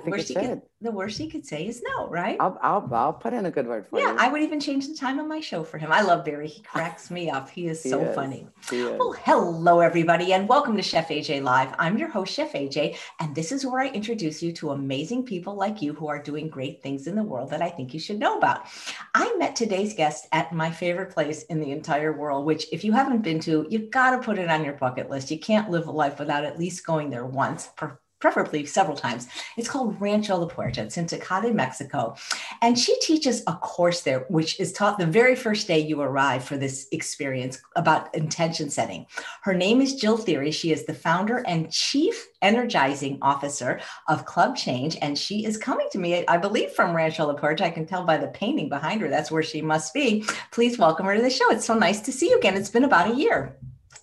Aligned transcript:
think 0.00 0.16
worst 0.16 0.30
it 0.30 0.38
he 0.38 0.46
should. 0.46 0.50
could, 0.50 0.62
the 0.80 0.90
worst 0.90 1.18
he 1.18 1.28
could 1.28 1.46
say 1.46 1.66
is 1.66 1.82
no, 1.82 2.08
right? 2.08 2.36
I'll, 2.40 2.58
I'll, 2.62 2.88
I'll 2.92 3.12
put 3.12 3.32
in 3.32 3.46
a 3.46 3.50
good 3.50 3.66
word 3.66 3.86
for 3.86 3.98
yeah, 3.98 4.10
you. 4.10 4.14
Yeah, 4.14 4.22
I 4.22 4.28
would 4.28 4.42
even 4.42 4.60
change 4.60 4.88
the 4.88 4.96
time 4.96 5.18
of 5.18 5.26
my 5.26 5.40
show 5.40 5.62
for 5.62 5.78
him. 5.78 5.92
I 5.92 6.00
love 6.00 6.24
Barry. 6.24 6.48
He 6.48 6.62
cracks 6.62 7.10
me 7.10 7.30
up. 7.30 7.50
He 7.50 7.66
is 7.66 7.82
He 7.82 7.90
so 7.90 8.00
is. 8.00 8.14
funny. 8.14 8.46
Well, 8.72 9.14
hello, 9.24 9.80
everybody, 9.80 10.32
and 10.32 10.48
welcome 10.48 10.76
to 10.76 10.82
Chef 10.82 11.08
AJ 11.08 11.42
Live. 11.42 11.74
I'm 11.78 11.98
your 11.98 12.08
host, 12.08 12.32
Chef 12.32 12.52
AJ, 12.52 12.96
and 13.18 13.34
this 13.34 13.52
is 13.52 13.66
where 13.66 13.82
I 13.82 13.88
introduce 13.88 14.42
you 14.42 14.52
to 14.52 14.70
amazing 14.70 15.24
people 15.24 15.54
like 15.54 15.82
you 15.82 15.92
who 15.92 16.08
are 16.08 16.22
doing 16.22 16.48
great 16.48 16.82
things 16.82 17.06
in 17.06 17.14
the 17.14 17.22
world 17.22 17.50
that 17.50 17.62
I 17.62 17.70
think 17.70 17.92
you 17.94 18.00
should 18.00 18.18
know 18.18 18.38
about. 18.38 18.66
I 19.14 19.34
met 19.36 19.56
today's 19.56 19.94
guest 19.94 20.28
at 20.32 20.52
my 20.52 20.70
favorite 20.70 21.12
place 21.12 21.42
in 21.44 21.60
the 21.60 21.72
entire 21.72 22.12
world, 22.12 22.44
which, 22.46 22.66
if 22.72 22.84
you 22.84 22.92
haven't 22.92 23.22
been 23.22 23.40
to, 23.40 23.66
you've 23.68 23.90
got 23.90 24.10
to 24.10 24.18
put 24.18 24.38
it 24.38 24.48
on 24.48 24.64
your 24.64 24.74
bucket 24.74 25.10
list. 25.10 25.30
You 25.30 25.38
can't 25.38 25.70
live 25.70 25.86
a 25.86 25.90
life 25.90 26.18
without 26.18 26.44
at 26.44 26.58
least 26.58 26.86
going 26.86 27.10
there 27.10 27.26
once, 27.26 27.68
per- 27.76 27.98
preferably 28.20 28.66
several 28.66 28.96
times. 28.96 29.26
It's 29.56 29.68
called 29.68 30.00
Rancho 30.00 30.36
La 30.36 30.46
Puerta. 30.46 30.82
It's 30.82 30.96
in 30.96 31.06
Tecate, 31.06 31.54
Mexico. 31.54 32.14
And 32.62 32.78
she 32.78 32.98
teaches 33.00 33.42
a 33.46 33.54
course 33.54 34.02
there, 34.02 34.26
which 34.28 34.60
is 34.60 34.72
taught 34.72 34.98
the 34.98 35.06
very 35.06 35.34
first 35.34 35.66
day 35.66 35.78
you 35.80 36.00
arrive 36.00 36.44
for 36.44 36.56
this 36.56 36.86
experience 36.92 37.60
about 37.76 38.14
intention 38.14 38.70
setting. 38.70 39.06
Her 39.42 39.54
name 39.54 39.80
is 39.80 39.96
Jill 39.96 40.18
Thiry. 40.18 40.52
She 40.52 40.72
is 40.72 40.84
the 40.84 40.94
founder 40.94 41.38
and 41.46 41.72
chief 41.72 42.28
energizing 42.42 43.18
officer 43.22 43.80
of 44.08 44.26
Club 44.26 44.56
Change. 44.56 44.96
And 45.00 45.18
she 45.18 45.44
is 45.44 45.56
coming 45.56 45.88
to 45.92 45.98
me, 45.98 46.26
I 46.26 46.36
believe, 46.36 46.72
from 46.72 46.94
Rancho 46.94 47.26
La 47.26 47.34
Puerta. 47.34 47.64
I 47.64 47.70
can 47.70 47.86
tell 47.86 48.04
by 48.04 48.18
the 48.18 48.28
painting 48.28 48.68
behind 48.68 49.00
her. 49.00 49.08
That's 49.08 49.30
where 49.30 49.42
she 49.42 49.62
must 49.62 49.94
be. 49.94 50.24
Please 50.50 50.78
welcome 50.78 51.06
her 51.06 51.16
to 51.16 51.22
the 51.22 51.30
show. 51.30 51.50
It's 51.50 51.66
so 51.66 51.74
nice 51.74 52.00
to 52.02 52.12
see 52.12 52.28
you 52.28 52.38
again. 52.38 52.56
It's 52.56 52.70
been 52.70 52.84
about 52.84 53.10
a 53.10 53.16
year. 53.16 53.56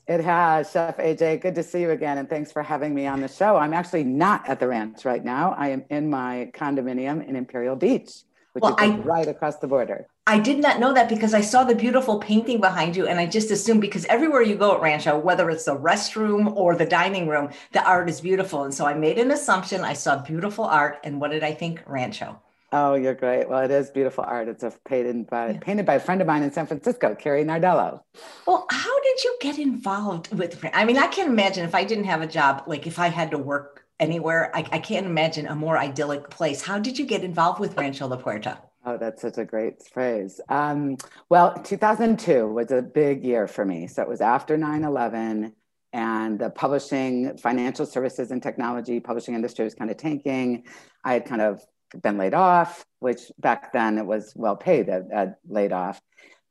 It 0.08 0.22
has, 0.24 0.72
Chef 0.72 0.96
AJ. 0.98 1.42
Good 1.42 1.56
to 1.56 1.64
see 1.64 1.82
you 1.82 1.92
again, 1.92 2.18
and 2.18 2.30
thanks 2.30 2.50
for 2.52 2.64
having 2.64 2.96
me 2.96 3.08
on 3.08 3.20
the 3.20 3.28
show. 3.28 3.58
I'm 3.58 3.74
actually 3.74 4.06
not 4.06 4.48
at 4.48 4.58
the 4.60 4.68
ranch 4.68 5.04
right 5.04 5.24
now. 5.24 5.54
I 5.58 5.70
am 5.70 5.84
in 5.90 6.10
my 6.10 6.50
condominium 6.54 7.28
in 7.28 7.36
Imperial 7.36 7.76
Beach, 7.76 8.12
which 8.54 8.62
Well, 8.62 8.76
is 8.76 8.90
I- 8.92 8.98
right 9.00 9.28
across 9.28 9.58
the 9.58 9.68
border. 9.68 10.08
I 10.26 10.40
did 10.40 10.60
not 10.60 10.80
know 10.80 10.94
that 10.94 11.10
because 11.10 11.34
I 11.34 11.42
saw 11.42 11.66
the 11.66 11.76
beautiful 11.76 12.20
painting 12.20 12.62
behind 12.62 12.96
you, 12.96 13.06
and 13.06 13.20
I 13.20 13.26
just 13.26 13.52
assumed 13.52 13.82
because 13.82 14.06
everywhere 14.06 14.42
you 14.42 14.56
go 14.56 14.76
at 14.76 14.82
Rancho, 14.82 15.18
whether 15.20 15.50
it's 15.50 15.66
the 15.66 15.76
restroom 15.78 16.56
or 16.56 16.76
the 16.76 16.86
dining 16.86 17.28
room, 17.28 17.50
the 17.74 17.84
art 17.84 18.10
is 18.10 18.22
beautiful. 18.22 18.64
And 18.64 18.74
so 18.74 18.86
I 18.86 18.94
made 18.94 19.18
an 19.18 19.32
assumption. 19.32 19.82
I 19.82 19.94
saw 19.94 20.18
beautiful 20.24 20.64
art, 20.64 21.00
and 21.04 21.20
what 21.20 21.32
did 21.32 21.44
I 21.44 21.54
think? 21.54 21.82
Rancho. 21.86 22.42
Oh, 22.74 22.96
you're 22.96 23.14
great. 23.14 23.48
Well, 23.48 23.64
it 23.64 23.72
is 23.72 23.90
beautiful 23.92 24.26
art. 24.28 24.50
It's 24.50 24.64
a 24.64 24.74
painted 24.86 25.28
by 25.28 25.52
Yeah. 25.52 25.60
painted 25.62 25.86
by 25.86 25.96
a 25.96 26.00
friend 26.00 26.20
of 26.20 26.28
mine 26.28 26.44
in 26.44 26.52
San 26.52 26.66
Francisco, 26.66 27.16
Carrie 27.16 27.46
Nardello. 27.46 28.02
Well, 28.46 28.66
how 28.70 29.02
did 29.04 29.24
you 29.24 29.38
get 29.40 29.58
involved 29.58 30.34
with? 30.34 30.64
I 30.74 30.84
mean, 30.84 30.98
I 30.98 31.08
can't 31.08 31.30
imagine 31.30 31.64
if 31.66 31.74
I 31.74 31.86
didn't 31.86 32.04
have 32.06 32.22
a 32.22 32.28
job, 32.28 32.64
like 32.68 32.86
if 32.86 33.00
I 33.00 33.08
had 33.08 33.32
to 33.32 33.38
work 33.38 33.86
anywhere, 34.00 34.52
I, 34.54 34.66
I 34.72 34.80
can't 34.80 35.06
imagine 35.06 35.48
a 35.48 35.56
more 35.56 35.78
idyllic 35.78 36.30
place. 36.30 36.62
How 36.62 36.78
did 36.78 37.00
you 37.00 37.06
get 37.06 37.24
involved 37.24 37.60
with 37.60 37.78
Rancho 37.78 38.06
La 38.08 38.18
Puerta? 38.18 38.60
Oh, 38.86 38.98
that's 38.98 39.22
such 39.22 39.38
a 39.38 39.46
great 39.46 39.82
phrase. 39.84 40.40
Um, 40.50 40.98
well, 41.30 41.54
2002 41.64 42.48
was 42.48 42.72
a 42.72 42.82
big 42.82 43.24
year 43.24 43.48
for 43.48 43.66
me. 43.66 43.88
So 43.88 44.02
it 44.02 44.08
was 44.10 44.22
after 44.22 44.58
9 44.58 44.84
11, 44.84 45.54
and 45.94 46.38
the 46.40 46.50
publishing, 46.50 47.38
financial 47.38 47.86
services, 47.86 48.32
and 48.32 48.44
technology 48.44 49.00
publishing 49.00 49.36
industry 49.36 49.64
was 49.64 49.74
kind 49.74 49.90
of 49.90 49.98
tanking. 49.98 50.66
I 51.04 51.14
had 51.14 51.26
kind 51.26 51.42
of 51.42 51.62
been 52.02 52.18
laid 52.18 52.34
off, 52.34 52.86
which 53.00 53.32
back 53.40 53.74
then 53.74 53.98
it 53.98 54.06
was 54.06 54.34
well 54.36 54.56
paid, 54.56 54.90
uh, 54.90 55.28
laid 55.48 55.72
off. 55.72 56.02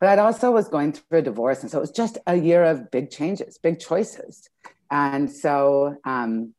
But 0.01 0.11
I'd 0.11 0.19
also 0.19 0.51
was 0.51 0.69
going 0.69 0.93
through 0.93 1.19
a 1.19 1.23
divorce. 1.23 1.63
And 1.63 1.71
so 1.71 1.79
it 1.79 1.83
was 1.83 1.91
just 1.91 2.19
a 2.27 2.37
year 2.37 2.65
of 2.65 2.91
big 2.91 3.11
changes, 3.11 3.59
big 3.59 3.81
choices. 3.81 4.49
And 4.91 5.31
so, 5.31 5.97
um, 6.05 6.55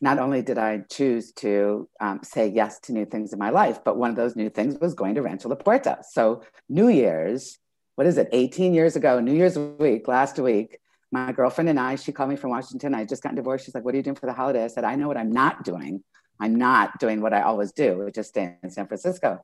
not 0.00 0.18
only 0.18 0.42
did 0.42 0.58
I 0.58 0.82
choose 0.90 1.32
to 1.32 1.88
um, 2.00 2.20
say 2.22 2.48
yes 2.48 2.78
to 2.80 2.92
new 2.92 3.06
things 3.06 3.32
in 3.32 3.38
my 3.38 3.50
life, 3.50 3.82
but 3.82 3.96
one 3.96 4.10
of 4.10 4.16
those 4.16 4.36
new 4.36 4.50
things 4.50 4.78
was 4.78 4.94
going 4.94 5.14
to 5.14 5.22
Rancho 5.22 5.48
La 5.48 5.54
Puerta. 5.56 5.98
So, 6.08 6.42
New 6.68 6.88
Year's, 6.88 7.58
what 7.94 8.06
is 8.06 8.18
it, 8.18 8.28
18 8.32 8.74
years 8.74 8.94
ago, 8.94 9.20
New 9.20 9.32
Year's 9.32 9.58
week, 9.58 10.06
last 10.06 10.38
week, 10.38 10.78
my 11.10 11.32
girlfriend 11.32 11.70
and 11.70 11.80
I, 11.80 11.96
she 11.96 12.12
called 12.12 12.30
me 12.30 12.36
from 12.36 12.50
Washington. 12.50 12.94
I 12.94 13.04
just 13.04 13.22
got 13.22 13.34
divorced. 13.34 13.64
She's 13.64 13.74
like, 13.74 13.84
What 13.84 13.94
are 13.94 13.96
you 13.96 14.02
doing 14.02 14.16
for 14.16 14.26
the 14.26 14.32
holiday? 14.32 14.64
I 14.64 14.68
said, 14.68 14.84
I 14.84 14.96
know 14.96 15.08
what 15.08 15.16
I'm 15.16 15.32
not 15.32 15.64
doing. 15.64 16.02
I'm 16.40 16.56
not 16.56 16.98
doing 16.98 17.20
what 17.20 17.32
I 17.32 17.42
always 17.42 17.72
do, 17.72 17.98
which 17.98 18.18
is 18.18 18.28
stay 18.28 18.56
in 18.62 18.70
San 18.70 18.86
Francisco. 18.86 19.40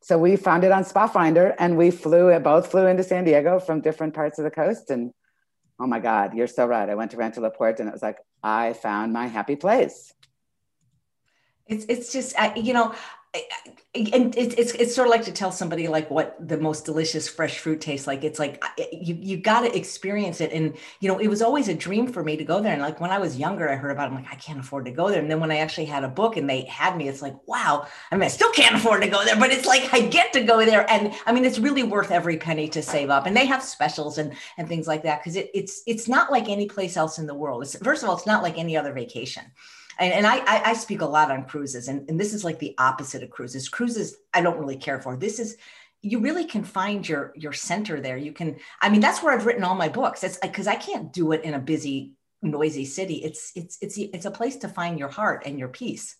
So 0.00 0.18
we 0.18 0.34
found 0.36 0.64
it 0.64 0.72
on 0.72 0.84
Spa 0.84 1.06
Finder 1.06 1.54
and 1.58 1.76
we 1.76 1.90
flew, 1.90 2.36
both 2.40 2.70
flew 2.70 2.86
into 2.86 3.04
San 3.04 3.24
Diego 3.24 3.60
from 3.60 3.80
different 3.80 4.14
parts 4.14 4.38
of 4.38 4.44
the 4.44 4.50
coast. 4.50 4.90
And 4.90 5.12
oh 5.78 5.86
my 5.86 6.00
God, 6.00 6.34
you're 6.34 6.48
so 6.48 6.66
right. 6.66 6.88
I 6.88 6.96
went 6.96 7.12
to 7.12 7.16
Rancho 7.16 7.40
La 7.40 7.50
Puerta 7.50 7.82
and 7.82 7.88
it 7.88 7.92
was 7.92 8.02
like, 8.02 8.18
I 8.42 8.72
found 8.72 9.12
my 9.12 9.28
happy 9.28 9.54
place. 9.54 10.12
It's 11.66 11.84
it's 11.88 12.12
just 12.12 12.38
I, 12.38 12.54
you 12.56 12.72
know, 12.72 12.92
and 13.94 14.36
it's 14.36 14.54
it's 14.54 14.72
it's 14.72 14.94
sort 14.94 15.08
of 15.08 15.10
like 15.10 15.24
to 15.24 15.32
tell 15.32 15.50
somebody 15.50 15.88
like 15.88 16.10
what 16.10 16.36
the 16.46 16.58
most 16.58 16.84
delicious 16.84 17.28
fresh 17.28 17.58
fruit 17.58 17.80
tastes 17.80 18.06
like. 18.06 18.24
It's 18.24 18.38
like 18.38 18.62
you 18.92 19.14
you 19.14 19.38
got 19.38 19.62
to 19.62 19.74
experience 19.74 20.42
it, 20.42 20.52
and 20.52 20.76
you 21.00 21.08
know, 21.08 21.18
it 21.18 21.28
was 21.28 21.40
always 21.40 21.68
a 21.68 21.74
dream 21.74 22.06
for 22.12 22.22
me 22.22 22.36
to 22.36 22.44
go 22.44 22.60
there. 22.60 22.74
And 22.74 22.82
like 22.82 23.00
when 23.00 23.10
I 23.10 23.18
was 23.18 23.38
younger, 23.38 23.70
I 23.70 23.76
heard 23.76 23.90
about. 23.90 24.08
it, 24.08 24.14
I'm 24.14 24.22
like, 24.22 24.32
I 24.32 24.36
can't 24.36 24.60
afford 24.60 24.84
to 24.84 24.90
go 24.90 25.08
there. 25.08 25.20
And 25.20 25.30
then 25.30 25.40
when 25.40 25.50
I 25.50 25.58
actually 25.58 25.86
had 25.86 26.04
a 26.04 26.08
book 26.08 26.36
and 26.36 26.48
they 26.48 26.62
had 26.62 26.96
me, 26.96 27.08
it's 27.08 27.22
like, 27.22 27.36
wow. 27.46 27.86
I 28.10 28.16
mean, 28.16 28.24
I 28.24 28.28
still 28.28 28.50
can't 28.52 28.76
afford 28.76 29.00
to 29.02 29.08
go 29.08 29.24
there, 29.24 29.36
but 29.36 29.50
it's 29.50 29.66
like 29.66 29.92
I 29.94 30.00
get 30.00 30.32
to 30.34 30.42
go 30.42 30.64
there, 30.64 30.90
and 30.90 31.14
I 31.24 31.32
mean, 31.32 31.46
it's 31.46 31.58
really 31.58 31.82
worth 31.82 32.10
every 32.10 32.36
penny 32.36 32.68
to 32.68 32.82
save 32.82 33.08
up. 33.08 33.24
And 33.26 33.34
they 33.34 33.46
have 33.46 33.62
specials 33.62 34.18
and 34.18 34.34
and 34.58 34.68
things 34.68 34.86
like 34.86 35.02
that 35.04 35.20
because 35.20 35.36
it, 35.36 35.50
it's 35.54 35.82
it's 35.86 36.06
not 36.06 36.30
like 36.30 36.48
any 36.50 36.66
place 36.66 36.98
else 36.98 37.18
in 37.18 37.26
the 37.26 37.34
world. 37.34 37.62
It's 37.62 37.76
first 37.76 38.02
of 38.02 38.10
all, 38.10 38.16
it's 38.16 38.26
not 38.26 38.42
like 38.42 38.58
any 38.58 38.76
other 38.76 38.92
vacation 38.92 39.44
and, 39.98 40.12
and 40.12 40.26
I, 40.26 40.38
I 40.38 40.62
I 40.70 40.74
speak 40.74 41.00
a 41.00 41.06
lot 41.06 41.30
on 41.30 41.44
cruises 41.44 41.88
and, 41.88 42.08
and 42.08 42.18
this 42.18 42.34
is 42.34 42.44
like 42.44 42.58
the 42.58 42.74
opposite 42.78 43.22
of 43.22 43.30
cruises. 43.30 43.68
Cruises 43.68 44.16
i 44.34 44.40
don't 44.40 44.58
really 44.58 44.76
care 44.76 45.00
for. 45.00 45.16
This 45.16 45.38
is 45.38 45.56
you 46.00 46.18
really 46.18 46.44
can 46.44 46.64
find 46.64 47.08
your 47.08 47.32
your 47.36 47.52
center 47.52 48.00
there. 48.00 48.16
You 48.16 48.32
can 48.32 48.56
i 48.80 48.88
mean 48.88 49.00
that's 49.00 49.22
where 49.22 49.34
i've 49.34 49.46
written 49.46 49.64
all 49.64 49.74
my 49.74 49.88
books. 49.88 50.24
It's 50.24 50.38
because 50.38 50.66
i 50.66 50.76
can't 50.76 51.12
do 51.12 51.32
it 51.32 51.44
in 51.44 51.54
a 51.54 51.58
busy 51.58 52.12
noisy 52.42 52.84
city. 52.84 53.16
It's 53.16 53.52
it's 53.54 53.78
it's 53.80 53.98
it's 53.98 54.26
a 54.26 54.30
place 54.30 54.56
to 54.58 54.68
find 54.68 54.98
your 54.98 55.08
heart 55.08 55.42
and 55.46 55.58
your 55.58 55.68
peace 55.68 56.16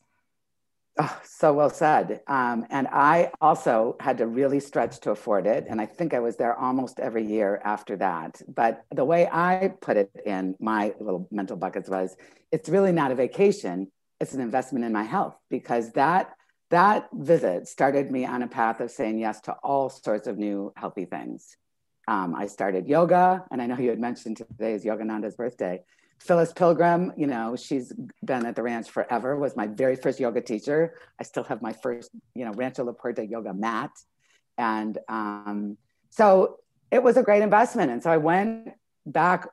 Oh, 0.99 1.21
so 1.25 1.55
well 1.55 1.71
said. 1.71 2.21
Um, 2.27 2.67
and 2.69 2.87
I 2.89 3.31
also 3.41 3.97
had 3.99 4.19
to 4.19 4.27
really 4.27 4.61
stretch 4.61 5.01
to 5.01 5.11
afford 5.11 5.47
it. 5.47 5.65
And 5.69 5.81
I 5.81 5.87
think 5.87 6.13
I 6.13 6.21
was 6.21 6.37
there 6.37 6.55
almost 6.59 7.01
every 7.01 7.25
year 7.25 7.63
after 7.65 7.97
that. 7.97 8.43
But 8.47 8.85
the 8.91 9.05
way 9.05 9.27
I 9.27 9.73
put 9.81 9.97
it 9.97 10.11
in 10.27 10.55
my 10.61 10.93
little 11.01 11.29
mental 11.31 11.57
buckets 11.57 11.89
was 11.89 12.15
it's 12.51 12.69
really 12.69 12.93
not 12.93 13.11
a 13.11 13.15
vacation, 13.15 13.91
it's 14.21 14.35
an 14.35 14.43
investment 14.43 14.85
in 14.85 14.93
my 14.93 15.03
health 15.03 15.37
because 15.49 15.93
that 15.93 16.35
that 16.71 17.09
visit 17.13 17.69
started 17.69 18.11
me 18.11 18.25
on 18.25 18.43
a 18.43 18.49
path 18.49 18.81
of 18.81 18.91
saying 18.91 19.19
yes 19.19 19.41
to 19.43 19.53
all 19.63 19.91
sorts 19.91 20.27
of 20.27 20.39
new 20.39 20.73
healthy 20.77 21.05
things. 21.05 21.57
Um, 22.09 22.35
I 22.35 22.47
started 22.47 22.89
yoga, 22.89 23.45
and 23.51 23.61
I 23.61 23.67
know 23.67 23.79
you 23.79 23.91
had 23.91 24.01
mentioned 24.01 24.39
today 24.39 24.73
is 24.73 24.85
Yogananda's 24.85 25.37
birthday. 25.37 25.83
Phyllis 26.23 26.53
Pilgrim, 26.53 27.13
you 27.17 27.27
know, 27.27 27.57
she's 27.57 27.93
been 28.25 28.47
at 28.47 28.55
the 28.55 28.63
ranch 28.63 28.89
forever, 28.89 29.37
was 29.37 29.57
my 29.57 29.67
very 29.67 29.97
first 29.97 30.21
yoga 30.21 30.41
teacher. 30.41 30.95
I 31.19 31.25
still 31.25 31.43
have 31.45 31.61
my 31.61 31.73
first, 31.73 32.11
you 32.35 32.45
know, 32.45 32.53
Rancho 32.53 32.85
La 32.85 32.93
Puerta 32.93 33.27
yoga 33.27 33.53
mat. 33.53 33.91
And 34.57 34.99
um, 35.09 35.77
so 36.11 36.59
it 36.93 37.03
was 37.03 37.17
a 37.17 37.25
great 37.25 37.43
investment. 37.43 37.91
And 37.91 38.01
so 38.01 38.11
I 38.11 38.19
went 38.19 38.69
back 39.05 39.49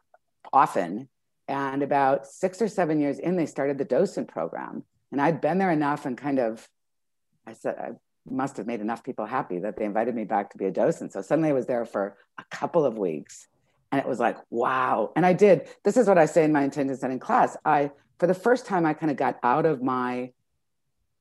often. 0.53 1.09
And 1.47 1.81
about 1.81 2.27
six 2.27 2.61
or 2.61 2.67
seven 2.67 2.99
years 2.99 3.17
in, 3.17 3.35
they 3.35 3.47
started 3.47 3.79
the 3.79 3.85
docent 3.85 4.27
program. 4.27 4.83
And 5.11 5.19
I'd 5.19 5.41
been 5.41 5.57
there 5.57 5.71
enough 5.71 6.05
and 6.05 6.15
kind 6.15 6.37
of, 6.37 6.69
I 7.47 7.53
said, 7.53 7.77
I 7.79 7.89
must 8.29 8.57
have 8.57 8.67
made 8.67 8.81
enough 8.81 9.03
people 9.03 9.25
happy 9.25 9.57
that 9.57 9.75
they 9.75 9.85
invited 9.85 10.13
me 10.13 10.23
back 10.23 10.51
to 10.51 10.59
be 10.59 10.65
a 10.65 10.71
docent. 10.71 11.13
So 11.13 11.23
suddenly 11.23 11.49
I 11.49 11.53
was 11.53 11.65
there 11.65 11.85
for 11.85 12.15
a 12.37 12.43
couple 12.51 12.85
of 12.85 12.99
weeks 12.99 13.47
and 13.91 13.99
it 13.99 14.07
was 14.07 14.19
like 14.19 14.37
wow. 14.49 15.11
And 15.15 15.25
i 15.25 15.33
did 15.33 15.67
this 15.83 15.97
is 15.97 16.07
what 16.07 16.17
i 16.17 16.25
say 16.25 16.43
in 16.43 16.51
my 16.51 16.63
intention 16.63 16.95
setting 16.95 17.19
class. 17.19 17.57
I 17.65 17.91
for 18.19 18.27
the 18.27 18.33
first 18.33 18.65
time 18.65 18.85
i 18.85 18.93
kind 18.93 19.11
of 19.11 19.17
got 19.17 19.39
out 19.43 19.65
of 19.65 19.81
my 19.81 20.31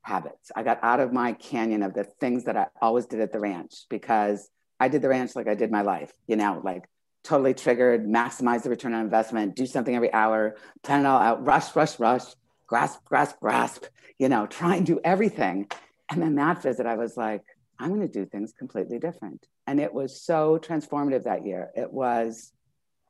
habits. 0.02 0.50
I 0.56 0.62
got 0.62 0.78
out 0.82 1.00
of 1.00 1.12
my 1.12 1.32
canyon 1.32 1.82
of 1.82 1.94
the 1.94 2.04
things 2.04 2.44
that 2.44 2.56
i 2.56 2.66
always 2.80 3.06
did 3.06 3.20
at 3.20 3.32
the 3.32 3.40
ranch 3.40 3.84
because 3.88 4.50
i 4.80 4.88
did 4.88 5.02
the 5.02 5.08
ranch 5.08 5.36
like 5.36 5.48
i 5.48 5.54
did 5.54 5.70
my 5.70 5.82
life 5.82 6.12
you 6.26 6.36
know 6.36 6.60
like 6.64 6.88
totally 7.24 7.52
triggered 7.52 8.06
maximize 8.06 8.62
the 8.62 8.70
return 8.70 8.94
on 8.94 9.02
investment 9.02 9.54
do 9.54 9.66
something 9.66 9.94
every 9.94 10.12
hour 10.12 10.56
plan 10.82 11.00
it 11.00 11.06
all 11.06 11.20
out 11.20 11.44
rush 11.44 11.74
rush 11.76 11.98
rush 11.98 12.24
grasp 12.66 13.04
grasp 13.04 13.38
grasp 13.40 13.84
you 14.18 14.28
know 14.28 14.46
try 14.46 14.76
and 14.76 14.86
do 14.86 15.00
everything. 15.04 15.68
And 16.10 16.22
then 16.22 16.36
that 16.36 16.62
visit 16.62 16.86
i 16.86 16.96
was 16.96 17.16
like 17.16 17.42
i'm 17.78 17.88
going 17.88 18.00
to 18.00 18.08
do 18.08 18.26
things 18.26 18.52
completely 18.52 18.98
different. 18.98 19.46
And 19.66 19.78
it 19.78 19.92
was 19.92 20.20
so 20.20 20.58
transformative 20.58 21.24
that 21.24 21.46
year. 21.46 21.70
It 21.76 21.92
was 21.92 22.52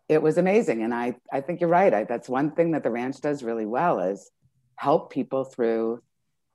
it 0.08 0.22
was 0.22 0.38
amazing. 0.38 0.82
And 0.82 0.94
i 0.94 1.14
i 1.32 1.40
think 1.40 1.60
you're 1.60 1.70
right. 1.70 1.92
I, 1.92 2.04
that's 2.04 2.28
one 2.28 2.52
thing 2.52 2.72
that 2.72 2.82
the 2.82 2.90
ranch 2.90 3.20
does 3.20 3.42
really 3.42 3.66
well 3.66 4.00
is 4.00 4.30
help 4.76 5.12
people 5.12 5.44
through 5.44 6.02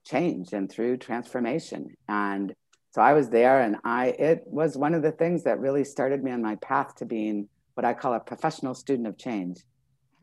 change 0.06 0.54
and 0.54 0.70
through 0.72 0.98
transformation. 0.98 1.96
And 2.08 2.54
so 2.92 3.02
i 3.02 3.14
was 3.14 3.30
there 3.30 3.62
and 3.62 3.78
i 3.84 4.08
it 4.08 4.44
was 4.46 4.78
one 4.78 4.94
of 4.94 5.02
the 5.02 5.12
things 5.12 5.44
that 5.44 5.60
really 5.60 5.84
started 5.84 6.24
me 6.24 6.32
on 6.32 6.42
my 6.42 6.56
path 6.58 6.96
to 6.96 7.06
being 7.06 7.50
what 7.74 7.86
i 7.86 7.94
call 7.94 8.14
a 8.14 8.20
professional 8.20 8.76
student 8.76 9.08
of 9.08 9.18
change. 9.18 9.58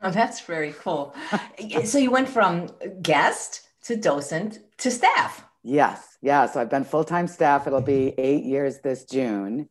Oh 0.03 0.11
that's 0.11 0.41
very 0.41 0.73
cool. 0.73 1.15
So 1.85 1.99
you 1.99 2.11
went 2.11 2.29
from 2.29 2.71
guest 3.03 3.69
to 3.85 3.97
docent 3.97 4.61
to 4.79 4.91
staff. 4.91 5.45
Yes, 5.63 6.17
yeah. 6.23 6.47
So 6.47 6.61
I've 6.61 6.71
been 6.71 6.85
full 6.85 7.05
time 7.05 7.27
staff. 7.27 7.67
It'll 7.67 7.83
be 7.83 8.15
eight 8.19 8.45
years 8.45 8.79
this 8.79 9.05
June, 9.05 9.69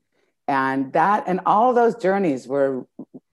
and 0.48 0.94
that 0.94 1.24
and 1.28 1.42
all 1.46 1.74
those 1.74 1.96
journeys 1.96 2.48
were 2.48 2.86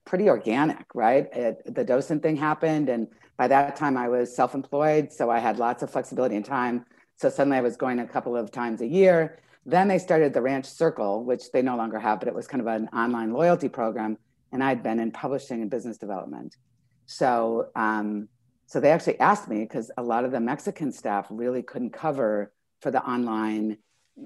pretty 0.07 0.29
organic, 0.29 0.85
right? 0.95 1.27
It, 1.33 1.75
the 1.75 1.83
docent 1.83 2.23
thing 2.23 2.37
happened, 2.37 2.89
and 2.89 3.07
by 3.37 3.47
that 3.49 3.75
time 3.75 3.97
I 3.97 4.07
was 4.07 4.35
self 4.35 4.55
employed, 4.55 5.11
so 5.11 5.29
I 5.29 5.39
had 5.39 5.59
lots 5.59 5.83
of 5.83 5.91
flexibility 5.91 6.35
and 6.35 6.45
time. 6.45 6.85
So 7.17 7.29
suddenly 7.29 7.57
I 7.57 7.61
was 7.61 7.77
going 7.77 7.99
a 7.99 8.07
couple 8.07 8.35
of 8.35 8.51
times 8.51 8.81
a 8.81 8.87
year. 8.87 9.39
Then 9.65 9.87
they 9.87 9.99
started 9.99 10.33
the 10.33 10.41
Ranch 10.41 10.65
Circle, 10.65 11.25
which 11.25 11.51
they 11.51 11.61
no 11.61 11.75
longer 11.75 11.99
have, 11.99 12.19
but 12.19 12.27
it 12.27 12.33
was 12.33 12.47
kind 12.47 12.61
of 12.61 12.67
an 12.67 12.87
online 12.93 13.33
loyalty 13.33 13.67
program. 13.67 14.17
And 14.51 14.63
I'd 14.63 14.81
been 14.81 14.99
in 14.99 15.11
publishing 15.11 15.61
and 15.61 15.69
business 15.69 15.97
development. 15.97 16.55
So, 17.05 17.67
um, 17.75 18.29
so 18.65 18.79
they 18.79 18.91
actually 18.91 19.19
asked 19.19 19.49
me 19.49 19.59
because 19.59 19.91
a 19.97 20.03
lot 20.03 20.23
of 20.23 20.31
the 20.31 20.39
Mexican 20.39 20.91
staff 20.91 21.27
really 21.29 21.63
couldn't 21.63 21.91
cover 21.91 22.53
for 22.81 22.91
the 22.91 23.03
online, 23.03 23.77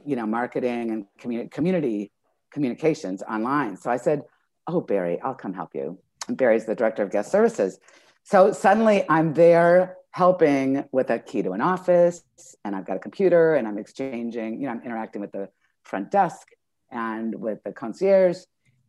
you 0.05 0.15
know, 0.15 0.27
marketing 0.27 1.05
and 1.21 1.49
community 1.49 2.11
communications 2.51 3.23
online. 3.23 3.77
So 3.77 3.89
I 3.89 3.97
said, 3.97 4.23
"Oh, 4.67 4.81
Barry, 4.81 5.19
I'll 5.21 5.35
come 5.35 5.53
help 5.53 5.75
you." 5.75 5.99
And 6.27 6.37
Barry's 6.37 6.65
the 6.65 6.75
director 6.75 7.03
of 7.03 7.11
guest 7.11 7.31
services. 7.31 7.79
So 8.23 8.51
suddenly 8.51 9.03
I'm 9.09 9.33
there 9.33 9.97
helping 10.11 10.83
with 10.91 11.09
a 11.09 11.19
key 11.19 11.41
to 11.41 11.51
an 11.51 11.61
office, 11.61 12.23
and 12.63 12.75
I've 12.75 12.85
got 12.85 12.97
a 12.97 12.99
computer, 12.99 13.55
and 13.55 13.67
I'm 13.67 13.77
exchanging. 13.77 14.59
You 14.59 14.67
know, 14.67 14.73
I'm 14.73 14.83
interacting 14.83 15.21
with 15.21 15.31
the 15.31 15.49
front 15.83 16.11
desk 16.11 16.49
and 16.91 17.33
with 17.35 17.63
the 17.63 17.71
concierge. 17.71 18.39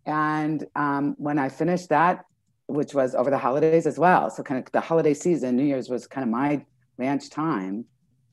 And 0.04 0.66
um, 0.74 1.14
when 1.19 1.38
I 1.38 1.48
finished 1.48 1.88
that, 1.90 2.24
which 2.66 2.94
was 2.94 3.14
over 3.14 3.30
the 3.30 3.38
holidays 3.38 3.86
as 3.86 3.98
well. 3.98 4.30
So 4.30 4.42
kind 4.42 4.64
of 4.64 4.72
the 4.72 4.80
holiday 4.80 5.14
season, 5.14 5.56
New 5.56 5.64
Year's 5.64 5.88
was 5.88 6.06
kind 6.06 6.24
of 6.24 6.30
my 6.30 6.64
ranch 6.96 7.30
time. 7.30 7.84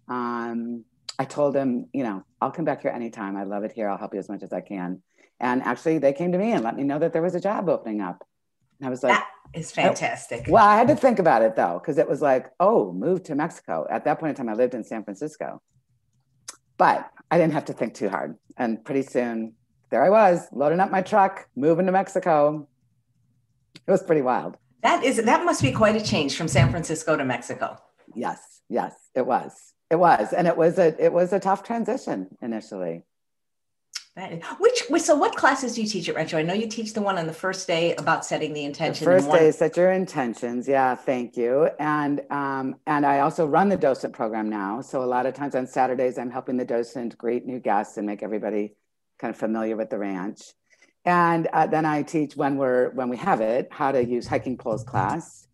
Um, 0.07 0.85
I 1.17 1.25
told 1.25 1.55
him, 1.55 1.87
you 1.93 2.03
know, 2.03 2.23
I'll 2.41 2.51
come 2.51 2.65
back 2.65 2.81
here 2.81 2.91
anytime. 2.91 3.35
I 3.35 3.43
love 3.43 3.63
it 3.63 3.73
here. 3.73 3.89
I'll 3.89 3.97
help 3.97 4.13
you 4.13 4.19
as 4.19 4.29
much 4.29 4.41
as 4.41 4.53
I 4.53 4.61
can. 4.61 5.01
And 5.39 5.61
actually, 5.63 5.99
they 5.99 6.13
came 6.13 6.31
to 6.31 6.37
me 6.37 6.51
and 6.51 6.63
let 6.63 6.75
me 6.75 6.83
know 6.83 6.99
that 6.99 7.13
there 7.13 7.21
was 7.21 7.35
a 7.35 7.39
job 7.39 7.69
opening 7.69 8.01
up. 8.01 8.25
And 8.79 8.87
I 8.87 8.89
was 8.89 9.03
like, 9.03 9.13
that 9.13 9.27
is 9.53 9.71
fantastic. 9.71 10.45
well, 10.47 10.65
I 10.65 10.77
had 10.77 10.87
to 10.87 10.95
think 10.95 11.19
about 11.19 11.41
it 11.41 11.55
though, 11.55 11.79
because 11.81 11.97
it 11.97 12.07
was 12.07 12.21
like, 12.21 12.51
oh, 12.59 12.91
move 12.93 13.23
to 13.23 13.35
Mexico. 13.35 13.85
At 13.89 14.05
that 14.05 14.19
point 14.19 14.31
in 14.31 14.35
time, 14.35 14.49
I 14.49 14.57
lived 14.57 14.73
in 14.73 14.83
San 14.83 15.03
Francisco. 15.03 15.61
But 16.77 17.09
I 17.29 17.37
didn't 17.37 17.53
have 17.53 17.65
to 17.65 17.73
think 17.73 17.93
too 17.93 18.09
hard. 18.09 18.37
And 18.57 18.83
pretty 18.83 19.03
soon, 19.03 19.53
there 19.89 20.03
I 20.03 20.09
was, 20.09 20.47
loading 20.51 20.79
up 20.79 20.91
my 20.91 21.01
truck, 21.01 21.47
moving 21.55 21.85
to 21.87 21.91
Mexico. 21.91 22.67
It 23.87 23.91
was 23.91 24.03
pretty 24.03 24.21
wild. 24.21 24.57
That 24.81 25.03
is 25.03 25.17
that 25.17 25.45
must 25.45 25.61
be 25.61 25.71
quite 25.71 25.95
a 25.95 26.03
change 26.03 26.37
from 26.37 26.47
San 26.47 26.69
Francisco 26.71 27.17
to 27.17 27.25
Mexico. 27.25 27.77
Yes, 28.15 28.61
yes, 28.69 28.93
it 29.13 29.25
was. 29.25 29.73
It 29.89 29.97
was, 29.97 30.31
and 30.31 30.47
it 30.47 30.55
was 30.55 30.77
a 30.77 30.95
it 31.03 31.11
was 31.11 31.33
a 31.33 31.39
tough 31.39 31.63
transition 31.63 32.27
initially. 32.41 33.03
Which 34.59 35.01
so 35.01 35.15
what 35.15 35.35
classes 35.35 35.75
do 35.75 35.81
you 35.81 35.87
teach 35.87 36.09
at 36.09 36.15
Rancho? 36.15 36.37
I 36.37 36.41
know 36.41 36.53
you 36.53 36.67
teach 36.67 36.93
the 36.93 37.01
one 37.01 37.17
on 37.17 37.27
the 37.27 37.33
first 37.33 37.67
day 37.67 37.95
about 37.95 38.25
setting 38.25 38.53
the 38.53 38.65
intention. 38.65 39.05
The 39.05 39.11
first 39.11 39.31
day 39.31 39.51
set 39.51 39.77
your 39.77 39.91
intentions. 39.91 40.67
Yeah, 40.67 40.95
thank 40.95 41.37
you. 41.37 41.69
And 41.79 42.21
um, 42.29 42.75
and 42.87 43.05
I 43.05 43.19
also 43.19 43.45
run 43.45 43.69
the 43.69 43.77
docent 43.77 44.13
program 44.13 44.49
now. 44.49 44.81
So 44.81 45.03
a 45.03 45.05
lot 45.05 45.25
of 45.25 45.33
times 45.33 45.55
on 45.55 45.67
Saturdays, 45.67 46.17
I'm 46.17 46.31
helping 46.31 46.57
the 46.57 46.65
docent 46.65 47.17
greet 47.17 47.45
new 47.45 47.59
guests 47.59 47.97
and 47.97 48.05
make 48.05 48.23
everybody 48.23 48.73
kind 49.19 49.33
of 49.33 49.37
familiar 49.37 49.75
with 49.75 49.89
the 49.89 49.97
ranch. 49.97 50.41
And 51.05 51.47
uh, 51.53 51.67
then 51.67 51.85
I 51.85 52.03
teach 52.03 52.35
when 52.35 52.57
we're 52.57 52.89
when 52.91 53.09
we 53.09 53.17
have 53.17 53.41
it 53.41 53.67
how 53.71 53.91
to 53.91 54.03
use 54.03 54.27
hiking 54.27 54.57
poles 54.57 54.83
class. 54.83 55.47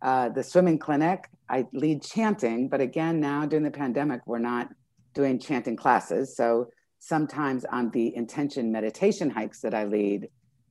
Uh, 0.00 0.28
the 0.28 0.42
swimming 0.42 0.78
clinic, 0.78 1.28
I 1.48 1.66
lead 1.72 2.02
chanting, 2.02 2.68
but 2.68 2.80
again 2.80 3.20
now 3.20 3.46
during 3.46 3.64
the 3.64 3.70
pandemic, 3.70 4.20
we're 4.26 4.38
not 4.38 4.68
doing 5.14 5.38
chanting 5.40 5.76
classes. 5.76 6.36
So 6.36 6.68
sometimes 6.98 7.64
on 7.64 7.90
the 7.90 8.14
intention 8.14 8.72
meditation 8.72 9.30
hikes 9.30 9.60
that 9.60 9.74
I 9.74 9.84
lead, 9.84 10.28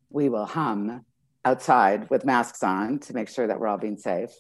we 0.09 0.29
will 0.29 0.45
hum 0.45 1.05
outside 1.45 2.09
with 2.09 2.25
masks 2.25 2.63
on 2.63 2.99
to 2.99 3.13
make 3.13 3.29
sure 3.29 3.47
that 3.47 3.59
we're 3.59 3.67
all 3.67 3.77
being 3.77 3.97
safe. 3.97 4.31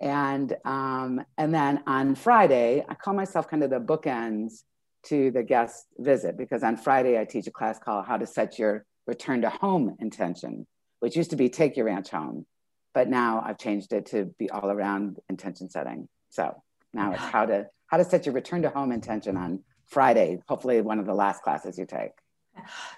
And 0.00 0.56
um, 0.64 1.24
and 1.38 1.54
then 1.54 1.84
on 1.86 2.16
Friday, 2.16 2.84
I 2.88 2.94
call 2.94 3.14
myself 3.14 3.48
kind 3.48 3.62
of 3.62 3.70
the 3.70 3.78
bookends 3.78 4.64
to 5.04 5.30
the 5.30 5.42
guest 5.42 5.86
visit 5.98 6.36
because 6.36 6.62
on 6.62 6.76
Friday 6.76 7.18
I 7.18 7.24
teach 7.24 7.46
a 7.46 7.52
class 7.52 7.78
called 7.78 8.06
How 8.06 8.16
to 8.16 8.26
Set 8.26 8.58
Your 8.58 8.84
Return 9.06 9.42
to 9.42 9.50
Home 9.50 9.96
Intention, 10.00 10.66
which 11.00 11.16
used 11.16 11.30
to 11.30 11.36
be 11.36 11.48
Take 11.48 11.76
Your 11.76 11.86
Ranch 11.86 12.10
Home, 12.10 12.46
but 12.94 13.08
now 13.08 13.42
I've 13.44 13.58
changed 13.58 13.92
it 13.92 14.06
to 14.06 14.34
be 14.38 14.50
all 14.50 14.70
around 14.70 15.18
intention 15.28 15.70
setting. 15.70 16.08
So 16.30 16.62
now 16.92 17.12
it's 17.12 17.22
how 17.22 17.46
to 17.46 17.66
how 17.86 17.98
to 17.98 18.04
set 18.04 18.26
your 18.26 18.34
return 18.34 18.62
to 18.62 18.70
home 18.70 18.90
intention 18.90 19.36
on 19.36 19.62
Friday, 19.92 20.42
hopefully 20.48 20.80
one 20.80 20.98
of 20.98 21.06
the 21.06 21.14
last 21.14 21.42
classes 21.42 21.78
you 21.78 21.86
take. 21.86 22.12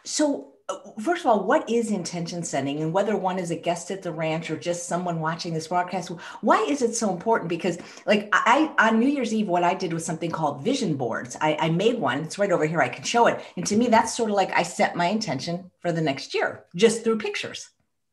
So, 0.05 0.53
first 1.01 1.23
of 1.23 1.27
all, 1.27 1.45
what 1.45 1.69
is 1.69 1.91
intention 1.91 2.43
setting, 2.43 2.81
and 2.81 2.93
whether 2.93 3.17
one 3.17 3.39
is 3.39 3.51
a 3.51 3.57
guest 3.57 3.91
at 3.91 4.03
the 4.03 4.13
ranch 4.13 4.51
or 4.51 4.57
just 4.57 4.87
someone 4.87 5.21
watching 5.21 5.53
this 5.53 5.69
broadcast, 5.69 6.11
why 6.41 6.65
is 6.69 6.83
it 6.83 6.95
so 6.95 7.11
important? 7.11 7.49
Because, 7.49 7.79
like, 8.07 8.29
I 8.33 8.73
on 8.79 9.01
New 9.01 9.09
Year's 9.09 9.35
Eve, 9.35 9.49
what 9.49 9.65
I 9.65 9.75
did 9.75 9.93
was 9.93 10.05
something 10.05 10.31
called 10.31 10.63
vision 10.63 10.97
boards. 10.97 11.37
I, 11.41 11.57
I 11.61 11.71
made 11.71 11.99
one. 11.99 12.21
It's 12.21 12.39
right 12.39 12.53
over 12.53 12.67
here. 12.67 12.81
I 12.81 12.89
can 12.89 13.05
show 13.05 13.27
it. 13.27 13.41
And 13.57 13.67
to 13.67 13.77
me, 13.77 13.89
that's 13.89 14.17
sort 14.17 14.31
of 14.31 14.37
like 14.37 14.53
I 14.53 14.63
set 14.63 14.97
my 14.97 15.07
intention 15.07 15.71
for 15.81 15.93
the 15.93 16.01
next 16.01 16.35
year 16.35 16.65
just 16.75 17.05
through 17.05 17.19
pictures. 17.19 17.71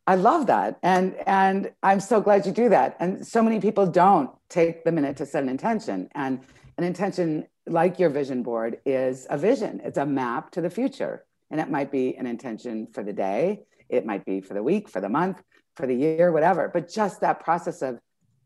I 0.08 0.16
love 0.16 0.48
that. 0.48 0.80
And 0.84 1.16
and 1.26 1.72
I'm 1.84 2.00
so 2.00 2.20
glad 2.22 2.46
you 2.46 2.52
do 2.52 2.70
that. 2.70 2.98
And 3.00 3.26
so 3.26 3.42
many 3.42 3.60
people 3.60 3.86
don't 3.88 4.32
take 4.50 4.84
the 4.84 4.92
minute 4.92 5.18
to 5.18 5.26
set 5.26 5.44
an 5.44 5.50
intention. 5.50 6.10
And 6.16 6.42
an 6.78 6.84
intention 6.84 7.48
like 7.68 8.00
your 8.00 8.10
vision 8.10 8.44
board 8.44 8.78
is 8.86 9.28
a 9.30 9.38
vision. 9.38 9.82
It's 9.84 9.98
a 9.98 10.06
map 10.06 10.52
to 10.52 10.62
the 10.62 10.70
future. 10.70 11.26
And 11.50 11.60
it 11.60 11.70
might 11.70 11.92
be 11.92 12.16
an 12.16 12.26
intention 12.26 12.88
for 12.94 13.04
the 13.04 13.14
day. 13.14 13.64
It 13.90 14.06
might 14.06 14.26
be 14.26 14.42
for 14.42 14.54
the 14.54 14.64
week 14.64 14.90
for 14.90 15.02
the 15.02 15.10
month 15.10 15.44
for 15.76 15.88
the 15.88 15.96
year 15.96 16.32
whatever. 16.32 16.70
But 16.74 16.90
just 16.90 17.22
that 17.22 17.40
process 17.40 17.82
of 17.82 18.00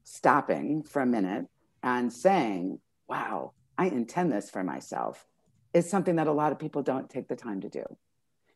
stopping 0.03 0.83
for 0.83 1.01
a 1.01 1.05
minute 1.05 1.45
and 1.81 2.13
saying 2.13 2.79
wow 3.07 3.51
i 3.77 3.87
intend 3.87 4.31
this 4.31 4.49
for 4.49 4.63
myself 4.63 5.25
is 5.73 5.89
something 5.89 6.15
that 6.15 6.27
a 6.27 6.31
lot 6.31 6.51
of 6.51 6.59
people 6.59 6.81
don't 6.83 7.09
take 7.09 7.27
the 7.27 7.35
time 7.35 7.59
to 7.61 7.69
do. 7.69 7.83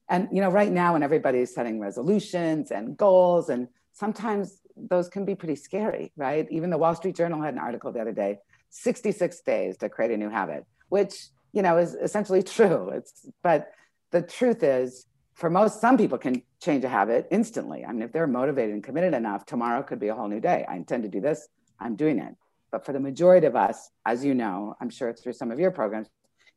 And 0.07 0.29
you 0.31 0.41
know 0.41 0.50
right 0.50 0.71
now 0.71 0.94
when 0.94 1.03
everybody's 1.03 1.53
setting 1.53 1.79
resolutions 1.79 2.71
and 2.71 2.95
goals 2.95 3.50
and 3.50 3.67
sometimes 3.94 4.61
those 4.77 5.09
can 5.09 5.25
be 5.25 5.35
pretty 5.35 5.56
scary 5.56 6.11
right? 6.15 6.47
Even 6.51 6.69
the 6.69 6.77
wall 6.77 6.95
street 6.95 7.15
journal 7.15 7.41
had 7.41 7.53
an 7.53 7.59
article 7.59 7.91
the 7.91 8.00
other 8.00 8.13
day 8.13 8.39
66 8.69 9.42
days 9.42 9.77
to 9.77 9.89
create 9.89 10.12
a 10.12 10.18
new 10.18 10.30
habit, 10.30 10.66
which, 10.89 11.27
you 11.54 11.62
know, 11.62 11.77
is 11.77 11.95
essentially 11.95 12.44
true. 12.56 12.90
It's, 12.90 13.28
but 13.44 13.71
the 14.11 14.21
truth 14.21 14.64
is, 14.64 15.06
for 15.33 15.49
most, 15.49 15.80
some 15.80 15.97
people 15.97 16.18
can 16.18 16.42
change 16.61 16.83
a 16.83 16.90
habit 16.90 17.28
instantly. 17.31 17.85
I 17.85 17.92
mean, 17.94 18.02
if 18.02 18.11
they're 18.11 18.28
motivated 18.28 18.73
and 18.73 18.83
committed 18.83 19.14
enough, 19.14 19.45
tomorrow 19.45 19.81
could 19.81 19.99
be 19.99 20.09
a 20.09 20.16
whole 20.16 20.28
new 20.28 20.42
day. 20.42 20.66
I 20.68 20.76
intend 20.76 21.04
to 21.04 21.09
do 21.09 21.21
this, 21.21 21.47
I'm 21.80 21.95
doing 21.95 22.19
it. 22.19 22.35
But 22.71 22.85
for 22.85 22.92
the 22.92 22.99
majority 22.99 23.47
of 23.47 23.56
us, 23.56 23.90
as 24.06 24.23
you 24.23 24.33
know, 24.33 24.76
I'm 24.81 24.90
sure 24.90 25.09
it's 25.09 25.21
through 25.21 25.33
some 25.33 25.49
of 25.49 25.59
your 25.59 25.71
programs, 25.71 26.07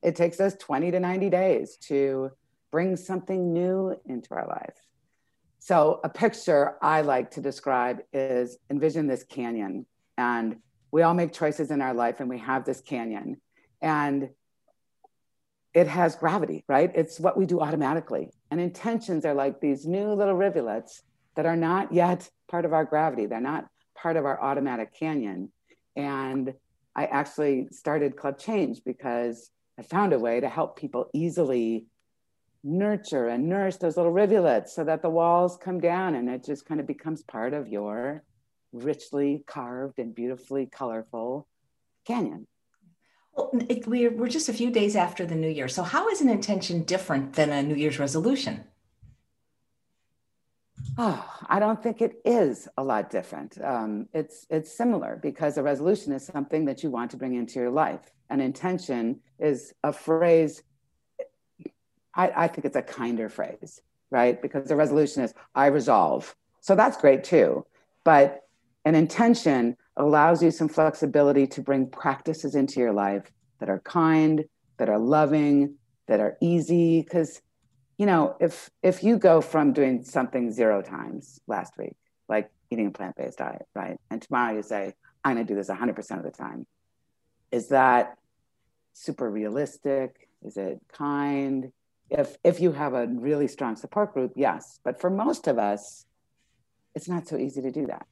it 0.02 0.16
takes 0.16 0.40
us 0.40 0.54
20 0.56 0.90
to 0.90 1.00
90 1.00 1.30
days 1.30 1.76
to 1.82 2.30
bring 2.72 2.96
something 2.96 3.52
new 3.52 3.94
into 4.06 4.34
our 4.34 4.46
life. 4.48 4.74
So, 5.60 6.00
a 6.02 6.08
picture 6.08 6.74
I 6.82 7.02
like 7.02 7.30
to 7.32 7.40
describe 7.40 8.00
is 8.12 8.58
envision 8.68 9.06
this 9.06 9.22
canyon 9.22 9.86
and 10.18 10.56
we 10.92 11.02
all 11.02 11.14
make 11.14 11.32
choices 11.32 11.70
in 11.70 11.80
our 11.80 11.94
life 11.94 12.20
and 12.20 12.28
we 12.28 12.38
have 12.38 12.64
this 12.64 12.80
canyon. 12.80 13.40
And 13.80 14.30
it 15.74 15.88
has 15.88 16.14
gravity 16.14 16.64
right? 16.68 16.92
It's 16.94 17.18
what 17.18 17.36
we 17.36 17.46
do 17.46 17.60
automatically. 17.60 18.30
And 18.50 18.60
intentions 18.60 19.24
are 19.24 19.34
like 19.34 19.60
these 19.60 19.86
new 19.86 20.12
little 20.12 20.34
rivulets 20.34 21.02
that 21.34 21.46
are 21.46 21.56
not 21.56 21.92
yet 21.92 22.28
part 22.50 22.66
of 22.66 22.74
our 22.74 22.84
gravity. 22.84 23.26
They're 23.26 23.40
not 23.40 23.66
part 23.96 24.16
of 24.16 24.26
our 24.26 24.40
automatic 24.40 24.94
canyon. 24.94 25.50
And 25.96 26.54
i 26.94 27.06
actually 27.06 27.68
started 27.70 28.16
club 28.16 28.38
change 28.38 28.82
because 28.84 29.50
i 29.78 29.82
found 29.82 30.12
a 30.12 30.18
way 30.18 30.40
to 30.40 30.48
help 30.48 30.78
people 30.78 31.08
easily 31.14 31.86
nurture 32.62 33.28
and 33.28 33.48
nourish 33.48 33.76
those 33.76 33.96
little 33.96 34.12
rivulets 34.12 34.74
so 34.74 34.84
that 34.84 35.02
the 35.02 35.10
walls 35.10 35.56
come 35.56 35.80
down 35.80 36.14
and 36.14 36.28
it 36.28 36.44
just 36.44 36.64
kind 36.66 36.80
of 36.80 36.86
becomes 36.86 37.22
part 37.22 37.54
of 37.54 37.68
your 37.68 38.22
richly 38.72 39.44
carved 39.46 39.98
and 39.98 40.14
beautifully 40.14 40.66
colorful 40.66 41.46
canyon. 42.06 42.46
Well, 43.34 43.50
it, 43.68 43.86
we're, 43.86 44.10
we're 44.10 44.28
just 44.28 44.48
a 44.48 44.52
few 44.52 44.70
days 44.70 44.94
after 44.96 45.24
the 45.24 45.34
new 45.34 45.48
year. 45.48 45.68
So, 45.68 45.82
how 45.82 46.08
is 46.08 46.20
an 46.20 46.28
intention 46.28 46.82
different 46.82 47.34
than 47.34 47.50
a 47.50 47.62
New 47.62 47.74
Year's 47.74 47.98
resolution? 47.98 48.64
Oh, 50.98 51.24
I 51.46 51.58
don't 51.58 51.82
think 51.82 52.02
it 52.02 52.20
is 52.24 52.68
a 52.76 52.84
lot 52.84 53.10
different. 53.10 53.58
Um, 53.62 54.08
it's 54.12 54.46
it's 54.50 54.70
similar 54.70 55.18
because 55.22 55.56
a 55.56 55.62
resolution 55.62 56.12
is 56.12 56.26
something 56.26 56.66
that 56.66 56.82
you 56.82 56.90
want 56.90 57.10
to 57.12 57.16
bring 57.16 57.34
into 57.34 57.58
your 57.58 57.70
life. 57.70 58.12
An 58.28 58.40
intention 58.40 59.20
is 59.38 59.72
a 59.82 59.92
phrase. 59.92 60.62
I, 62.14 62.32
I 62.36 62.48
think 62.48 62.66
it's 62.66 62.76
a 62.76 62.82
kinder 62.82 63.30
phrase, 63.30 63.80
right? 64.10 64.40
Because 64.40 64.70
a 64.70 64.76
resolution 64.76 65.22
is 65.22 65.32
I 65.54 65.66
resolve. 65.66 66.36
So 66.60 66.74
that's 66.74 66.98
great 66.98 67.24
too. 67.24 67.64
But 68.04 68.42
an 68.84 68.94
intention 68.94 69.76
allows 69.96 70.42
you 70.42 70.50
some 70.50 70.68
flexibility 70.68 71.46
to 71.46 71.60
bring 71.60 71.86
practices 71.86 72.54
into 72.54 72.80
your 72.80 72.92
life 72.92 73.30
that 73.60 73.68
are 73.68 73.80
kind, 73.80 74.44
that 74.78 74.88
are 74.88 74.98
loving, 74.98 75.76
that 76.08 76.20
are 76.20 76.36
easy. 76.40 77.02
Because, 77.02 77.40
you 77.98 78.06
know, 78.06 78.36
if 78.40 78.70
if 78.82 79.04
you 79.04 79.18
go 79.18 79.40
from 79.40 79.72
doing 79.72 80.02
something 80.04 80.50
zero 80.50 80.82
times 80.82 81.40
last 81.46 81.78
week, 81.78 81.94
like 82.28 82.50
eating 82.70 82.88
a 82.88 82.90
plant-based 82.90 83.38
diet, 83.38 83.66
right? 83.74 83.98
And 84.10 84.20
tomorrow 84.20 84.56
you 84.56 84.62
say, 84.62 84.94
I'm 85.24 85.36
gonna 85.36 85.44
do 85.44 85.54
this 85.54 85.68
100% 85.68 86.18
of 86.18 86.24
the 86.24 86.30
time. 86.30 86.66
Is 87.52 87.68
that 87.68 88.16
super 88.94 89.30
realistic? 89.30 90.28
Is 90.42 90.56
it 90.56 90.80
kind? 90.88 91.70
If 92.10 92.36
if 92.42 92.60
you 92.60 92.72
have 92.72 92.94
a 92.94 93.06
really 93.06 93.46
strong 93.46 93.76
support 93.76 94.12
group, 94.12 94.32
yes. 94.34 94.80
But 94.82 95.00
for 95.00 95.10
most 95.10 95.46
of 95.46 95.58
us, 95.58 96.04
it's 96.94 97.08
not 97.08 97.28
so 97.28 97.36
easy 97.36 97.62
to 97.62 97.70
do 97.70 97.86
that. 97.86 98.06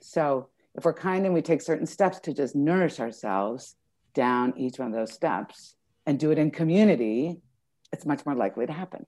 So 0.00 0.48
if 0.74 0.84
we're 0.84 0.92
kind 0.92 1.24
and 1.24 1.34
we 1.34 1.42
take 1.42 1.62
certain 1.62 1.86
steps 1.86 2.20
to 2.20 2.34
just 2.34 2.54
nourish 2.54 3.00
ourselves 3.00 3.76
down 4.14 4.54
each 4.56 4.78
one 4.78 4.88
of 4.88 4.94
those 4.94 5.12
steps 5.12 5.74
and 6.06 6.18
do 6.18 6.30
it 6.30 6.38
in 6.38 6.50
community, 6.50 7.40
it's 7.92 8.06
much 8.06 8.24
more 8.26 8.34
likely 8.34 8.66
to 8.66 8.72
happen. 8.72 9.06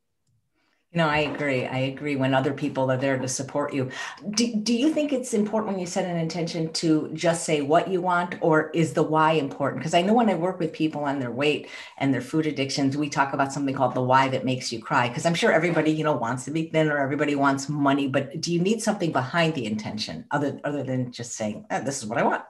No, 0.94 1.06
I 1.06 1.18
agree. 1.18 1.66
I 1.66 1.78
agree 1.80 2.16
when 2.16 2.32
other 2.32 2.54
people 2.54 2.90
are 2.90 2.96
there 2.96 3.18
to 3.18 3.28
support 3.28 3.74
you. 3.74 3.90
Do, 4.30 4.56
do 4.56 4.72
you 4.74 4.90
think 4.90 5.12
it's 5.12 5.34
important 5.34 5.72
when 5.72 5.80
you 5.80 5.86
set 5.86 6.06
an 6.06 6.16
intention 6.16 6.72
to 6.74 7.10
just 7.12 7.44
say 7.44 7.60
what 7.60 7.88
you 7.88 8.00
want, 8.00 8.36
or 8.40 8.70
is 8.70 8.94
the 8.94 9.02
why 9.02 9.32
important? 9.32 9.80
Because 9.80 9.92
I 9.92 10.00
know 10.00 10.14
when 10.14 10.30
I 10.30 10.34
work 10.34 10.58
with 10.58 10.72
people 10.72 11.04
on 11.04 11.18
their 11.18 11.30
weight 11.30 11.68
and 11.98 12.12
their 12.12 12.22
food 12.22 12.46
addictions, 12.46 12.96
we 12.96 13.10
talk 13.10 13.34
about 13.34 13.52
something 13.52 13.74
called 13.74 13.94
the 13.94 14.02
why 14.02 14.28
that 14.28 14.46
makes 14.46 14.72
you 14.72 14.80
cry. 14.80 15.08
Because 15.08 15.26
I'm 15.26 15.34
sure 15.34 15.52
everybody, 15.52 15.90
you 15.90 16.04
know, 16.04 16.16
wants 16.16 16.46
to 16.46 16.50
be 16.50 16.70
thin 16.70 16.88
or 16.88 16.96
everybody 16.96 17.34
wants 17.34 17.68
money, 17.68 18.08
but 18.08 18.40
do 18.40 18.50
you 18.50 18.60
need 18.60 18.80
something 18.80 19.12
behind 19.12 19.54
the 19.54 19.66
intention 19.66 20.24
other, 20.30 20.58
other 20.64 20.82
than 20.82 21.12
just 21.12 21.32
saying, 21.34 21.66
eh, 21.68 21.80
this 21.80 21.98
is 21.98 22.06
what 22.06 22.16
I 22.16 22.22
want? 22.22 22.44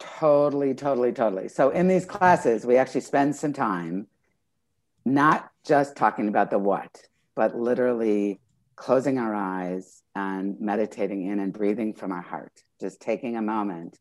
Totally, 0.00 0.74
totally, 0.74 1.12
totally. 1.12 1.48
So 1.48 1.70
in 1.70 1.86
these 1.86 2.04
classes, 2.04 2.66
we 2.66 2.76
actually 2.76 3.00
spend 3.02 3.36
some 3.36 3.52
time 3.52 4.08
not 5.04 5.50
just 5.66 5.96
talking 5.96 6.28
about 6.28 6.50
the 6.50 6.58
what, 6.58 7.08
but 7.34 7.56
literally 7.56 8.40
closing 8.76 9.18
our 9.18 9.34
eyes 9.34 10.02
and 10.14 10.60
meditating 10.60 11.26
in 11.26 11.38
and 11.40 11.52
breathing 11.52 11.94
from 11.94 12.12
our 12.12 12.22
heart, 12.22 12.52
just 12.80 13.00
taking 13.00 13.36
a 13.36 13.42
moment 13.42 13.98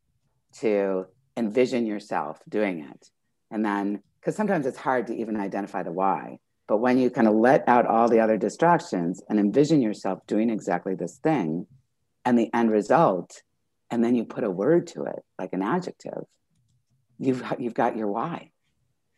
to 0.60 1.06
envision 1.38 1.86
yourself 1.86 2.40
doing 2.50 2.88
it. 2.92 3.10
And 3.52 3.66
then, 3.66 4.02
because 4.20 4.36
sometimes 4.36 4.66
it's 4.66 4.78
hard 4.78 5.08
to 5.08 5.16
even 5.16 5.38
identify 5.38 5.84
the 5.84 5.92
why, 5.92 6.38
but 6.68 6.78
when 6.78 6.98
you 6.98 7.10
kind 7.10 7.28
of 7.28 7.36
let 7.36 7.68
out 7.68 7.86
all 7.86 8.08
the 8.08 8.20
other 8.20 8.38
distractions 8.38 9.22
and 9.30 9.40
envision 9.40 9.82
yourself 9.82 10.20
doing 10.28 10.50
exactly 10.50 10.96
this 10.96 11.18
thing 11.18 11.68
and 12.26 12.38
the 12.38 12.50
end 12.54 12.72
result, 12.72 13.42
and 13.92 14.04
then 14.04 14.16
you 14.16 14.26
put 14.26 14.44
a 14.44 14.50
word 14.50 14.88
to 14.88 15.04
it, 15.04 15.20
like 15.38 15.54
an 15.54 15.62
adjective, 15.62 16.24
you've, 17.20 17.44
you've 17.60 17.74
got 17.74 17.98
your 17.98 18.08
why. 18.08 18.53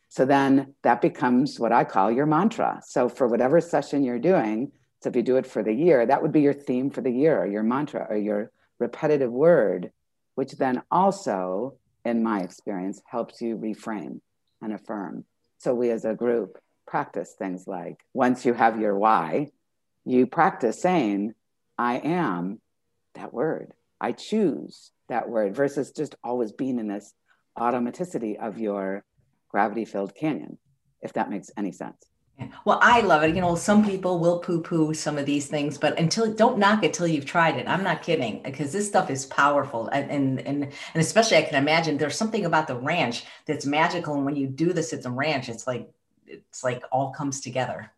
So 0.10 0.26
then 0.26 0.74
that 0.84 1.02
becomes 1.02 1.60
what 1.60 1.72
I 1.72 1.84
call 1.84 2.12
your 2.12 2.26
mantra. 2.26 2.82
So 2.86 3.10
for 3.10 3.28
whatever 3.28 3.60
session 3.60 4.04
you're 4.04 4.20
doing, 4.20 4.72
so 5.02 5.10
if 5.10 5.16
you 5.16 5.24
do 5.24 5.38
it 5.38 5.46
for 5.46 5.62
the 5.62 5.74
year, 5.74 6.06
that 6.06 6.22
would 6.22 6.32
be 6.32 6.42
your 6.42 6.54
theme 6.54 6.90
for 6.90 7.02
the 7.02 7.12
year, 7.12 7.42
or 7.42 7.48
your 7.48 7.64
mantra, 7.64 8.08
or 8.10 8.18
your 8.18 8.52
repetitive 8.80 9.32
word, 9.32 9.92
which 10.36 10.54
then 10.54 10.82
also, 10.90 11.76
in 12.04 12.24
my 12.24 12.42
experience, 12.42 13.02
helps 13.06 13.42
you 13.42 13.58
reframe 13.58 14.22
and 14.62 14.74
affirm. 14.74 15.26
So 15.58 15.74
we 15.74 15.92
as 15.92 16.06
a 16.06 16.14
group 16.14 16.58
practice 16.88 17.34
things 17.38 17.68
like 17.68 18.00
once 18.14 18.46
you 18.46 18.54
have 18.54 18.80
your 18.80 18.98
why, 18.98 19.52
you 20.06 20.28
practice 20.28 20.82
saying, 20.82 21.34
I 21.78 21.98
am 21.98 22.62
that 23.16 23.34
word. 23.34 23.74
I 24.00 24.12
choose 24.12 24.92
that 25.10 25.30
word 25.30 25.56
versus 25.56 25.92
just 25.92 26.16
always 26.24 26.52
being 26.52 26.80
in 26.80 26.88
this 26.88 27.14
automaticity 27.58 28.38
of 28.38 28.60
your 28.60 29.04
gravity 29.50 29.86
filled 29.86 30.16
canyon, 30.16 30.58
if 31.02 31.14
that 31.14 31.30
makes 31.30 31.52
any 31.58 31.72
sense. 31.72 32.06
Well, 32.66 32.80
I 32.82 33.00
love 33.02 33.24
it. 33.24 33.34
You 33.34 33.42
know, 33.42 33.56
some 33.56 33.86
people 33.86 34.20
will 34.20 34.40
poo 34.40 34.62
poo 34.62 34.94
some 34.94 35.18
of 35.18 35.26
these 35.26 35.48
things, 35.48 35.78
but 35.78 35.98
until 35.98 36.34
don't 36.34 36.58
knock 36.58 36.84
it 36.84 36.94
till 36.94 37.08
you've 37.08 37.26
tried 37.26 37.56
it. 37.56 37.68
I'm 37.68 37.84
not 37.84 38.04
kidding 38.04 38.42
because 38.44 38.74
this 38.74 38.88
stuff 38.88 39.10
is 39.10 39.26
powerful. 39.26 39.88
And, 39.88 40.12
and, 40.12 40.40
and, 40.42 40.64
and 40.64 41.02
especially 41.02 41.38
I 41.38 41.44
can 41.44 41.56
imagine 41.56 41.98
there's 41.98 42.18
something 42.18 42.46
about 42.46 42.68
the 42.68 42.76
ranch 42.76 43.24
that's 43.46 43.66
magical. 43.66 44.16
And 44.16 44.26
when 44.26 44.36
you 44.36 44.48
do 44.48 44.74
this 44.74 44.92
at 44.92 45.04
the 45.04 45.12
ranch, 45.12 45.48
it's 45.48 45.66
like, 45.66 45.90
it's 46.28 46.64
like 46.64 46.84
all 46.92 47.12
comes 47.12 47.40
together. 47.40 47.92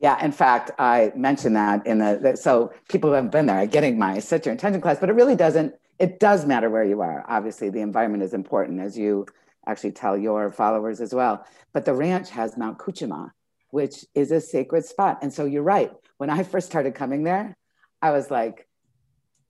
Yeah, 0.00 0.22
in 0.24 0.32
fact, 0.32 0.72
I 0.80 1.12
mentioned 1.14 1.54
that 1.54 1.86
in 1.86 1.98
the, 1.98 2.18
the 2.20 2.36
so 2.36 2.72
people 2.88 3.10
who 3.10 3.14
haven't 3.14 3.30
been 3.30 3.46
there 3.46 3.58
are 3.58 3.66
getting 3.66 3.96
my 3.96 4.18
set 4.18 4.44
your 4.44 4.52
intention 4.52 4.80
class, 4.80 4.98
but 4.98 5.08
it 5.08 5.12
really 5.12 5.36
doesn't. 5.36 5.76
It 6.00 6.18
does 6.18 6.44
matter 6.44 6.68
where 6.68 6.82
you 6.82 7.00
are. 7.02 7.24
Obviously, 7.28 7.70
the 7.70 7.80
environment 7.80 8.24
is 8.24 8.34
important 8.34 8.80
as 8.80 8.98
you 8.98 9.26
actually 9.66 9.92
tell 9.92 10.16
your 10.16 10.50
followers 10.50 11.00
as 11.00 11.14
well. 11.14 11.46
But 11.72 11.84
the 11.84 11.94
ranch 11.94 12.30
has 12.30 12.56
Mount 12.56 12.78
Kuchumaa, 12.78 13.30
which 13.70 14.04
is 14.14 14.30
a 14.30 14.40
sacred 14.40 14.84
spot. 14.84 15.18
And 15.22 15.32
so 15.32 15.44
you're 15.44 15.62
right. 15.62 15.92
When 16.18 16.30
I 16.30 16.42
first 16.42 16.66
started 16.66 16.94
coming 16.94 17.24
there, 17.24 17.56
I 18.00 18.10
was 18.10 18.30
like, 18.30 18.68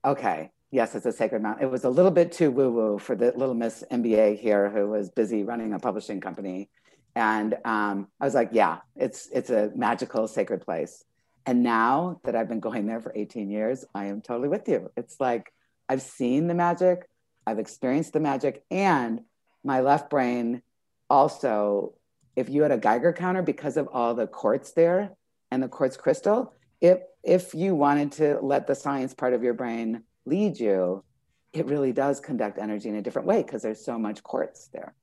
okay, 0.05 0.51
yes, 0.71 0.95
it's 0.95 1.07
a 1.07 1.13
sacred 1.13 1.43
mountain. 1.43 1.65
It 1.65 1.71
was 1.71 1.85
a 1.85 1.91
little 1.91 2.11
bit 2.11 2.33
too 2.33 2.51
woo 2.51 2.71
woo 2.71 2.99
for 2.99 3.15
the 3.15 3.33
little 3.37 3.55
Miss 3.55 3.85
MBA 3.91 4.39
here 4.39 4.71
who 4.71 4.89
was 4.89 5.11
busy 5.11 5.45
running 5.45 5.73
a 5.73 5.79
publishing 5.79 6.21
company. 6.21 6.69
And 7.15 7.57
um, 7.65 8.09
I 8.21 8.25
was 8.25 8.35
like, 8.35 8.51
yeah, 8.53 8.79
it's 8.97 9.29
it's 9.33 9.51
a 9.51 9.71
magical, 9.75 10.27
sacred 10.27 10.63
place. 10.63 11.05
And 11.45 11.63
now 11.63 12.21
that 12.25 12.37
I've 12.37 12.49
been 12.49 12.61
going 12.61 12.87
there 12.87 13.01
for 13.01 13.13
18 13.15 13.51
years, 13.51 13.85
I 13.95 14.07
am 14.07 14.23
totally 14.23 14.49
with 14.49 14.69
you. 14.69 14.91
It's 14.97 15.21
like 15.21 15.53
I've 15.89 16.03
seen 16.03 16.47
the 16.47 16.55
magic, 16.55 17.09
I've 17.47 17.59
experienced 17.59 18.13
the 18.13 18.21
magic, 18.21 18.65
and 18.71 19.21
my 19.65 19.81
left 19.81 20.11
brain 20.11 20.63
also, 21.09 21.95
if 22.37 22.49
you 22.49 22.63
had 22.63 22.73
a 22.73 22.79
Geiger 22.79 23.13
counter, 23.13 23.43
because 23.43 23.77
of 23.77 23.89
all 23.93 24.15
the 24.15 24.27
quartz 24.27 24.73
there 24.73 25.13
and 25.51 25.63
the 25.63 25.69
quartz 25.69 25.97
crystal, 25.97 26.55
if 26.81 26.99
if 27.23 27.55
you 27.55 27.75
wanted 27.75 28.13
to 28.13 28.39
let 28.43 28.67
the 28.67 28.75
science 28.75 29.15
part 29.15 29.33
of 29.33 29.43
your 29.43 29.55
brain 29.55 30.03
lead 30.25 30.59
you, 30.59 31.05
it 31.53 31.67
really 31.67 31.93
does 31.93 32.19
conduct 32.19 32.59
energy 32.59 32.89
in 32.89 32.97
a 32.97 33.03
different 33.03 33.29
way 33.29 33.43
because 33.43 33.63
there's 33.63 33.85
so 33.85 33.99
much 33.99 34.23
quartz 34.23 34.69
there, 34.73 34.95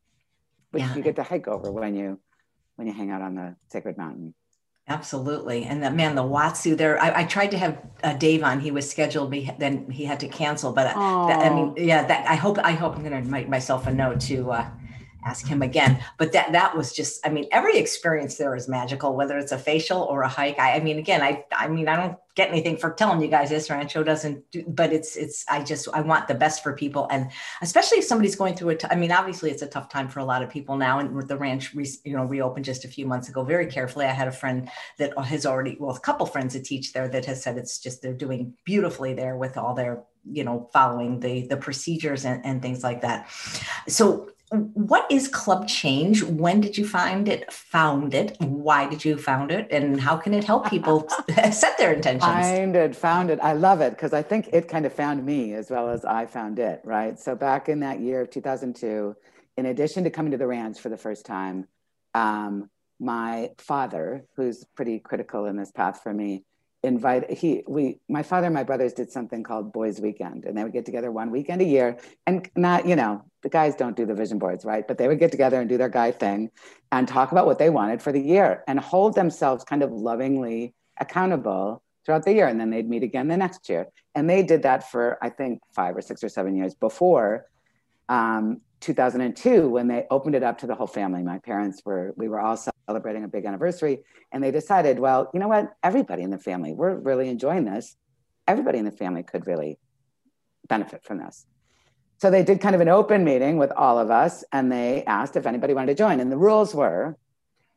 which 0.72 0.82
yeah. 0.82 0.96
you 0.96 1.02
get 1.02 1.16
to 1.16 1.24
hike 1.24 1.48
over 1.48 1.72
when 1.72 1.96
you 1.96 2.20
when 2.76 2.88
you 2.88 2.94
hang 2.94 3.12
out 3.12 3.22
on 3.22 3.36
the 3.36 3.56
sacred 3.70 3.98
mountain. 3.98 4.34
Absolutely. 4.90 5.66
And 5.66 5.84
that 5.84 5.94
man, 5.94 6.16
the 6.16 6.24
Watsu 6.24 6.76
there, 6.76 7.00
I, 7.00 7.22
I 7.22 7.24
tried 7.24 7.52
to 7.52 7.58
have 7.60 7.78
uh, 8.04 8.14
Dave 8.14 8.44
on, 8.44 8.60
he 8.60 8.72
was 8.72 8.90
scheduled, 8.90 9.30
but 9.30 9.60
then 9.60 9.90
he 9.92 10.04
had 10.04 10.20
to 10.22 10.28
cancel. 10.28 10.74
But 10.74 10.88
uh, 10.88 11.28
that, 11.28 11.46
I 11.46 11.54
mean, 11.54 11.76
yeah, 11.78 12.06
that 12.08 12.28
I 12.28 12.34
hope, 12.34 12.58
I 12.58 12.72
hope 12.72 12.96
I'm 12.96 13.04
going 13.04 13.24
to 13.24 13.30
make 13.30 13.48
myself 13.48 13.86
a 13.86 13.94
note 13.94 14.20
to, 14.22 14.52
uh, 14.52 14.70
ask 15.26 15.48
him 15.48 15.62
again. 15.62 16.04
But 16.18 16.32
that 16.34 16.52
that 16.54 16.76
was 16.76 16.94
just, 16.94 17.26
I 17.26 17.30
mean, 17.30 17.48
every 17.52 17.78
experience 17.78 18.38
there 18.38 18.56
is 18.56 18.68
magical, 18.68 19.16
whether 19.16 19.38
it's 19.38 19.52
a 19.52 19.58
facial 19.58 20.02
or 20.04 20.22
a 20.22 20.28
hike. 20.28 20.60
I, 20.60 20.76
I 20.76 20.80
mean, 20.80 20.98
again, 20.98 21.22
I 21.22 21.46
I 21.52 21.68
mean, 21.68 21.88
I 21.88 21.96
don't 21.96 22.18
get 22.36 22.50
anything 22.50 22.78
for 22.78 22.94
telling 22.94 23.22
you 23.22 23.28
guys 23.28 23.50
this 23.50 23.70
rancho 23.70 24.02
doesn't 24.02 24.50
do, 24.52 24.64
but 24.68 24.94
it's 24.94 25.18
it's 25.18 25.44
I 25.50 25.62
just 25.62 25.90
I 25.94 26.02
want 26.02 26.28
the 26.28 26.36
best 26.36 26.64
for 26.64 26.74
people 26.74 27.06
and 27.12 27.30
especially 27.62 27.98
if 27.98 28.06
somebody's 28.06 28.36
going 28.36 28.56
through 28.56 28.70
it. 28.70 28.86
I 28.90 28.96
mean, 28.96 29.12
obviously 29.12 29.52
it's 29.52 29.62
a 29.62 29.68
tough 29.68 29.90
time 29.90 30.08
for 30.08 30.20
a 30.20 30.26
lot 30.26 30.42
of 30.42 30.50
people 30.50 30.78
now, 30.78 31.00
and 31.00 31.28
the 31.28 31.38
ranch 31.38 31.74
re, 31.74 31.86
you 32.06 32.16
know 32.16 32.24
reopened 32.24 32.66
just 32.66 32.86
a 32.86 32.88
few 32.88 33.06
months 33.06 33.30
ago. 33.30 33.44
Very 33.44 33.68
carefully, 33.68 34.06
I 34.06 34.12
had 34.12 34.28
a 34.28 34.32
friend 34.32 34.70
that 34.98 35.18
has 35.20 35.46
already 35.46 35.76
well, 35.80 35.96
a 35.96 36.00
couple 36.00 36.26
friends 36.26 36.54
that 36.54 36.66
teach 36.66 36.94
there 36.94 37.10
that 37.10 37.26
has 37.26 37.44
said 37.44 37.58
it's 37.58 37.80
just 37.80 38.02
they're 38.02 38.14
doing 38.14 38.54
beautifully 38.64 39.14
there 39.14 39.36
with 39.36 39.58
all 39.58 39.74
their 39.74 40.04
you 40.26 40.44
know 40.44 40.70
following 40.74 41.20
the 41.20 41.48
the 41.48 41.58
procedures 41.58 42.26
and, 42.26 42.46
and 42.46 42.62
things 42.62 42.84
like 42.84 43.02
that. 43.02 43.30
So 43.88 44.30
what 44.52 45.06
is 45.12 45.28
club 45.28 45.68
change? 45.68 46.24
When 46.24 46.60
did 46.60 46.76
you 46.78 46.88
find 46.88 47.28
it 47.28 47.52
found 47.54 48.16
it? 48.16 48.36
Why 48.40 48.90
did 48.90 49.06
you 49.06 49.18
found 49.18 49.52
it? 49.52 49.68
And 49.70 50.02
how 50.02 50.18
can 50.18 50.34
it 50.34 50.44
help 50.44 50.68
people 50.70 51.08
set 51.52 51.78
their 51.78 51.94
intentions? 51.94 52.34
Find 52.34 52.76
it 52.76 52.96
found 52.96 53.30
it. 53.30 53.40
I 53.42 53.54
love 53.54 53.82
it 53.82 53.92
because 53.92 54.14
i 54.14 54.22
think 54.22 54.50
it 54.52 54.68
kind 54.68 54.86
of 54.86 54.94
found 54.94 55.26
me 55.26 55.54
as 55.54 55.70
well 55.70 55.90
as 55.90 56.04
i 56.06 56.26
found 56.26 56.60
it 56.60 56.82
right? 56.84 57.20
So 57.20 57.36
back 57.36 57.70
in 57.70 57.82
that 57.82 58.00
year 58.00 58.22
of 58.22 58.30
2002 58.30 59.16
in 59.58 59.66
addition 59.66 60.04
to 60.06 60.10
coming 60.10 60.32
to 60.32 60.38
the 60.38 60.48
ranch 60.48 60.80
for 60.80 60.90
the 60.90 60.98
first 60.98 61.26
time 61.26 61.68
um, 62.14 62.70
my 63.00 63.52
father 63.58 64.26
who's 64.36 64.66
pretty 64.76 65.00
critical 65.00 65.46
in 65.46 65.56
this 65.58 65.72
path 65.72 66.02
for 66.02 66.14
me 66.14 66.44
invite 66.84 67.30
he 67.30 67.64
we 67.68 68.00
my 68.08 68.24
father 68.24 68.46
and 68.46 68.54
my 68.54 68.64
brothers 68.64 68.94
did 68.94 69.12
something 69.12 69.44
called 69.44 69.74
boys 69.74 70.00
weekend 70.00 70.46
and 70.46 70.58
they 70.58 70.64
would 70.64 70.72
get 70.72 70.86
together 70.86 71.12
one 71.12 71.30
weekend 71.30 71.62
a 71.62 71.66
year 71.66 71.98
and 72.26 72.50
not 72.56 72.88
you 72.88 72.96
know 72.96 73.22
the 73.42 73.50
guys 73.50 73.76
don't 73.76 73.96
do 73.96 74.06
the 74.06 74.14
vision 74.14 74.40
boards 74.40 74.66
right? 74.66 74.88
But 74.88 74.98
they 74.98 75.08
would 75.08 75.20
get 75.20 75.32
together 75.32 75.60
and 75.60 75.70
do 75.70 75.78
their 75.78 75.90
guy 75.90 76.12
thing 76.12 76.52
and 76.92 77.08
talk 77.08 77.32
about 77.32 77.46
what 77.46 77.60
they 77.60 77.70
wanted 77.70 78.02
for 78.02 78.12
the 78.12 78.22
year 78.22 78.64
and 78.68 78.80
hold 78.80 79.16
themselves 79.16 79.64
kind 79.64 79.84
of 79.84 79.92
lovingly 79.92 80.74
accountable 81.00 81.82
throughout 82.06 82.26
the 82.26 82.34
year 82.34 82.48
and 82.48 82.60
then 82.60 82.70
they'd 82.70 82.90
meet 82.90 83.04
again 83.04 83.28
the 83.28 83.38
next 83.38 83.70
year. 83.70 83.88
And 84.16 84.30
they 84.30 84.44
did 84.44 84.64
that 84.64 84.90
for 84.90 85.18
i 85.22 85.30
think 85.30 85.62
five 85.74 85.96
or 85.96 86.02
six 86.02 86.24
or 86.24 86.30
seven 86.30 86.56
years 86.56 86.74
before 86.74 87.46
um, 88.10 88.62
2002 88.80 89.70
when 89.70 89.88
they 89.88 90.06
opened 90.10 90.36
it 90.36 90.44
up 90.44 90.58
to 90.60 90.68
the 90.68 90.76
whole 90.76 90.88
family. 90.88 91.22
My 91.24 91.40
parents 91.40 91.82
were, 91.86 92.14
we 92.18 92.28
were 92.28 92.40
all 92.40 92.58
celebrating 92.88 93.24
a 93.24 93.28
big 93.28 93.46
anniversary, 93.46 94.04
and 94.32 94.44
they 94.44 94.52
decided, 94.52 95.00
well, 95.00 95.30
you 95.34 95.40
know 95.40 95.48
what? 95.48 95.74
Everybody 95.84 96.24
in 96.24 96.30
the 96.30 96.38
family, 96.38 96.74
we're 96.74 96.96
really 96.96 97.30
enjoying 97.30 97.66
this. 97.66 97.96
Everybody 98.48 98.80
in 98.80 98.86
the 98.86 98.92
family 98.92 99.24
could 99.24 99.48
really 99.48 99.78
benefit 100.68 101.04
from 101.04 101.20
this. 101.20 101.46
So 102.18 102.30
they 102.30 102.44
did 102.44 102.60
kind 102.60 102.76
of 102.76 102.82
an 102.82 102.90
open 102.90 103.24
meeting 103.24 103.58
with 103.58 103.72
all 103.72 103.98
of 103.98 104.12
us 104.12 104.44
and 104.52 104.70
they 104.70 105.06
asked 105.06 105.38
if 105.38 105.46
anybody 105.46 105.74
wanted 105.74 105.96
to 105.96 106.04
join. 106.04 106.20
And 106.20 106.30
the 106.30 106.38
rules 106.38 106.76
were 106.76 107.18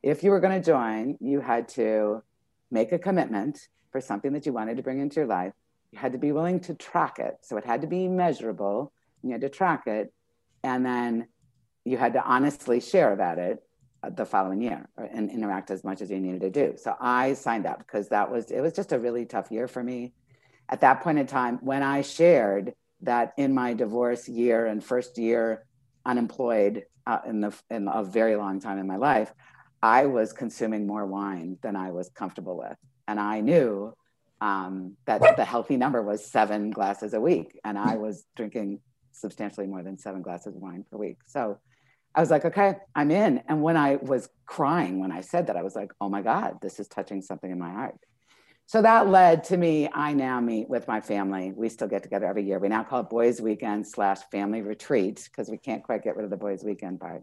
if 0.03 0.25
you 0.25 0.31
were 0.31 0.41
going 0.41 0.61
to 0.61 0.65
join, 0.65 1.17
you 1.21 1.41
had 1.41 1.69
to 1.71 2.23
make 2.71 2.91
a 2.91 2.99
commitment 2.99 3.69
for 3.93 4.01
something 4.01 4.33
that 4.33 4.47
you 4.47 4.53
wanted 4.53 4.77
to 4.77 4.83
bring 4.83 5.01
into 5.01 5.21
your 5.21 5.27
life. 5.27 5.53
You 5.93 5.99
had 5.99 6.13
to 6.13 6.19
be 6.19 6.33
willing 6.33 6.59
to 6.61 6.75
track 6.75 7.19
it. 7.19 7.39
So 7.43 7.57
it 7.57 7.65
had 7.65 7.83
to 7.83 7.87
be 7.87 8.09
measurable. 8.09 8.93
You 9.23 9.31
had 9.33 9.43
to 9.43 9.49
track 9.49 9.87
it. 9.87 10.13
And 10.63 10.85
then 10.85 11.29
you 11.85 11.97
had 11.97 12.13
to 12.15 12.25
honestly 12.25 12.81
share 12.81 13.13
about 13.13 13.39
it 13.39 13.63
uh, 14.03 14.11
the 14.11 14.25
following 14.25 14.63
year 14.63 14.89
and 14.97 15.31
interact 15.31 15.71
as 15.71 15.85
much 15.85 16.01
as 16.01 16.11
you 16.11 16.21
needed 16.21 16.41
to 16.43 16.51
do. 16.51 16.77
So 16.77 16.95
I 17.01 17.35
signed 17.35 17.67
up 17.67 17.79
because 17.79 18.09
that 18.09 18.31
was, 18.31 18.51
it 18.51 18.61
was 18.61 18.73
just 18.73 18.93
a 18.93 18.99
really 18.99 19.27
tough 19.27 19.51
year 19.51 19.69
for 19.69 19.83
me. 19.83 20.13
At 20.69 20.81
that 20.81 21.03
point 21.03 21.19
in 21.19 21.27
time, 21.27 21.59
when 21.61 21.83
I 21.83 22.03
shared, 22.03 22.75
that 23.03 23.33
in 23.37 23.53
my 23.53 23.75
divorce 23.75 24.29
year 24.29 24.67
and 24.67 24.83
first 24.83 25.19
year 25.19 25.67
unemployed 26.07 26.85
uh, 27.07 27.19
in 27.27 27.41
the 27.41 27.53
in 27.69 27.89
a 27.89 28.03
very 28.05 28.37
long 28.37 28.61
time 28.61 28.79
in 28.79 28.87
my 28.87 28.97
life, 28.97 29.33
I 29.83 30.07
was 30.07 30.33
consuming 30.33 30.87
more 30.87 31.05
wine 31.05 31.59
than 31.63 31.77
I 31.77 31.91
was 31.91 32.09
comfortable 32.11 32.57
with, 32.57 32.77
and 33.09 33.19
I 33.19 33.41
knew 33.41 33.95
um, 34.41 34.97
that 35.07 35.37
the 35.37 35.45
healthy 35.45 35.77
number 35.77 36.01
was 36.01 36.25
seven 36.25 36.71
glasses 36.71 37.13
a 37.13 37.21
week, 37.21 37.59
and 37.65 37.77
I 37.77 37.97
was 37.97 38.25
drinking 38.37 38.81
substantially 39.13 39.67
more 39.67 39.83
than 39.83 39.99
seven 39.99 40.23
glasses 40.23 40.55
of 40.55 40.63
wine 40.63 40.85
per 40.91 40.97
week. 40.97 41.19
So 41.27 41.59
I 42.15 42.21
was 42.21 42.31
like, 42.31 42.45
okay, 42.45 42.75
I'm 42.95 43.11
in. 43.11 43.43
And 43.49 43.63
when 43.63 43.77
I 43.77 43.97
was 43.97 44.29
crying 44.47 45.01
when 45.01 45.13
I 45.13 45.23
said 45.23 45.47
that, 45.47 45.57
I 45.57 45.63
was 45.63 45.75
like, 45.75 45.93
oh 46.01 46.09
my 46.09 46.23
God, 46.23 46.59
this 46.61 46.79
is 46.79 46.89
touching 46.89 47.23
something 47.23 47.51
in 47.51 47.59
my 47.59 47.71
heart. 47.71 47.97
So 48.67 48.81
that 48.81 49.09
led 49.09 49.45
to 49.45 49.57
me 49.57 49.89
i 49.93 50.13
now 50.13 50.41
meet 50.41 50.69
with 50.69 50.87
my 50.89 51.01
family. 51.01 51.53
We 51.55 51.69
still 51.69 51.89
get 51.89 52.03
together 52.03 52.27
every 52.27 52.45
year. 52.45 52.59
We 52.59 52.69
now 52.69 52.85
call 52.85 53.01
it 53.01 53.11
boys 53.11 53.41
weekend 53.41 53.87
slash 53.87 54.21
family 54.31 54.63
retreat 54.63 55.29
because 55.31 55.51
we 55.51 55.59
can't 55.59 55.83
quite 55.83 56.03
get 56.03 56.17
rid 56.17 56.25
of 56.25 56.31
the 56.31 56.37
boys 56.37 56.65
weekend 56.65 57.01
part. 57.01 57.23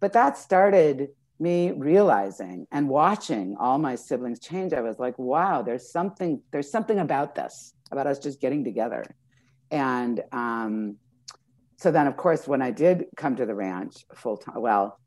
But 0.00 0.12
that 0.12 0.38
started 0.38 1.08
me 1.38 1.72
realizing 1.72 2.66
and 2.72 2.88
watching 2.88 3.56
all 3.58 3.78
my 3.78 3.94
siblings 3.94 4.40
change. 4.40 4.72
I 4.72 4.80
was 4.80 4.98
like 4.98 5.18
wow 5.18 5.60
there's 5.60 5.90
something 5.92 6.40
there's 6.50 6.70
something 6.70 6.98
about 6.98 7.34
this 7.34 7.74
about 7.90 8.06
us 8.06 8.18
just 8.18 8.40
getting 8.40 8.64
together. 8.64 9.04
And 9.70 10.22
um, 10.32 10.96
so 11.76 11.90
then 11.90 12.06
of 12.06 12.16
course 12.16 12.46
when 12.46 12.62
i 12.62 12.70
did 12.70 13.04
come 13.16 13.36
to 13.36 13.46
the 13.46 13.54
ranch 13.54 14.04
full 14.14 14.36
time 14.36 14.60
well 14.60 14.98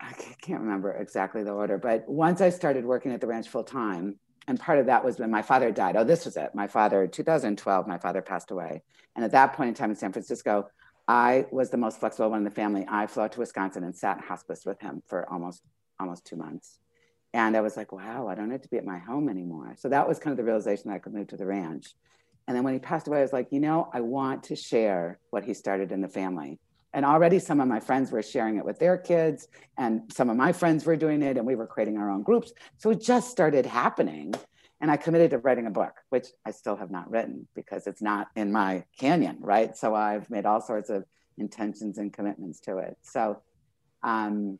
i 0.00 0.12
can't 0.42 0.60
remember 0.60 0.92
exactly 0.92 1.42
the 1.42 1.50
order 1.50 1.78
but 1.78 2.08
once 2.08 2.40
i 2.40 2.48
started 2.48 2.84
working 2.84 3.12
at 3.12 3.20
the 3.20 3.26
ranch 3.26 3.48
full 3.48 3.64
time 3.64 4.18
and 4.48 4.58
part 4.58 4.78
of 4.78 4.86
that 4.86 5.04
was 5.04 5.18
when 5.18 5.30
my 5.30 5.42
father 5.42 5.70
died. 5.70 5.94
Oh, 5.94 6.04
this 6.04 6.24
was 6.24 6.38
it. 6.38 6.54
My 6.54 6.66
father, 6.66 7.06
2012, 7.06 7.86
my 7.86 7.98
father 7.98 8.22
passed 8.22 8.50
away. 8.50 8.82
And 9.14 9.22
at 9.22 9.32
that 9.32 9.52
point 9.52 9.68
in 9.68 9.74
time 9.74 9.90
in 9.90 9.96
San 9.96 10.10
Francisco, 10.10 10.70
I 11.06 11.44
was 11.50 11.68
the 11.68 11.76
most 11.76 12.00
flexible 12.00 12.30
one 12.30 12.38
in 12.38 12.44
the 12.44 12.50
family. 12.50 12.86
I 12.88 13.06
flew 13.06 13.24
out 13.24 13.32
to 13.32 13.40
Wisconsin 13.40 13.84
and 13.84 13.94
sat 13.94 14.16
in 14.16 14.22
hospice 14.22 14.64
with 14.64 14.80
him 14.80 15.02
for 15.06 15.30
almost 15.30 15.62
almost 16.00 16.24
two 16.24 16.36
months. 16.36 16.78
And 17.34 17.56
I 17.56 17.60
was 17.60 17.76
like, 17.76 17.92
wow, 17.92 18.26
I 18.26 18.34
don't 18.34 18.50
have 18.50 18.62
to 18.62 18.68
be 18.68 18.78
at 18.78 18.86
my 18.86 18.98
home 18.98 19.28
anymore. 19.28 19.74
So 19.76 19.90
that 19.90 20.08
was 20.08 20.18
kind 20.18 20.32
of 20.32 20.38
the 20.38 20.44
realization 20.44 20.88
that 20.88 20.96
I 20.96 20.98
could 20.98 21.12
move 21.12 21.28
to 21.28 21.36
the 21.36 21.44
ranch. 21.44 21.94
And 22.48 22.56
then 22.56 22.64
when 22.64 22.72
he 22.72 22.80
passed 22.80 23.06
away, 23.06 23.18
I 23.18 23.22
was 23.22 23.32
like, 23.32 23.52
you 23.52 23.60
know, 23.60 23.90
I 23.92 24.00
want 24.00 24.44
to 24.44 24.56
share 24.56 25.18
what 25.28 25.44
he 25.44 25.52
started 25.52 25.92
in 25.92 26.00
the 26.00 26.08
family. 26.08 26.58
And 26.94 27.04
already 27.04 27.38
some 27.38 27.60
of 27.60 27.68
my 27.68 27.78
friends 27.78 28.10
were 28.10 28.22
sharing 28.22 28.56
it 28.56 28.64
with 28.64 28.78
their 28.78 28.96
kids, 28.96 29.48
and 29.76 30.10
some 30.10 30.30
of 30.30 30.36
my 30.38 30.52
friends 30.52 30.86
were 30.86 30.96
doing 30.96 31.20
it, 31.20 31.36
and 31.36 31.46
we 31.46 31.54
were 31.54 31.66
creating 31.66 31.98
our 31.98 32.10
own 32.10 32.22
groups. 32.22 32.54
So 32.78 32.88
it 32.88 33.02
just 33.02 33.30
started 33.30 33.66
happening. 33.66 34.34
And 34.80 34.90
I 34.90 34.96
committed 34.96 35.32
to 35.32 35.38
writing 35.38 35.66
a 35.66 35.70
book, 35.70 35.92
which 36.08 36.28
I 36.46 36.52
still 36.52 36.76
have 36.76 36.90
not 36.90 37.10
written 37.10 37.46
because 37.54 37.86
it's 37.86 38.00
not 38.00 38.28
in 38.34 38.50
my 38.50 38.84
canyon, 38.98 39.36
right? 39.40 39.76
So 39.76 39.94
I've 39.94 40.30
made 40.30 40.46
all 40.46 40.62
sorts 40.62 40.88
of 40.88 41.04
intentions 41.36 41.98
and 41.98 42.12
commitments 42.12 42.60
to 42.60 42.78
it. 42.78 42.96
So, 43.02 43.42
um, 44.02 44.58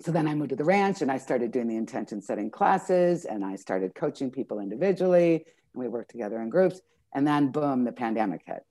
so 0.00 0.10
then 0.10 0.26
I 0.26 0.34
moved 0.34 0.50
to 0.50 0.56
the 0.56 0.64
ranch 0.64 1.02
and 1.02 1.12
I 1.12 1.18
started 1.18 1.52
doing 1.52 1.68
the 1.68 1.76
intention 1.76 2.20
setting 2.22 2.50
classes 2.50 3.26
and 3.26 3.44
I 3.44 3.54
started 3.56 3.94
coaching 3.94 4.30
people 4.30 4.58
individually 4.58 5.44
and 5.74 5.82
we 5.82 5.88
worked 5.88 6.10
together 6.10 6.40
in 6.40 6.48
groups. 6.48 6.80
And 7.14 7.26
then 7.26 7.52
boom, 7.52 7.84
the 7.84 7.92
pandemic 7.92 8.42
hit. 8.44 8.64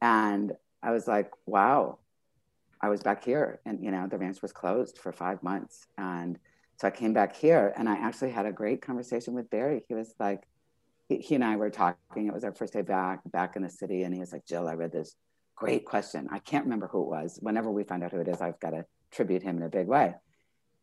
And 0.00 0.52
I 0.82 0.90
was 0.90 1.06
like, 1.06 1.30
wow, 1.46 1.98
I 2.80 2.88
was 2.88 3.02
back 3.02 3.24
here 3.24 3.60
and, 3.64 3.82
you 3.82 3.90
know, 3.90 4.06
the 4.08 4.18
ranch 4.18 4.42
was 4.42 4.52
closed 4.52 4.98
for 4.98 5.12
five 5.12 5.42
months. 5.42 5.86
And 5.98 6.38
so 6.76 6.88
I 6.88 6.90
came 6.90 7.12
back 7.12 7.36
here 7.36 7.72
and 7.76 7.88
I 7.88 7.94
actually 7.94 8.30
had 8.30 8.46
a 8.46 8.52
great 8.52 8.82
conversation 8.82 9.34
with 9.34 9.50
Barry. 9.50 9.84
He 9.88 9.94
was 9.94 10.14
like, 10.18 10.42
he 11.08 11.34
and 11.34 11.44
I 11.44 11.56
were 11.56 11.70
talking. 11.70 12.26
It 12.26 12.34
was 12.34 12.44
our 12.44 12.54
first 12.54 12.72
day 12.72 12.82
back, 12.82 13.20
back 13.30 13.54
in 13.56 13.62
the 13.62 13.70
city. 13.70 14.02
And 14.02 14.14
he 14.14 14.20
was 14.20 14.32
like, 14.32 14.46
Jill, 14.46 14.66
I 14.66 14.74
read 14.74 14.92
this 14.92 15.14
great 15.54 15.84
question. 15.84 16.28
I 16.32 16.38
can't 16.38 16.64
remember 16.64 16.88
who 16.88 17.02
it 17.02 17.08
was. 17.08 17.38
Whenever 17.40 17.70
we 17.70 17.84
find 17.84 18.02
out 18.02 18.12
who 18.12 18.20
it 18.20 18.28
is, 18.28 18.40
I've 18.40 18.58
got 18.58 18.70
to 18.70 18.86
tribute 19.10 19.42
him 19.42 19.58
in 19.58 19.62
a 19.62 19.68
big 19.68 19.86
way. 19.86 20.14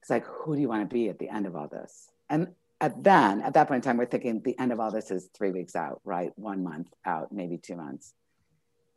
It's 0.01 0.09
like, 0.09 0.25
who 0.25 0.55
do 0.55 0.61
you 0.61 0.69
want 0.69 0.87
to 0.89 0.93
be 0.93 1.09
at 1.09 1.19
the 1.19 1.29
end 1.29 1.45
of 1.45 1.55
all 1.55 1.67
this? 1.67 2.09
And 2.29 2.49
at 2.81 3.03
then, 3.03 3.41
at 3.41 3.53
that 3.53 3.67
point 3.67 3.83
in 3.83 3.89
time, 3.89 3.97
we're 3.97 4.05
thinking 4.05 4.41
the 4.41 4.57
end 4.57 4.71
of 4.71 4.79
all 4.79 4.91
this 4.91 5.11
is 5.11 5.29
three 5.33 5.51
weeks 5.51 5.75
out, 5.75 6.01
right? 6.05 6.31
One 6.35 6.63
month 6.63 6.87
out, 7.05 7.31
maybe 7.31 7.57
two 7.57 7.75
months. 7.75 8.13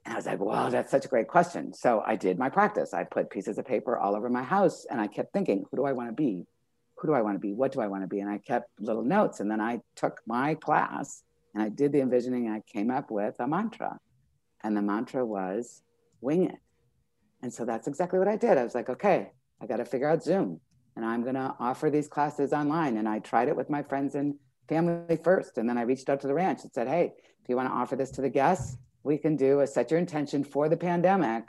And 0.04 0.14
I 0.14 0.16
was 0.16 0.26
like, 0.26 0.40
wow, 0.40 0.68
that's 0.68 0.90
such 0.90 1.04
a 1.04 1.08
great 1.08 1.28
question. 1.28 1.72
So 1.74 2.02
I 2.04 2.16
did 2.16 2.38
my 2.38 2.48
practice. 2.48 2.94
I 2.94 3.04
put 3.04 3.30
pieces 3.30 3.58
of 3.58 3.66
paper 3.66 3.96
all 3.96 4.16
over 4.16 4.28
my 4.28 4.42
house 4.42 4.84
and 4.88 5.00
I 5.00 5.06
kept 5.06 5.32
thinking, 5.32 5.64
who 5.70 5.76
do 5.76 5.84
I 5.84 5.92
want 5.92 6.08
to 6.08 6.12
be? 6.12 6.44
Who 6.98 7.08
do 7.08 7.14
I 7.14 7.22
want 7.22 7.34
to 7.36 7.40
be? 7.40 7.52
What 7.52 7.72
do 7.72 7.80
I 7.80 7.88
want 7.88 8.02
to 8.02 8.08
be? 8.08 8.20
And 8.20 8.30
I 8.30 8.38
kept 8.38 8.68
little 8.80 9.04
notes. 9.04 9.40
And 9.40 9.50
then 9.50 9.60
I 9.60 9.80
took 9.96 10.20
my 10.26 10.54
class 10.54 11.22
and 11.54 11.62
I 11.62 11.68
did 11.68 11.92
the 11.92 12.00
envisioning. 12.00 12.46
And 12.46 12.54
I 12.54 12.62
came 12.66 12.90
up 12.90 13.10
with 13.10 13.34
a 13.38 13.46
mantra. 13.46 13.98
And 14.64 14.76
the 14.76 14.82
mantra 14.82 15.24
was 15.24 15.82
wing 16.20 16.46
it. 16.46 16.58
And 17.42 17.52
so 17.52 17.64
that's 17.64 17.88
exactly 17.88 18.18
what 18.18 18.28
I 18.28 18.36
did. 18.36 18.58
I 18.58 18.64
was 18.64 18.74
like, 18.74 18.88
okay, 18.88 19.30
I 19.60 19.66
got 19.66 19.78
to 19.78 19.84
figure 19.84 20.08
out 20.08 20.22
Zoom 20.22 20.60
and 20.96 21.04
I'm 21.04 21.22
going 21.22 21.34
to 21.34 21.54
offer 21.58 21.90
these 21.90 22.08
classes 22.08 22.52
online. 22.52 22.96
And 22.96 23.08
I 23.08 23.18
tried 23.18 23.48
it 23.48 23.56
with 23.56 23.70
my 23.70 23.82
friends 23.82 24.14
and 24.14 24.34
family 24.68 25.16
first. 25.16 25.58
And 25.58 25.68
then 25.68 25.78
I 25.78 25.82
reached 25.82 26.08
out 26.08 26.20
to 26.20 26.26
the 26.26 26.34
ranch 26.34 26.62
and 26.62 26.72
said, 26.72 26.88
hey, 26.88 27.12
if 27.42 27.48
you 27.48 27.56
want 27.56 27.68
to 27.68 27.74
offer 27.74 27.96
this 27.96 28.10
to 28.12 28.20
the 28.20 28.28
guests, 28.28 28.76
we 29.02 29.18
can 29.18 29.36
do 29.36 29.60
a 29.60 29.66
set 29.66 29.90
your 29.90 29.98
intention 29.98 30.44
for 30.44 30.68
the 30.68 30.76
pandemic, 30.76 31.44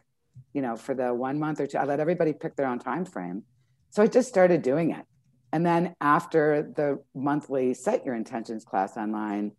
you 0.53 0.61
know, 0.61 0.75
for 0.75 0.95
the 0.95 1.13
one 1.13 1.39
month 1.39 1.59
or 1.59 1.67
two. 1.67 1.77
I 1.77 1.85
let 1.85 1.99
everybody 1.99 2.33
pick 2.33 2.55
their 2.55 2.67
own 2.67 2.79
time 2.79 3.05
frame. 3.05 3.43
So 3.89 4.01
I 4.01 4.07
just 4.07 4.29
started 4.29 4.61
doing 4.61 4.91
it. 4.91 5.05
And 5.51 5.63
then 5.63 5.95
after 6.01 6.63
the 6.75 7.03
monthly 7.13 7.75
set 7.75 8.05
your 8.05 8.15
intentions 8.15 8.65
class 8.65 8.97
online, 8.97 9.51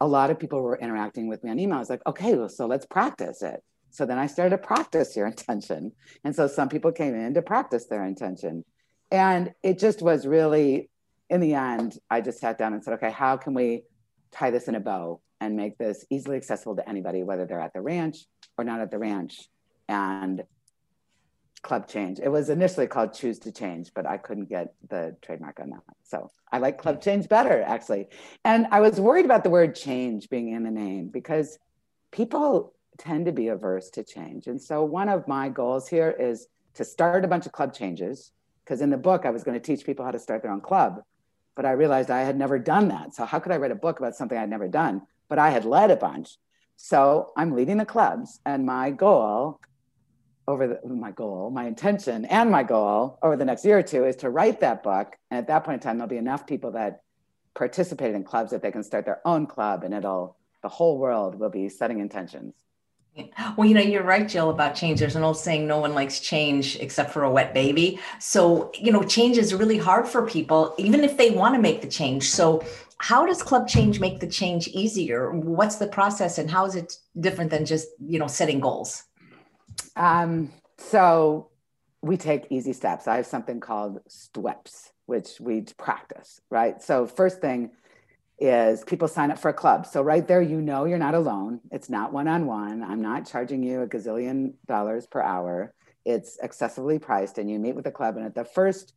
a 0.00 0.08
lot 0.08 0.30
of 0.30 0.40
people 0.40 0.60
were 0.60 0.76
interacting 0.76 1.28
with 1.28 1.44
me 1.44 1.50
on 1.50 1.60
email. 1.60 1.76
I 1.76 1.80
was 1.80 1.90
like, 1.90 2.02
okay, 2.04 2.34
well, 2.34 2.48
so 2.48 2.66
let's 2.66 2.84
practice 2.84 3.42
it. 3.42 3.62
So 3.90 4.04
then 4.04 4.18
I 4.18 4.26
started 4.26 4.56
to 4.56 4.58
practice 4.58 5.16
your 5.16 5.26
intention. 5.34 5.92
And 6.24 6.34
so 6.34 6.48
some 6.48 6.68
people 6.68 6.90
came 6.90 7.14
in 7.14 7.34
to 7.34 7.42
practice 7.42 7.86
their 7.86 8.04
intention. 8.04 8.64
And 9.14 9.54
it 9.62 9.78
just 9.78 10.02
was 10.02 10.26
really, 10.26 10.90
in 11.30 11.38
the 11.38 11.54
end, 11.54 11.96
I 12.10 12.20
just 12.20 12.40
sat 12.40 12.58
down 12.58 12.74
and 12.74 12.82
said, 12.82 12.94
okay, 12.94 13.12
how 13.12 13.36
can 13.36 13.54
we 13.54 13.84
tie 14.32 14.50
this 14.50 14.66
in 14.66 14.74
a 14.74 14.80
bow 14.80 15.20
and 15.40 15.56
make 15.56 15.78
this 15.78 16.04
easily 16.10 16.36
accessible 16.36 16.74
to 16.74 16.88
anybody, 16.88 17.22
whether 17.22 17.46
they're 17.46 17.60
at 17.60 17.72
the 17.72 17.80
ranch 17.80 18.26
or 18.58 18.64
not 18.64 18.80
at 18.80 18.90
the 18.90 18.98
ranch. 18.98 19.48
And 19.88 20.42
Club 21.62 21.86
Change. 21.86 22.18
It 22.18 22.28
was 22.28 22.50
initially 22.50 22.88
called 22.88 23.14
Choose 23.14 23.38
to 23.40 23.52
Change, 23.52 23.92
but 23.94 24.04
I 24.04 24.16
couldn't 24.16 24.48
get 24.48 24.74
the 24.88 25.16
trademark 25.22 25.60
on 25.60 25.70
that. 25.70 25.84
So 26.02 26.32
I 26.50 26.58
like 26.58 26.78
Club 26.78 27.00
Change 27.00 27.28
better, 27.28 27.62
actually. 27.62 28.08
And 28.44 28.66
I 28.72 28.80
was 28.80 29.00
worried 29.00 29.26
about 29.26 29.44
the 29.44 29.50
word 29.50 29.76
change 29.76 30.28
being 30.28 30.48
in 30.48 30.64
the 30.64 30.72
name 30.72 31.08
because 31.08 31.56
people 32.10 32.74
tend 32.98 33.26
to 33.26 33.32
be 33.32 33.46
averse 33.46 33.90
to 33.90 34.02
change. 34.02 34.48
And 34.48 34.60
so 34.60 34.82
one 34.82 35.08
of 35.08 35.28
my 35.28 35.50
goals 35.50 35.86
here 35.86 36.10
is 36.10 36.48
to 36.74 36.84
start 36.84 37.24
a 37.24 37.28
bunch 37.28 37.46
of 37.46 37.52
club 37.52 37.72
changes. 37.72 38.32
Because 38.64 38.80
in 38.80 38.90
the 38.90 38.96
book, 38.96 39.26
I 39.26 39.30
was 39.30 39.44
going 39.44 39.60
to 39.60 39.64
teach 39.64 39.84
people 39.84 40.04
how 40.04 40.10
to 40.10 40.18
start 40.18 40.42
their 40.42 40.50
own 40.50 40.60
club, 40.60 41.02
but 41.54 41.66
I 41.66 41.72
realized 41.72 42.10
I 42.10 42.22
had 42.22 42.38
never 42.38 42.58
done 42.58 42.88
that. 42.88 43.14
So 43.14 43.24
how 43.24 43.38
could 43.38 43.52
I 43.52 43.58
write 43.58 43.70
a 43.70 43.76
book 43.76 43.98
about 43.98 44.16
something 44.16 44.36
I'd 44.36 44.50
never 44.50 44.68
done? 44.68 45.02
but 45.28 45.38
I 45.38 45.50
had 45.50 45.64
led 45.64 45.90
a 45.90 45.96
bunch. 45.96 46.36
So 46.76 47.32
I'm 47.36 47.54
leading 47.54 47.76
the 47.76 47.84
clubs, 47.84 48.40
and 48.44 48.66
my 48.66 48.90
goal 48.90 49.60
over 50.46 50.66
the, 50.66 50.88
my 50.88 51.10
goal, 51.10 51.50
my 51.50 51.66
intention, 51.66 52.24
and 52.26 52.50
my 52.50 52.62
goal 52.62 53.18
over 53.22 53.36
the 53.36 53.44
next 53.44 53.64
year 53.64 53.78
or 53.78 53.82
two 53.82 54.04
is 54.04 54.16
to 54.16 54.30
write 54.30 54.60
that 54.60 54.82
book. 54.82 55.16
And 55.30 55.38
at 55.38 55.46
that 55.46 55.64
point 55.64 55.76
in 55.76 55.80
time, 55.80 55.98
there'll 55.98 56.08
be 56.08 56.18
enough 56.18 56.46
people 56.46 56.72
that 56.72 57.00
participated 57.54 58.16
in 58.16 58.24
clubs 58.24 58.50
that 58.50 58.60
they 58.60 58.72
can 58.72 58.82
start 58.82 59.04
their 59.04 59.20
own 59.24 59.46
club, 59.46 59.84
and 59.84 59.94
it'll 59.94 60.36
the 60.62 60.68
whole 60.68 60.98
world 60.98 61.38
will 61.38 61.50
be 61.50 61.68
setting 61.68 62.00
intentions. 62.00 62.54
Well, 63.56 63.68
you 63.68 63.74
know, 63.74 63.80
you're 63.80 64.02
right, 64.02 64.28
Jill, 64.28 64.50
about 64.50 64.74
change. 64.74 64.98
There's 64.98 65.14
an 65.14 65.22
old 65.22 65.38
saying, 65.38 65.66
no 65.66 65.78
one 65.78 65.94
likes 65.94 66.18
change 66.18 66.76
except 66.80 67.12
for 67.12 67.22
a 67.22 67.30
wet 67.30 67.54
baby. 67.54 68.00
So, 68.18 68.72
you 68.74 68.90
know, 68.90 69.02
change 69.04 69.38
is 69.38 69.54
really 69.54 69.78
hard 69.78 70.08
for 70.08 70.26
people, 70.26 70.74
even 70.78 71.04
if 71.04 71.16
they 71.16 71.30
want 71.30 71.54
to 71.54 71.60
make 71.60 71.80
the 71.80 71.88
change. 71.88 72.30
So, 72.30 72.64
how 72.98 73.26
does 73.26 73.42
club 73.42 73.68
change 73.68 74.00
make 74.00 74.20
the 74.20 74.26
change 74.26 74.68
easier 74.68 75.30
what's 75.32 75.76
the 75.76 75.86
process 75.86 76.38
and 76.38 76.50
how 76.50 76.64
is 76.64 76.74
it 76.74 76.94
different 77.20 77.50
than 77.50 77.66
just 77.66 77.88
you 78.06 78.18
know 78.18 78.26
setting 78.26 78.60
goals 78.60 79.04
um, 79.96 80.50
so 80.78 81.50
we 82.02 82.16
take 82.16 82.46
easy 82.50 82.72
steps 82.72 83.06
i 83.06 83.16
have 83.16 83.26
something 83.26 83.60
called 83.60 83.98
steps 84.08 84.92
which 85.06 85.40
we 85.40 85.62
practice 85.76 86.40
right 86.50 86.82
so 86.82 87.06
first 87.06 87.40
thing 87.40 87.70
is 88.44 88.84
people 88.84 89.08
sign 89.08 89.30
up 89.30 89.38
for 89.38 89.48
a 89.48 89.54
club. 89.54 89.86
So 89.86 90.02
right 90.02 90.28
there, 90.28 90.42
you 90.42 90.60
know 90.60 90.84
you're 90.84 90.98
not 90.98 91.14
alone. 91.14 91.60
It's 91.72 91.88
not 91.88 92.12
one 92.12 92.28
on 92.28 92.44
one. 92.44 92.82
I'm 92.82 93.00
not 93.00 93.26
charging 93.26 93.62
you 93.62 93.80
a 93.80 93.86
gazillion 93.86 94.52
dollars 94.66 95.06
per 95.06 95.22
hour. 95.22 95.72
It's 96.04 96.38
excessively 96.42 96.98
priced, 96.98 97.38
and 97.38 97.50
you 97.50 97.58
meet 97.58 97.74
with 97.74 97.86
a 97.86 97.90
club. 97.90 98.18
And 98.18 98.26
at 98.26 98.34
the 98.34 98.44
first 98.44 98.92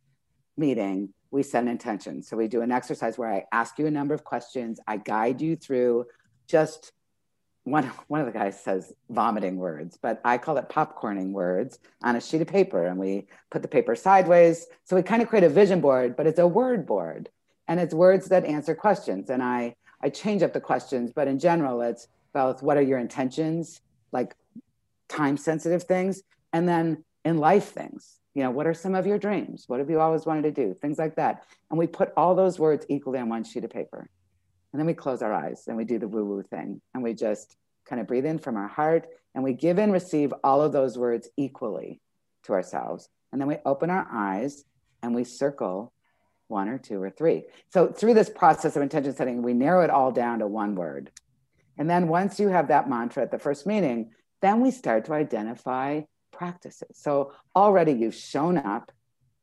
meeting, 0.58 1.14
we 1.30 1.42
set 1.42 1.62
an 1.62 1.68
intention. 1.68 2.22
So 2.22 2.36
we 2.36 2.46
do 2.46 2.60
an 2.60 2.70
exercise 2.70 3.16
where 3.16 3.32
I 3.32 3.46
ask 3.50 3.78
you 3.78 3.86
a 3.86 3.90
number 3.90 4.12
of 4.12 4.22
questions. 4.22 4.80
I 4.86 4.98
guide 4.98 5.40
you 5.40 5.56
through 5.56 6.04
just 6.46 6.92
one, 7.64 7.90
one 8.08 8.20
of 8.20 8.26
the 8.26 8.38
guys 8.38 8.62
says 8.62 8.92
vomiting 9.08 9.56
words, 9.56 9.98
but 10.00 10.20
I 10.26 10.36
call 10.36 10.58
it 10.58 10.68
popcorning 10.68 11.32
words 11.32 11.78
on 12.02 12.16
a 12.16 12.20
sheet 12.20 12.42
of 12.42 12.48
paper. 12.48 12.84
And 12.84 12.98
we 12.98 13.28
put 13.50 13.62
the 13.62 13.68
paper 13.68 13.96
sideways. 13.96 14.66
So 14.84 14.94
we 14.94 15.02
kind 15.02 15.22
of 15.22 15.28
create 15.28 15.44
a 15.44 15.48
vision 15.48 15.80
board, 15.80 16.16
but 16.16 16.26
it's 16.26 16.38
a 16.38 16.46
word 16.46 16.86
board 16.86 17.30
and 17.68 17.78
it's 17.78 17.94
words 17.94 18.28
that 18.30 18.44
answer 18.46 18.74
questions. 18.74 19.30
And 19.30 19.42
I, 19.42 19.76
I 20.02 20.08
change 20.08 20.42
up 20.42 20.52
the 20.52 20.60
questions, 20.60 21.12
but 21.14 21.28
in 21.28 21.38
general, 21.38 21.82
it's 21.82 22.08
both 22.32 22.62
what 22.62 22.76
are 22.76 22.82
your 22.82 22.98
intentions, 22.98 23.80
like 24.10 24.34
time 25.08 25.36
sensitive 25.36 25.84
things, 25.84 26.22
and 26.52 26.68
then 26.68 27.04
in 27.24 27.38
life 27.38 27.68
things. 27.72 28.18
You 28.34 28.44
know, 28.44 28.50
what 28.50 28.66
are 28.66 28.74
some 28.74 28.94
of 28.94 29.06
your 29.06 29.18
dreams? 29.18 29.64
What 29.66 29.80
have 29.80 29.90
you 29.90 30.00
always 30.00 30.24
wanted 30.24 30.42
to 30.42 30.52
do? 30.52 30.74
Things 30.74 30.98
like 30.98 31.16
that. 31.16 31.44
And 31.70 31.78
we 31.78 31.86
put 31.86 32.12
all 32.16 32.34
those 32.34 32.58
words 32.58 32.86
equally 32.88 33.18
on 33.18 33.28
one 33.28 33.44
sheet 33.44 33.64
of 33.64 33.70
paper. 33.70 34.08
And 34.72 34.78
then 34.78 34.86
we 34.86 34.94
close 34.94 35.22
our 35.22 35.32
eyes 35.32 35.64
and 35.66 35.76
we 35.76 35.84
do 35.84 35.98
the 35.98 36.08
woo 36.08 36.24
woo 36.24 36.42
thing. 36.42 36.80
And 36.94 37.02
we 37.02 37.14
just 37.14 37.56
kind 37.86 38.00
of 38.00 38.06
breathe 38.06 38.26
in 38.26 38.38
from 38.38 38.56
our 38.56 38.68
heart 38.68 39.08
and 39.34 39.42
we 39.42 39.54
give 39.54 39.78
and 39.78 39.92
receive 39.92 40.32
all 40.44 40.62
of 40.62 40.72
those 40.72 40.96
words 40.96 41.28
equally 41.36 42.00
to 42.44 42.52
ourselves. 42.52 43.08
And 43.32 43.40
then 43.40 43.48
we 43.48 43.56
open 43.64 43.90
our 43.90 44.06
eyes 44.12 44.64
and 45.02 45.14
we 45.14 45.24
circle 45.24 45.92
one 46.48 46.68
or 46.68 46.78
two 46.78 47.00
or 47.02 47.10
three. 47.10 47.44
So 47.70 47.88
through 47.88 48.14
this 48.14 48.30
process 48.30 48.76
of 48.76 48.82
intention 48.82 49.14
setting, 49.14 49.42
we 49.42 49.54
narrow 49.54 49.82
it 49.84 49.90
all 49.90 50.10
down 50.10 50.40
to 50.40 50.46
one 50.46 50.74
word. 50.74 51.10
And 51.76 51.88
then 51.88 52.08
once 52.08 52.40
you 52.40 52.48
have 52.48 52.68
that 52.68 52.88
mantra 52.88 53.22
at 53.22 53.30
the 53.30 53.38
first 53.38 53.66
meeting, 53.66 54.10
then 54.42 54.60
we 54.60 54.70
start 54.70 55.04
to 55.06 55.12
identify 55.14 56.02
practices. 56.32 56.96
So 56.98 57.32
already 57.54 57.92
you've 57.92 58.14
shown 58.14 58.58
up 58.58 58.92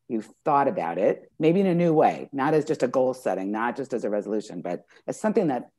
you've 0.07 0.29
thought 0.43 0.67
about 0.67 0.97
it, 0.97 1.31
maybe 1.39 1.59
in 1.59 1.67
a 1.67 1.75
new 1.75 1.93
way, 1.93 2.29
not 2.31 2.53
as 2.53 2.65
just 2.65 2.83
a 2.83 2.87
goal 2.87 3.13
setting, 3.13 3.51
not 3.51 3.75
just 3.75 3.93
as 3.93 4.03
a 4.03 4.09
resolution, 4.09 4.61
but 4.61 4.85
as 5.07 5.19
something 5.19 5.47
that 5.47 5.69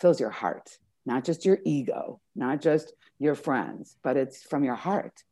fills 0.00 0.20
your 0.20 0.30
heart, 0.30 0.78
not 1.04 1.24
just 1.24 1.44
your 1.44 1.58
ego, 1.64 2.20
not 2.34 2.60
just 2.60 2.92
your 3.18 3.34
friends, 3.34 3.96
but 4.02 4.16
it's 4.16 4.42
from 4.42 4.64
your 4.64 4.74
heart. 4.74 5.22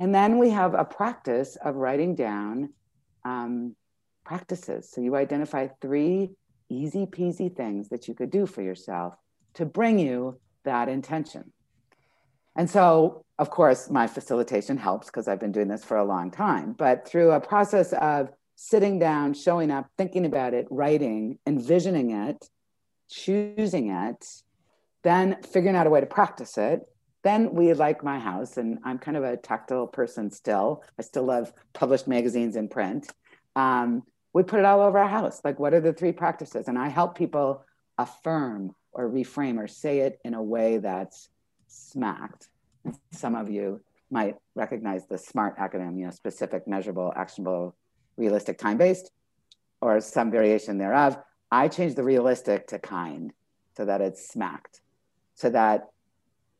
And 0.00 0.14
then 0.14 0.38
we 0.38 0.50
have 0.50 0.74
a 0.74 0.84
practice 0.84 1.56
of 1.56 1.74
writing 1.74 2.14
down 2.14 2.72
um, 3.24 3.74
practices. 4.28 4.90
So 4.92 5.00
you 5.00 5.16
identify 5.16 5.68
three 5.80 6.30
easy 6.68 7.06
peasy 7.06 7.54
things 7.54 7.88
that 7.88 8.06
you 8.06 8.14
could 8.14 8.30
do 8.30 8.46
for 8.46 8.62
yourself 8.62 9.14
to 9.54 9.64
bring 9.64 9.98
you 9.98 10.38
that 10.64 10.88
intention. 10.88 11.52
And 12.54 12.68
so 12.68 13.24
of 13.38 13.50
course, 13.50 13.88
my 13.88 14.06
facilitation 14.08 14.76
helps 14.76 15.06
because 15.06 15.28
I've 15.28 15.38
been 15.38 15.52
doing 15.52 15.68
this 15.68 15.84
for 15.84 15.96
a 15.96 16.04
long 16.04 16.30
time, 16.30 16.72
but 16.72 17.06
through 17.06 17.30
a 17.30 17.40
process 17.40 17.92
of 17.92 18.30
sitting 18.56 18.98
down, 18.98 19.32
showing 19.34 19.70
up, 19.70 19.86
thinking 19.96 20.26
about 20.26 20.54
it, 20.54 20.66
writing, 20.68 21.38
envisioning 21.46 22.10
it, 22.10 22.48
choosing 23.08 23.90
it, 23.90 24.24
then 25.04 25.40
figuring 25.52 25.76
out 25.76 25.86
a 25.86 25.90
way 25.90 26.00
to 26.00 26.06
practice 26.06 26.58
it. 26.58 26.80
Then 27.22 27.54
we 27.54 27.72
like 27.74 28.02
my 28.02 28.18
house, 28.18 28.56
and 28.56 28.78
I'm 28.84 28.98
kind 28.98 29.16
of 29.16 29.22
a 29.22 29.36
tactile 29.36 29.86
person 29.86 30.30
still. 30.30 30.82
I 30.98 31.02
still 31.02 31.24
love 31.24 31.52
published 31.72 32.08
magazines 32.08 32.56
in 32.56 32.68
print. 32.68 33.08
Um, 33.54 34.02
we 34.32 34.42
put 34.42 34.60
it 34.60 34.64
all 34.64 34.80
over 34.80 34.98
our 34.98 35.08
house. 35.08 35.40
Like, 35.44 35.58
what 35.58 35.74
are 35.74 35.80
the 35.80 35.92
three 35.92 36.12
practices? 36.12 36.68
And 36.68 36.78
I 36.78 36.88
help 36.88 37.16
people 37.16 37.64
affirm 37.96 38.74
or 38.92 39.08
reframe 39.08 39.58
or 39.58 39.66
say 39.66 40.00
it 40.00 40.20
in 40.24 40.34
a 40.34 40.42
way 40.42 40.78
that's 40.78 41.28
smacked 41.66 42.48
some 43.12 43.34
of 43.34 43.50
you 43.50 43.80
might 44.10 44.36
recognize 44.54 45.06
the 45.06 45.18
SMART 45.18 45.58
acronym, 45.58 45.98
you 45.98 46.04
know, 46.06 46.10
specific, 46.10 46.66
measurable, 46.66 47.12
actionable, 47.16 47.76
realistic, 48.16 48.58
time-based, 48.58 49.10
or 49.80 50.00
some 50.00 50.30
variation 50.30 50.78
thereof. 50.78 51.18
I 51.50 51.68
change 51.68 51.94
the 51.94 52.02
realistic 52.02 52.66
to 52.68 52.78
kind 52.78 53.32
so 53.76 53.84
that 53.84 54.00
it's 54.00 54.28
smacked, 54.28 54.80
so 55.34 55.50
that 55.50 55.90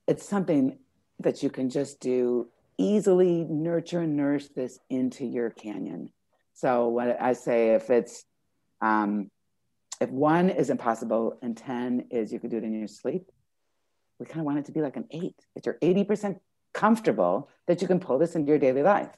it's 0.07 0.27
something 0.27 0.79
that 1.21 1.43
you 1.43 1.51
can 1.51 1.69
just 1.69 2.01
do 2.01 2.49
easily 2.77 3.45
nurture 3.45 4.01
and 4.01 4.17
nourish 4.17 4.49
this 4.49 4.79
into 4.89 5.25
your 5.25 5.51
canyon. 5.51 6.11
So 6.59 6.89
when 6.89 7.15
I 7.21 7.35
say 7.35 7.75
if 7.75 7.89
it's 7.89 8.25
um, 8.81 9.31
if 10.01 10.11
one 10.11 10.51
is 10.51 10.71
impossible 10.71 11.39
and 11.41 11.57
10 11.57 12.09
is 12.11 12.33
you 12.33 12.41
could 12.41 12.51
do 12.51 12.57
it 12.57 12.65
in 12.65 12.77
your 12.77 12.89
sleep, 12.89 13.31
we 14.19 14.27
kind 14.27 14.41
of 14.41 14.47
want 14.47 14.59
it 14.59 14.65
to 14.65 14.73
be 14.73 14.81
like 14.81 14.97
an 14.97 15.07
eight, 15.13 15.37
that 15.55 15.67
you're 15.67 15.79
80% 15.81 16.41
comfortable 16.75 17.49
that 17.69 17.81
you 17.81 17.87
can 17.87 18.01
pull 18.01 18.19
this 18.19 18.35
into 18.35 18.49
your 18.49 18.59
daily 18.59 18.83
life. 18.83 19.11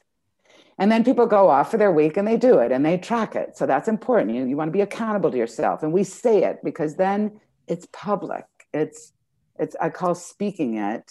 And 0.78 0.92
then 0.92 1.02
people 1.02 1.26
go 1.26 1.48
off 1.48 1.70
for 1.70 1.78
their 1.78 1.92
week 1.92 2.18
and 2.18 2.28
they 2.28 2.36
do 2.36 2.58
it 2.58 2.72
and 2.72 2.84
they 2.84 2.98
track 2.98 3.34
it. 3.34 3.56
So 3.56 3.64
that's 3.64 3.88
important. 3.88 4.36
You, 4.36 4.44
you 4.44 4.56
want 4.56 4.68
to 4.68 4.72
be 4.72 4.82
accountable 4.82 5.30
to 5.30 5.38
yourself. 5.38 5.82
And 5.82 5.94
we 5.94 6.04
say 6.04 6.44
it 6.44 6.58
because 6.62 6.96
then 6.96 7.40
it's 7.68 7.88
public. 7.90 8.44
It's, 8.74 9.14
it's, 9.58 9.74
I 9.80 9.88
call 9.88 10.14
speaking 10.14 10.76
it 10.76 11.10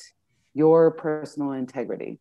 your 0.54 0.92
personal 0.92 1.54
integrity. 1.54 2.20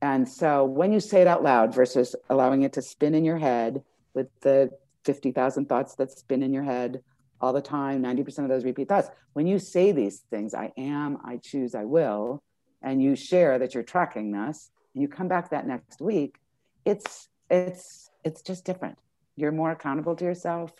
And 0.00 0.28
so 0.28 0.64
when 0.64 0.92
you 0.92 1.00
say 1.00 1.22
it 1.22 1.26
out 1.26 1.42
loud 1.42 1.74
versus 1.74 2.14
allowing 2.30 2.62
it 2.62 2.72
to 2.74 2.82
spin 2.82 3.14
in 3.14 3.24
your 3.24 3.38
head 3.38 3.82
with 4.14 4.28
the 4.40 4.70
50,000 5.04 5.68
thoughts 5.68 5.94
that 5.96 6.10
spin 6.12 6.42
in 6.42 6.52
your 6.52 6.62
head 6.62 7.02
all 7.40 7.52
the 7.52 7.60
time 7.62 8.02
90% 8.02 8.38
of 8.40 8.48
those 8.48 8.64
repeat 8.64 8.88
thoughts 8.88 9.08
when 9.32 9.46
you 9.46 9.60
say 9.60 9.92
these 9.92 10.18
things 10.28 10.54
i 10.54 10.72
am 10.76 11.18
i 11.24 11.36
choose 11.36 11.72
i 11.72 11.84
will 11.84 12.42
and 12.82 13.00
you 13.00 13.14
share 13.14 13.60
that 13.60 13.74
you're 13.74 13.84
tracking 13.84 14.32
this 14.32 14.70
and 14.94 15.02
you 15.02 15.08
come 15.08 15.28
back 15.28 15.50
that 15.50 15.66
next 15.66 16.00
week 16.00 16.40
it's 16.84 17.28
it's 17.50 18.10
it's 18.24 18.42
just 18.42 18.64
different. 18.64 18.98
You're 19.36 19.52
more 19.52 19.70
accountable 19.70 20.16
to 20.16 20.24
yourself 20.24 20.72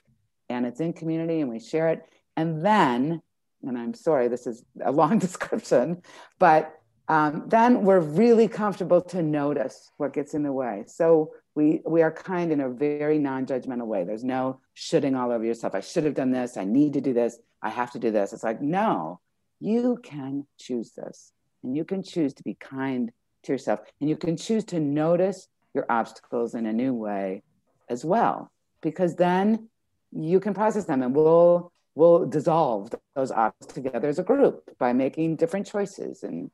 and 0.49 0.67
it's 0.67 0.81
in 0.81 0.93
community 0.93 1.41
and 1.41 1.49
we 1.49 1.61
share 1.61 1.89
it. 1.89 2.05
And 2.37 2.65
then 2.65 3.23
and 3.67 3.77
i'm 3.77 3.93
sorry 3.93 4.29
this 4.29 4.47
is 4.47 4.65
a 4.85 4.93
long 4.93 5.19
description 5.27 6.01
but 6.39 6.78
um, 7.09 7.45
then 7.47 7.83
we're 7.83 8.01
really 8.01 8.49
comfortable 8.49 9.01
to 9.01 9.23
notice 9.23 9.91
what 9.97 10.13
gets 10.13 10.35
in 10.35 10.43
the 10.43 10.53
way. 10.53 10.85
So 10.87 11.33
we 11.55 11.81
we 11.87 12.03
are 12.03 12.13
kind 12.13 12.53
in 12.53 12.61
a 12.61 12.69
very 12.69 13.19
non-judgmental 13.19 13.87
way. 13.87 14.05
There's 14.05 14.25
no 14.25 14.61
shooting 14.75 15.15
all 15.15 15.33
over 15.33 15.45
yourself. 15.45 15.75
I 15.75 15.81
should 15.81 16.05
have 16.05 16.15
done 16.15 16.31
this. 16.31 16.57
I 16.57 16.65
need 16.65 16.93
to 16.93 17.01
do 17.01 17.13
this. 17.13 17.39
I 17.63 17.71
have 17.71 17.91
to 17.93 17.99
do 17.99 18.11
this. 18.11 18.33
It's 18.33 18.45
like 18.45 18.61
no 18.61 19.21
you 19.61 19.99
can 20.03 20.47
choose 20.59 20.93
this. 20.93 21.33
And 21.63 21.77
you 21.77 21.85
can 21.85 22.03
choose 22.03 22.35
to 22.35 22.43
be 22.43 22.55
kind 22.55 23.11
to 23.45 23.53
yourself. 23.53 23.81
And 24.01 24.09
you 24.09 24.17
can 24.17 24.37
choose 24.37 24.65
to 24.67 24.81
notice 24.81 25.49
your 25.75 25.87
obstacles 25.89 26.55
in 26.55 26.67
a 26.67 26.73
new 26.73 26.95
way 26.95 27.43
as 27.89 28.05
well 28.05 28.51
because 28.83 29.17
then 29.17 29.69
you 30.13 30.41
can 30.41 30.55
process 30.55 30.85
them 30.85 31.03
and 31.03 31.15
we'll 31.15 31.73
we'll 31.95 32.27
dissolve 32.27 32.91
those 33.15 33.31
obstacles 33.31 33.75
together 33.75 34.09
as 34.09 34.19
a 34.19 34.23
group 34.23 34.71
by 34.79 34.93
making 34.93 35.37
different 35.37 35.67
choices 35.67 36.23
and 36.23 36.51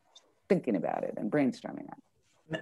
thinking 0.48 0.76
about 0.76 1.04
it 1.04 1.14
and 1.16 1.30
brainstorming 1.30 1.85
it 1.85 2.02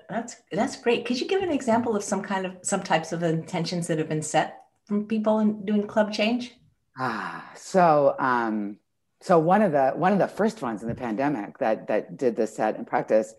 that's 0.09 0.37
that's 0.51 0.77
great. 0.77 1.05
Could 1.05 1.21
you 1.21 1.27
give 1.27 1.43
an 1.43 1.51
example 1.51 1.97
of 1.97 2.03
some 2.03 2.23
kind 2.23 2.47
of 2.47 2.57
some 2.63 2.83
types 2.83 3.13
of 3.13 3.23
intentions 3.23 3.87
that 3.89 3.99
have 3.99 4.09
been 4.09 4.23
set 4.23 4.65
from 4.85 5.07
people 5.07 5.39
in 5.41 5.65
doing 5.65 5.87
club 5.87 6.13
change? 6.13 6.55
Ah, 6.99 7.51
so 7.57 8.15
um, 8.19 8.79
so 9.21 9.39
one 9.39 9.63
of 9.63 9.73
the 9.73 9.91
one 9.91 10.13
of 10.13 10.19
the 10.19 10.29
first 10.29 10.63
ones 10.63 10.83
in 10.83 10.89
the 10.89 10.95
pandemic 10.95 11.59
that 11.59 11.89
that 11.89 12.17
did 12.17 12.37
this 12.37 12.55
set 12.55 12.77
in 12.77 12.85
practice, 12.85 13.35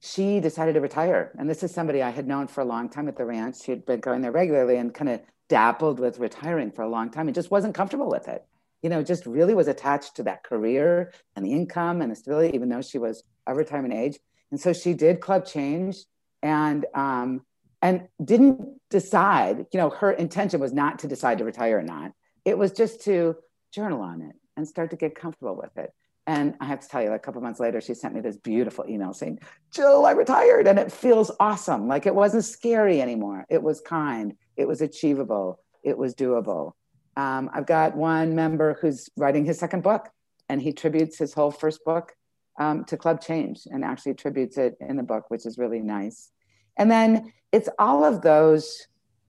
she 0.00 0.40
decided 0.40 0.74
to 0.74 0.80
retire. 0.80 1.32
And 1.38 1.48
this 1.48 1.62
is 1.62 1.72
somebody 1.72 2.02
I 2.02 2.10
had 2.10 2.26
known 2.26 2.46
for 2.46 2.60
a 2.60 2.66
long 2.66 2.88
time 2.88 3.08
at 3.08 3.16
the 3.16 3.24
ranch. 3.24 3.62
She 3.62 3.72
had 3.72 3.84
been 3.84 4.00
going 4.00 4.22
there 4.22 4.32
regularly 4.32 4.76
and 4.76 4.94
kind 4.94 5.10
of 5.10 5.20
dappled 5.48 5.98
with 5.98 6.18
retiring 6.18 6.70
for 6.70 6.82
a 6.82 6.88
long 6.88 7.10
time 7.10 7.26
and 7.26 7.34
just 7.34 7.50
wasn't 7.50 7.74
comfortable 7.74 8.08
with 8.08 8.28
it. 8.28 8.44
You 8.82 8.90
know, 8.90 9.02
just 9.02 9.26
really 9.26 9.54
was 9.54 9.66
attached 9.66 10.14
to 10.16 10.22
that 10.24 10.44
career 10.44 11.12
and 11.34 11.44
the 11.44 11.52
income 11.52 12.00
and 12.00 12.12
the 12.12 12.16
stability, 12.16 12.54
even 12.54 12.68
though 12.68 12.82
she 12.82 12.98
was 12.98 13.24
of 13.48 13.56
retirement 13.56 13.94
age 13.94 14.18
and 14.50 14.60
so 14.60 14.72
she 14.72 14.94
did 14.94 15.20
club 15.20 15.44
change 15.44 16.04
and 16.42 16.86
um, 16.94 17.42
and 17.82 18.08
didn't 18.24 18.80
decide, 18.90 19.66
you 19.72 19.78
know, 19.78 19.90
her 19.90 20.10
intention 20.10 20.60
was 20.60 20.72
not 20.72 20.98
to 21.00 21.08
decide 21.08 21.38
to 21.38 21.44
retire 21.44 21.78
or 21.78 21.82
not. 21.82 22.12
It 22.44 22.58
was 22.58 22.72
just 22.72 23.02
to 23.04 23.36
journal 23.72 24.00
on 24.00 24.22
it 24.22 24.34
and 24.56 24.66
start 24.66 24.90
to 24.90 24.96
get 24.96 25.14
comfortable 25.14 25.54
with 25.54 25.76
it. 25.76 25.92
And 26.26 26.54
I 26.60 26.66
have 26.66 26.80
to 26.80 26.88
tell 26.88 27.02
you, 27.02 27.12
a 27.12 27.18
couple 27.18 27.40
months 27.40 27.60
later, 27.60 27.80
she 27.80 27.94
sent 27.94 28.14
me 28.14 28.20
this 28.20 28.36
beautiful 28.36 28.84
email 28.88 29.14
saying, 29.14 29.38
Jill, 29.70 30.04
I 30.04 30.10
retired. 30.10 30.66
And 30.66 30.78
it 30.78 30.90
feels 30.90 31.30
awesome. 31.38 31.86
Like 31.86 32.04
it 32.04 32.14
wasn't 32.14 32.44
scary 32.44 33.00
anymore. 33.00 33.46
It 33.48 33.62
was 33.62 33.80
kind, 33.80 34.34
it 34.56 34.66
was 34.66 34.80
achievable, 34.80 35.60
it 35.84 35.96
was 35.96 36.14
doable. 36.14 36.72
Um, 37.16 37.48
I've 37.54 37.66
got 37.66 37.96
one 37.96 38.34
member 38.34 38.76
who's 38.80 39.08
writing 39.16 39.44
his 39.44 39.58
second 39.58 39.82
book, 39.82 40.08
and 40.48 40.60
he 40.60 40.72
tributes 40.72 41.16
his 41.18 41.32
whole 41.32 41.50
first 41.50 41.84
book 41.84 42.12
um, 42.58 42.84
to 42.84 42.96
Club 42.96 43.20
Change 43.20 43.66
and 43.70 43.84
actually 43.84 44.12
attributes 44.12 44.58
it 44.58 44.76
in 44.80 44.96
the 44.96 45.02
book, 45.02 45.30
which 45.30 45.46
is 45.46 45.58
really 45.58 45.80
nice. 45.80 46.30
And 46.76 46.90
then 46.90 47.32
it's 47.52 47.68
all 47.78 48.04
of 48.04 48.22
those 48.22 48.86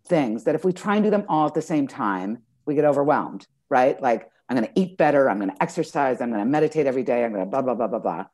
things 0.07 0.43
that 0.43 0.55
if 0.55 0.65
we 0.65 0.73
try 0.73 0.95
and 0.95 1.03
do 1.03 1.09
them 1.09 1.25
all 1.29 1.47
at 1.47 1.53
the 1.53 1.61
same 1.61 1.87
time, 1.87 2.39
we 2.65 2.75
get 2.75 2.85
overwhelmed, 2.85 3.47
right? 3.69 4.01
Like 4.01 4.29
I'm 4.49 4.57
going 4.57 4.67
to 4.67 4.79
eat 4.79 4.97
better. 4.97 5.29
I'm 5.29 5.37
going 5.37 5.51
to 5.51 5.63
exercise. 5.63 6.21
I'm 6.21 6.31
going 6.31 6.43
to 6.43 6.49
meditate 6.49 6.87
every 6.87 7.03
day. 7.03 7.23
I'm 7.23 7.31
going 7.31 7.45
to 7.45 7.49
blah, 7.49 7.61
blah, 7.61 7.75
blah, 7.75 7.87
blah, 7.87 7.99
blah. 7.99 8.25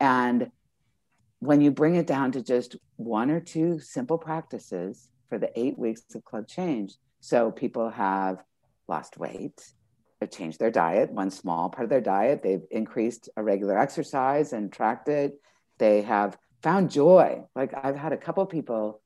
And 0.00 0.50
when 1.40 1.60
you 1.60 1.70
bring 1.70 1.96
it 1.96 2.06
down 2.06 2.32
to 2.32 2.42
just 2.42 2.76
one 2.96 3.30
or 3.30 3.40
two 3.40 3.78
simple 3.80 4.18
practices 4.18 5.10
for 5.28 5.38
the 5.38 5.50
eight 5.58 5.78
weeks 5.78 6.02
of 6.14 6.24
Club 6.24 6.46
Change, 6.46 6.94
so 7.20 7.50
people 7.50 7.90
have 7.90 8.42
lost 8.88 9.18
weight, 9.18 9.72
they've 10.20 10.30
changed 10.30 10.58
their 10.58 10.70
diet, 10.70 11.10
one 11.10 11.30
small 11.30 11.68
part 11.68 11.84
of 11.84 11.90
their 11.90 12.00
diet, 12.00 12.42
they've 12.42 12.64
increased 12.70 13.28
a 13.36 13.42
regular 13.42 13.78
exercise 13.78 14.52
and 14.52 14.72
tracked 14.72 15.08
it, 15.08 15.40
they 15.78 16.02
have 16.02 16.38
found 16.62 16.90
joy. 16.90 17.42
Like 17.54 17.72
I've 17.74 17.96
had 17.96 18.12
a 18.12 18.16
couple 18.16 18.44
people, 18.46 19.00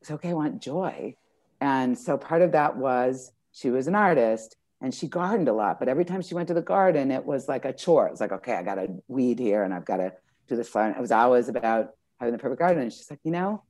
it's 0.00 0.10
okay, 0.10 0.30
I 0.30 0.34
want 0.34 0.60
joy. 0.60 1.16
And 1.60 1.98
so 1.98 2.18
part 2.18 2.42
of 2.42 2.52
that 2.52 2.76
was 2.76 3.32
she 3.52 3.70
was 3.70 3.86
an 3.86 3.94
artist 3.94 4.56
and 4.80 4.94
she 4.94 5.08
gardened 5.08 5.48
a 5.48 5.52
lot. 5.52 5.78
But 5.78 5.88
every 5.88 6.04
time 6.04 6.20
she 6.20 6.34
went 6.34 6.48
to 6.48 6.54
the 6.54 6.62
garden, 6.62 7.10
it 7.10 7.24
was 7.24 7.48
like 7.48 7.64
a 7.64 7.72
chore. 7.72 8.06
It 8.06 8.10
was 8.10 8.20
like, 8.20 8.32
okay, 8.32 8.54
I 8.54 8.62
got 8.62 8.74
to 8.74 8.88
weed 9.08 9.38
here 9.38 9.62
and 9.62 9.72
I've 9.72 9.86
got 9.86 9.96
to 9.98 10.12
do 10.48 10.56
this 10.56 10.68
flower. 10.68 10.90
It 10.90 11.00
was 11.00 11.12
always 11.12 11.48
about 11.48 11.90
having 12.20 12.32
the 12.32 12.38
perfect 12.38 12.60
garden. 12.60 12.82
And 12.82 12.92
she's 12.92 13.10
like, 13.10 13.20
you 13.24 13.30
know, 13.30 13.62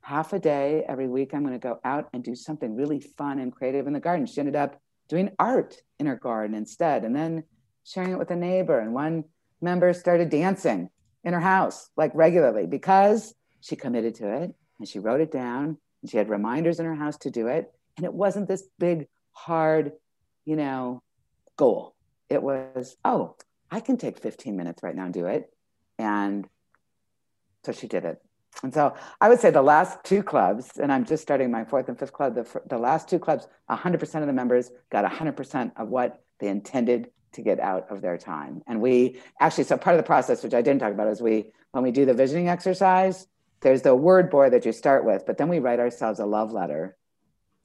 half 0.00 0.32
a 0.32 0.38
day 0.38 0.84
every 0.88 1.08
week, 1.08 1.34
I'm 1.34 1.42
going 1.44 1.52
to 1.52 1.58
go 1.58 1.78
out 1.84 2.08
and 2.12 2.24
do 2.24 2.34
something 2.34 2.74
really 2.74 3.00
fun 3.00 3.38
and 3.38 3.52
creative 3.52 3.86
in 3.86 3.92
the 3.92 4.00
garden. 4.00 4.26
She 4.26 4.40
ended 4.40 4.56
up 4.56 4.80
doing 5.08 5.30
art 5.38 5.76
in 5.98 6.06
her 6.06 6.16
garden 6.16 6.54
instead, 6.54 7.04
and 7.04 7.14
then 7.14 7.44
sharing 7.84 8.12
it 8.12 8.18
with 8.18 8.30
a 8.30 8.36
neighbor. 8.36 8.78
And 8.78 8.94
one 8.94 9.24
member 9.60 9.92
started 9.92 10.30
dancing 10.30 10.90
in 11.22 11.32
her 11.32 11.40
house 11.40 11.90
like 11.96 12.12
regularly 12.14 12.66
because 12.66 13.34
she 13.60 13.76
committed 13.76 14.14
to 14.16 14.28
it 14.42 14.54
and 14.78 14.88
she 14.88 14.98
wrote 14.98 15.20
it 15.20 15.32
down 15.32 15.78
and 16.02 16.10
she 16.10 16.16
had 16.16 16.28
reminders 16.28 16.80
in 16.80 16.86
her 16.86 16.94
house 16.94 17.16
to 17.18 17.30
do 17.30 17.46
it. 17.46 17.72
And 17.96 18.04
it 18.04 18.12
wasn't 18.12 18.48
this 18.48 18.64
big, 18.78 19.08
hard, 19.32 19.92
you 20.44 20.56
know, 20.56 21.02
goal. 21.56 21.94
It 22.28 22.42
was, 22.42 22.96
oh, 23.04 23.36
I 23.70 23.80
can 23.80 23.96
take 23.96 24.18
15 24.18 24.56
minutes 24.56 24.82
right 24.82 24.94
now 24.94 25.04
and 25.04 25.14
do 25.14 25.26
it. 25.26 25.50
And 25.98 26.46
so 27.64 27.72
she 27.72 27.86
did 27.86 28.04
it. 28.04 28.20
And 28.62 28.72
so 28.72 28.94
I 29.20 29.28
would 29.28 29.40
say 29.40 29.50
the 29.50 29.62
last 29.62 30.02
two 30.04 30.22
clubs, 30.22 30.78
and 30.78 30.92
I'm 30.92 31.04
just 31.04 31.22
starting 31.22 31.50
my 31.50 31.64
fourth 31.64 31.88
and 31.88 31.98
fifth 31.98 32.12
club, 32.12 32.34
the, 32.34 32.62
the 32.68 32.78
last 32.78 33.08
two 33.08 33.18
clubs, 33.18 33.48
100% 33.70 34.20
of 34.20 34.26
the 34.26 34.32
members 34.32 34.70
got 34.90 35.10
100% 35.10 35.72
of 35.76 35.88
what 35.88 36.22
they 36.38 36.48
intended 36.48 37.10
to 37.32 37.42
get 37.42 37.60
out 37.60 37.90
of 37.90 38.00
their 38.00 38.16
time. 38.16 38.62
And 38.66 38.80
we 38.80 39.20
actually, 39.40 39.64
so 39.64 39.76
part 39.76 39.96
of 39.96 40.02
the 40.02 40.06
process, 40.06 40.42
which 40.42 40.54
I 40.54 40.62
didn't 40.62 40.80
talk 40.80 40.92
about, 40.92 41.08
is 41.08 41.20
we, 41.20 41.52
when 41.72 41.82
we 41.82 41.90
do 41.90 42.04
the 42.04 42.14
visioning 42.14 42.48
exercise, 42.48 43.26
there's 43.60 43.82
the 43.82 43.94
word 43.94 44.30
board 44.30 44.52
that 44.52 44.64
you 44.64 44.72
start 44.72 45.04
with, 45.04 45.26
but 45.26 45.38
then 45.38 45.48
we 45.48 45.58
write 45.58 45.80
ourselves 45.80 46.20
a 46.20 46.26
love 46.26 46.52
letter, 46.52 46.96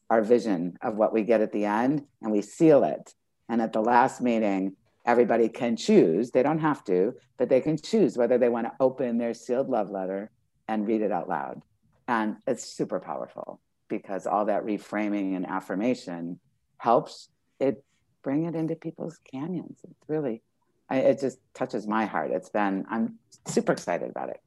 our 0.10 0.21
vision 0.21 0.78
of 0.82 0.95
what 0.95 1.13
we 1.13 1.23
get 1.23 1.41
at 1.41 1.52
the 1.52 1.65
end, 1.65 2.06
and 2.21 2.32
we 2.32 2.41
seal 2.41 2.84
it. 2.84 3.13
And 3.47 3.62
at 3.62 3.73
the 3.73 3.82
last 3.82 4.21
meeting, 4.21 4.75
everybody 5.06 5.49
can 5.49 5.75
choose, 5.75 6.32
they 6.32 6.43
don't 6.43 6.60
have 6.60 6.84
to, 6.86 7.13
but 7.38 7.49
they 7.49 7.62
can 7.62 7.78
choose 7.78 8.17
whether 8.17 8.38
they 8.38 8.49
want 8.49 8.67
to 8.67 8.73
open 8.80 9.17
their 9.17 9.34
sealed 9.34 9.69
love 9.69 9.89
letter 9.89 10.32
and 10.69 10.88
read 10.88 11.01
it 11.01 11.12
out 11.12 11.27
loud. 11.27 11.62
And 12.08 12.38
it's 12.47 12.63
super 12.63 12.99
powerful 12.99 13.60
because 13.89 14.27
all 14.27 14.45
that 14.45 14.63
reframing 14.65 15.36
and 15.36 15.45
affirmation 15.45 16.39
helps 16.77 17.29
it 17.60 17.84
bring 18.23 18.45
it 18.45 18.55
into 18.55 18.75
people's 18.75 19.19
canyons. 19.32 19.79
It's 19.84 20.08
really, 20.08 20.43
I, 20.88 20.97
it 20.97 21.19
just 21.19 21.39
touches 21.55 21.88
my 21.88 22.05
heart. 22.05 22.29
It's 22.32 22.49
been, 22.49 22.86
I'm 22.89 23.17
super 23.47 23.71
excited 23.71 24.12
about 24.12 24.29
it. 24.29 24.39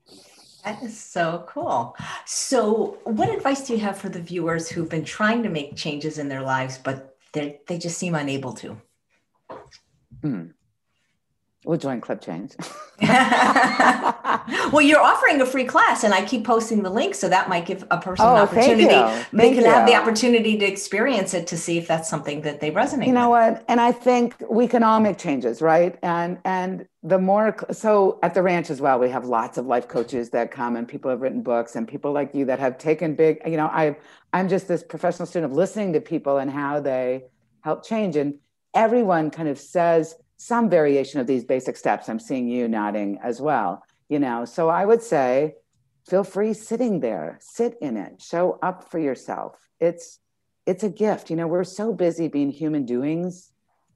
That 0.64 0.80
is 0.84 0.98
so 0.98 1.44
cool. 1.48 1.96
So, 2.24 2.98
what 3.02 3.28
advice 3.28 3.66
do 3.66 3.72
you 3.72 3.80
have 3.80 3.98
for 3.98 4.08
the 4.08 4.22
viewers 4.22 4.68
who've 4.68 4.88
been 4.88 5.04
trying 5.04 5.42
to 5.42 5.48
make 5.48 5.74
changes 5.74 6.18
in 6.18 6.28
their 6.28 6.42
lives, 6.42 6.78
but 6.78 7.16
they 7.32 7.58
they 7.66 7.78
just 7.78 7.98
seem 7.98 8.14
unable 8.14 8.52
to? 8.52 8.80
Hmm. 10.22 10.44
We'll 11.64 11.78
join 11.78 12.00
Club 12.00 12.20
Change. 12.20 12.54
well, 13.00 14.80
you're 14.80 15.00
offering 15.00 15.40
a 15.40 15.46
free 15.46 15.64
class, 15.64 16.02
and 16.02 16.12
I 16.12 16.24
keep 16.24 16.44
posting 16.44 16.82
the 16.82 16.90
link, 16.90 17.14
so 17.14 17.28
that 17.28 17.48
might 17.48 17.66
give 17.66 17.84
a 17.88 18.00
person 18.00 18.26
oh, 18.26 18.34
an 18.34 18.42
opportunity. 18.42 18.86
Thank 18.88 19.30
they 19.30 19.54
can 19.54 19.62
you. 19.62 19.70
have 19.70 19.86
the 19.86 19.94
opportunity 19.94 20.58
to 20.58 20.64
experience 20.66 21.34
it 21.34 21.46
to 21.48 21.56
see 21.56 21.78
if 21.78 21.86
that's 21.86 22.08
something 22.08 22.40
that 22.40 22.58
they 22.58 22.72
resonate. 22.72 23.06
You 23.06 23.12
know 23.12 23.30
with. 23.30 23.54
what? 23.54 23.64
And 23.68 23.80
I 23.80 23.92
think 23.92 24.34
we 24.50 24.66
can 24.66 24.82
all 24.82 24.98
make 24.98 25.18
changes, 25.18 25.62
right? 25.62 25.96
And 26.02 26.38
and 26.44 26.88
the 27.04 27.18
more 27.18 27.56
so 27.70 28.18
at 28.24 28.34
the 28.34 28.42
ranch 28.42 28.68
as 28.68 28.80
well, 28.80 28.98
we 28.98 29.08
have 29.10 29.26
lots 29.26 29.56
of 29.56 29.64
life 29.64 29.86
coaches 29.86 30.30
that 30.30 30.50
come, 30.50 30.74
and 30.74 30.88
people 30.88 31.12
have 31.12 31.20
written 31.20 31.42
books, 31.42 31.76
and 31.76 31.86
people 31.86 32.10
like 32.10 32.34
you 32.34 32.44
that 32.46 32.58
have 32.58 32.76
taken 32.76 33.14
big. 33.14 33.40
You 33.46 33.56
know, 33.56 33.66
I 33.66 33.96
I'm 34.32 34.48
just 34.48 34.66
this 34.66 34.82
professional 34.82 35.26
student 35.26 35.52
of 35.52 35.56
listening 35.56 35.92
to 35.92 36.00
people 36.00 36.38
and 36.38 36.50
how 36.50 36.80
they 36.80 37.26
help 37.60 37.84
change, 37.84 38.16
and 38.16 38.34
everyone 38.74 39.30
kind 39.30 39.48
of 39.48 39.60
says 39.60 40.16
some 40.42 40.68
variation 40.68 41.20
of 41.20 41.28
these 41.28 41.44
basic 41.44 41.76
steps. 41.76 42.08
I'm 42.08 42.18
seeing 42.18 42.48
you 42.48 42.66
nodding 42.66 43.18
as 43.22 43.40
well. 43.40 43.84
You 44.08 44.18
know, 44.18 44.44
so 44.44 44.68
I 44.68 44.84
would 44.84 45.00
say 45.02 45.54
feel 46.08 46.24
free 46.24 46.52
sitting 46.52 46.98
there, 46.98 47.38
sit 47.40 47.76
in 47.80 47.96
it, 47.96 48.20
show 48.20 48.58
up 48.60 48.90
for 48.90 48.98
yourself. 48.98 49.56
It's 49.78 50.18
it's 50.66 50.82
a 50.82 50.88
gift. 50.88 51.30
You 51.30 51.36
know, 51.36 51.46
we're 51.46 51.64
so 51.64 51.92
busy 51.92 52.26
being 52.28 52.50
human 52.50 52.84
doings 52.84 53.52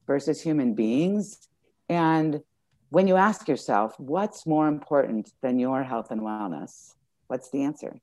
versus 0.06 0.40
human 0.40 0.74
beings. 0.74 1.48
And 1.88 2.42
when 2.90 3.08
you 3.08 3.16
ask 3.16 3.48
yourself, 3.48 3.98
what's 3.98 4.46
more 4.46 4.68
important 4.68 5.32
than 5.42 5.58
your 5.58 5.82
health 5.82 6.10
and 6.12 6.20
wellness? 6.20 6.94
What's 7.26 7.50
the 7.50 7.64
answer? 7.64 8.00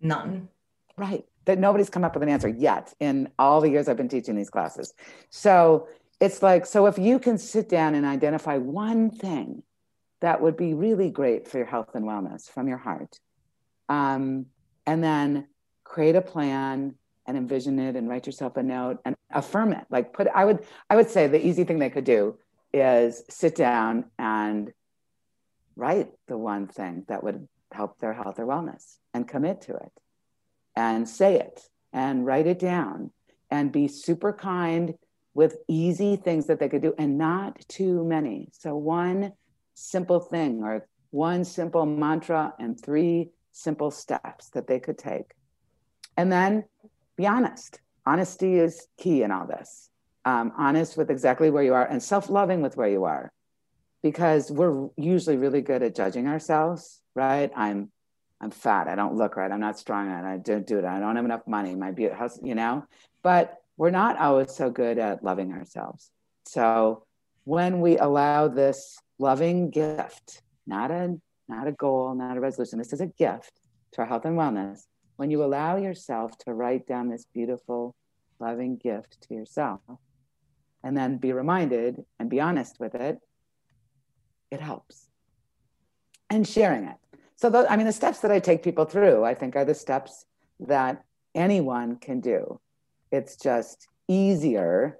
None. 0.00 0.48
Right. 0.96 1.24
That 1.44 1.58
nobody's 1.58 1.90
come 1.90 2.04
up 2.04 2.14
with 2.14 2.24
an 2.24 2.28
answer 2.28 2.48
yet 2.48 2.92
in 3.00 3.30
all 3.38 3.60
the 3.60 3.70
years 3.70 3.88
I've 3.88 3.96
been 3.96 4.08
teaching 4.08 4.36
these 4.36 4.50
classes. 4.50 4.94
So 5.30 5.88
it's 6.22 6.40
like, 6.40 6.66
so 6.66 6.86
if 6.86 6.98
you 6.98 7.18
can 7.18 7.36
sit 7.36 7.68
down 7.68 7.96
and 7.96 8.06
identify 8.06 8.56
one 8.56 9.10
thing 9.10 9.64
that 10.20 10.40
would 10.40 10.56
be 10.56 10.72
really 10.72 11.10
great 11.10 11.48
for 11.48 11.58
your 11.58 11.66
health 11.66 11.96
and 11.96 12.04
wellness 12.04 12.48
from 12.48 12.68
your 12.68 12.78
heart, 12.78 13.18
um, 13.88 14.46
and 14.86 15.02
then 15.02 15.48
create 15.82 16.14
a 16.14 16.22
plan 16.22 16.94
and 17.26 17.36
envision 17.36 17.76
it 17.80 17.96
and 17.96 18.08
write 18.08 18.26
yourself 18.26 18.56
a 18.56 18.62
note 18.62 19.00
and 19.04 19.16
affirm 19.32 19.72
it. 19.72 19.84
Like 19.90 20.12
put, 20.12 20.28
I 20.32 20.44
would, 20.44 20.64
I 20.88 20.94
would 20.94 21.10
say 21.10 21.26
the 21.26 21.44
easy 21.44 21.64
thing 21.64 21.80
they 21.80 21.90
could 21.90 22.04
do 22.04 22.38
is 22.72 23.24
sit 23.28 23.56
down 23.56 24.04
and 24.16 24.72
write 25.74 26.12
the 26.28 26.38
one 26.38 26.68
thing 26.68 27.04
that 27.08 27.24
would 27.24 27.48
help 27.72 27.98
their 27.98 28.12
health 28.12 28.38
or 28.38 28.46
wellness 28.46 28.98
and 29.12 29.26
commit 29.26 29.62
to 29.62 29.74
it 29.74 29.92
and 30.76 31.08
say 31.08 31.40
it 31.40 31.68
and 31.92 32.24
write 32.24 32.46
it 32.46 32.60
down 32.60 33.10
and 33.50 33.72
be 33.72 33.88
super 33.88 34.32
kind 34.32 34.94
with 35.34 35.58
easy 35.68 36.16
things 36.16 36.46
that 36.46 36.58
they 36.58 36.68
could 36.68 36.82
do 36.82 36.94
and 36.98 37.18
not 37.18 37.58
too 37.68 38.04
many. 38.04 38.48
So, 38.52 38.76
one 38.76 39.32
simple 39.74 40.20
thing 40.20 40.62
or 40.62 40.86
one 41.10 41.44
simple 41.44 41.86
mantra 41.86 42.54
and 42.58 42.80
three 42.80 43.30
simple 43.52 43.90
steps 43.90 44.48
that 44.50 44.66
they 44.66 44.80
could 44.80 44.98
take. 44.98 45.32
And 46.16 46.30
then 46.30 46.64
be 47.16 47.26
honest. 47.26 47.80
Honesty 48.04 48.58
is 48.58 48.88
key 48.98 49.22
in 49.22 49.30
all 49.30 49.46
this. 49.46 49.90
Um, 50.24 50.52
honest 50.56 50.96
with 50.96 51.10
exactly 51.10 51.50
where 51.50 51.62
you 51.62 51.74
are 51.74 51.84
and 51.86 52.02
self 52.02 52.28
loving 52.30 52.62
with 52.62 52.76
where 52.76 52.88
you 52.88 53.04
are. 53.04 53.32
Because 54.02 54.50
we're 54.50 54.88
usually 54.96 55.36
really 55.36 55.60
good 55.60 55.82
at 55.82 55.94
judging 55.94 56.26
ourselves, 56.26 57.00
right? 57.14 57.50
I'm 57.54 57.90
I'm 58.40 58.50
fat. 58.50 58.88
I 58.88 58.96
don't 58.96 59.14
look 59.14 59.36
right. 59.36 59.52
I'm 59.52 59.60
not 59.60 59.78
strong. 59.78 60.10
I 60.10 60.36
don't 60.38 60.66
do 60.66 60.80
it. 60.80 60.84
I 60.84 60.98
don't 60.98 61.14
have 61.14 61.24
enough 61.24 61.46
money. 61.46 61.76
My 61.76 61.92
beauty, 61.92 62.16
you 62.42 62.56
know. 62.56 62.84
But 63.22 63.61
we're 63.82 63.90
not 63.90 64.16
always 64.16 64.54
so 64.54 64.70
good 64.70 64.96
at 64.96 65.24
loving 65.24 65.50
ourselves. 65.52 66.12
So 66.44 67.04
when 67.42 67.80
we 67.80 67.98
allow 67.98 68.46
this 68.46 68.96
loving 69.18 69.70
gift, 69.70 70.40
not 70.68 70.92
a 70.92 71.16
not 71.48 71.66
a 71.66 71.72
goal, 71.72 72.14
not 72.14 72.36
a 72.36 72.40
resolution, 72.40 72.78
this 72.78 72.92
is 72.92 73.00
a 73.00 73.08
gift 73.08 73.50
to 73.94 74.02
our 74.02 74.06
health 74.06 74.24
and 74.24 74.38
wellness. 74.38 74.82
When 75.16 75.32
you 75.32 75.42
allow 75.42 75.78
yourself 75.78 76.38
to 76.44 76.54
write 76.54 76.86
down 76.86 77.08
this 77.08 77.26
beautiful, 77.34 77.96
loving 78.38 78.76
gift 78.76 79.20
to 79.22 79.34
yourself, 79.34 79.80
and 80.84 80.96
then 80.96 81.16
be 81.16 81.32
reminded 81.32 82.04
and 82.20 82.30
be 82.30 82.40
honest 82.40 82.78
with 82.78 82.94
it, 82.94 83.18
it 84.52 84.60
helps. 84.60 85.08
And 86.30 86.46
sharing 86.46 86.84
it. 86.84 86.98
So, 87.34 87.50
the, 87.50 87.66
I 87.68 87.76
mean, 87.76 87.86
the 87.86 87.92
steps 87.92 88.20
that 88.20 88.30
I 88.30 88.38
take 88.38 88.62
people 88.62 88.84
through, 88.84 89.24
I 89.24 89.34
think, 89.34 89.56
are 89.56 89.64
the 89.64 89.74
steps 89.74 90.24
that 90.60 91.02
anyone 91.34 91.96
can 91.96 92.20
do. 92.20 92.60
It's 93.12 93.36
just 93.36 93.86
easier 94.08 94.98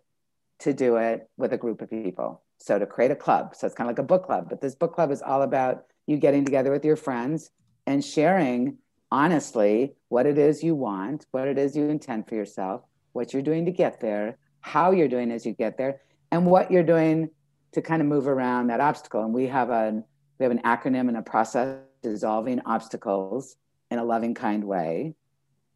to 0.60 0.72
do 0.72 0.96
it 0.96 1.28
with 1.36 1.52
a 1.52 1.58
group 1.58 1.82
of 1.82 1.90
people. 1.90 2.42
So 2.58 2.78
to 2.78 2.86
create 2.86 3.10
a 3.10 3.16
club. 3.16 3.56
So 3.56 3.66
it's 3.66 3.74
kind 3.74 3.90
of 3.90 3.96
like 3.96 4.04
a 4.04 4.06
book 4.06 4.24
club, 4.26 4.46
but 4.48 4.60
this 4.60 4.76
book 4.76 4.94
club 4.94 5.10
is 5.10 5.20
all 5.20 5.42
about 5.42 5.86
you 6.06 6.16
getting 6.16 6.44
together 6.44 6.70
with 6.70 6.84
your 6.84 6.94
friends 6.94 7.50
and 7.86 8.04
sharing 8.04 8.78
honestly 9.10 9.94
what 10.08 10.26
it 10.26 10.38
is 10.38 10.62
you 10.62 10.74
want, 10.74 11.26
what 11.32 11.48
it 11.48 11.58
is 11.58 11.76
you 11.76 11.88
intend 11.88 12.28
for 12.28 12.36
yourself, 12.36 12.82
what 13.12 13.32
you're 13.32 13.42
doing 13.42 13.64
to 13.64 13.72
get 13.72 14.00
there, 14.00 14.38
how 14.60 14.92
you're 14.92 15.08
doing 15.08 15.32
as 15.32 15.44
you 15.44 15.52
get 15.52 15.76
there, 15.76 16.00
and 16.30 16.46
what 16.46 16.70
you're 16.70 16.82
doing 16.82 17.28
to 17.72 17.82
kind 17.82 18.00
of 18.00 18.08
move 18.08 18.28
around 18.28 18.68
that 18.68 18.80
obstacle. 18.80 19.24
And 19.24 19.34
we 19.34 19.48
have 19.48 19.70
a 19.70 20.02
we 20.38 20.44
have 20.44 20.52
an 20.52 20.62
acronym 20.62 21.08
and 21.08 21.16
a 21.16 21.22
process 21.22 21.78
dissolving 22.02 22.60
obstacles 22.66 23.56
in 23.90 23.98
a 23.98 24.04
loving, 24.04 24.34
kind 24.34 24.64
way. 24.64 25.14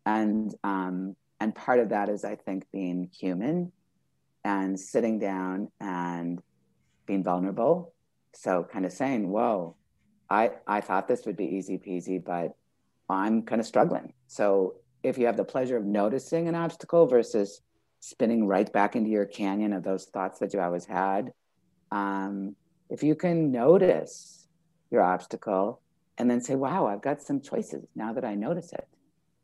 And 0.05 0.55
um, 0.65 1.17
and 1.41 1.55
part 1.55 1.79
of 1.79 1.91
that 1.91 2.09
is 2.09 2.25
i 2.25 2.35
think 2.35 2.67
being 2.73 3.11
human 3.13 3.73
and 4.47 4.79
sitting 4.79 5.19
down 5.19 5.69
and 5.81 6.41
being 7.05 7.25
vulnerable. 7.25 7.93
So 8.33 8.65
kind 8.71 8.87
of 8.87 8.93
saying, 8.93 9.29
whoa, 9.29 9.75
I, 10.31 10.53
I 10.69 10.81
thought 10.81 11.09
this 11.09 11.27
would 11.27 11.37
be 11.37 11.47
easy 11.47 11.79
peasy, 11.79 12.23
but 12.23 12.55
I'm 13.11 13.43
kind 13.43 13.61
of 13.61 13.67
struggling. 13.67 14.13
So 14.29 14.77
if 15.03 15.19
you 15.19 15.27
have 15.27 15.37
the 15.37 15.45
pleasure 15.45 15.77
of 15.77 15.85
noticing 15.85 16.47
an 16.47 16.55
obstacle 16.55 17.07
versus 17.07 17.61
spinning 17.99 18.47
right 18.47 18.73
back 18.73 18.95
into 18.95 19.11
your 19.11 19.27
canyon 19.27 19.73
of 19.73 19.83
those 19.83 20.05
thoughts 20.05 20.39
that 20.39 20.55
you 20.55 20.61
always 20.61 20.85
had, 20.85 21.33
um, 21.91 22.55
if 22.89 23.03
you 23.03 23.17
can 23.17 23.51
notice 23.51 24.47
your 24.93 25.03
obstacle 25.03 25.81
and 26.19 26.31
then 26.31 26.41
say, 26.41 26.55
wow, 26.55 26.87
I've 26.87 27.03
got 27.03 27.21
some 27.21 27.41
choices 27.41 27.85
now 27.97 28.13
that 28.13 28.25
I 28.25 28.37
notice 28.37 28.73
it. 28.73 28.87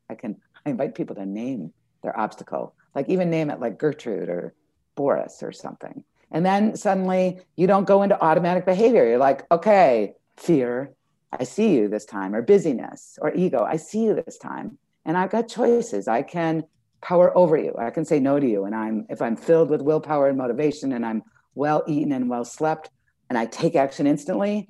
I 0.08 0.14
can 0.14 0.36
I 0.64 0.70
invite 0.70 0.94
people 0.94 1.16
to 1.16 1.26
name 1.26 1.72
their 2.02 2.18
obstacle, 2.18 2.74
like 2.94 3.08
even 3.08 3.30
name 3.30 3.50
it 3.50 3.60
like 3.60 3.78
Gertrude 3.78 4.28
or 4.28 4.54
Boris 4.94 5.42
or 5.42 5.52
something. 5.52 6.04
And 6.30 6.44
then 6.44 6.76
suddenly 6.76 7.40
you 7.56 7.66
don't 7.66 7.86
go 7.86 8.02
into 8.02 8.22
automatic 8.22 8.64
behavior. 8.64 9.06
You're 9.06 9.18
like, 9.18 9.50
okay, 9.50 10.14
fear, 10.36 10.92
I 11.32 11.44
see 11.44 11.74
you 11.74 11.88
this 11.88 12.04
time, 12.04 12.34
or 12.34 12.42
busyness, 12.42 13.18
or 13.20 13.34
ego, 13.34 13.62
I 13.62 13.76
see 13.76 14.04
you 14.04 14.14
this 14.14 14.38
time. 14.38 14.78
And 15.04 15.16
I've 15.16 15.30
got 15.30 15.48
choices. 15.48 16.08
I 16.08 16.22
can 16.22 16.64
power 17.00 17.36
over 17.36 17.56
you. 17.56 17.74
I 17.78 17.90
can 17.90 18.04
say 18.04 18.20
no 18.20 18.38
to 18.38 18.46
you. 18.46 18.64
And 18.64 18.74
I'm 18.74 19.06
if 19.10 19.20
I'm 19.20 19.36
filled 19.36 19.70
with 19.70 19.82
willpower 19.82 20.28
and 20.28 20.38
motivation 20.38 20.92
and 20.92 21.04
I'm 21.04 21.22
well 21.54 21.82
eaten 21.86 22.12
and 22.12 22.30
well 22.30 22.44
slept 22.44 22.90
and 23.28 23.36
I 23.36 23.46
take 23.46 23.74
action 23.74 24.06
instantly, 24.06 24.68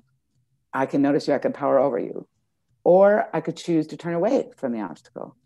I 0.73 0.87
can 0.87 1.03
notice 1.03 1.29
you, 1.29 1.35
I 1.35 1.39
can 1.39 1.53
power 1.53 1.79
over 1.79 1.99
you. 1.99 2.27
Or 2.85 3.29
I 3.33 3.41
could 3.41 3.57
choose 3.57 3.87
to 3.89 3.97
turn 3.97 4.15
away 4.15 4.51
from 4.57 4.73
the 4.73 4.81
obstacle 4.81 5.37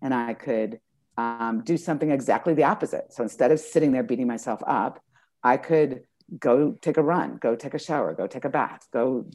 and 0.00 0.14
I 0.14 0.34
could 0.34 0.80
um, 1.16 1.62
do 1.64 1.76
something 1.76 2.10
exactly 2.10 2.54
the 2.54 2.64
opposite. 2.64 3.12
So 3.12 3.22
instead 3.22 3.50
of 3.50 3.60
sitting 3.60 3.92
there 3.92 4.02
beating 4.02 4.26
myself 4.26 4.62
up, 4.66 5.02
I 5.42 5.56
could 5.56 6.02
go 6.38 6.72
take 6.80 6.96
a 6.96 7.02
run, 7.02 7.38
go 7.40 7.54
take 7.54 7.74
a 7.74 7.78
shower, 7.78 8.14
go 8.14 8.26
take 8.26 8.44
a 8.44 8.48
bath, 8.48 8.86
go 8.92 9.26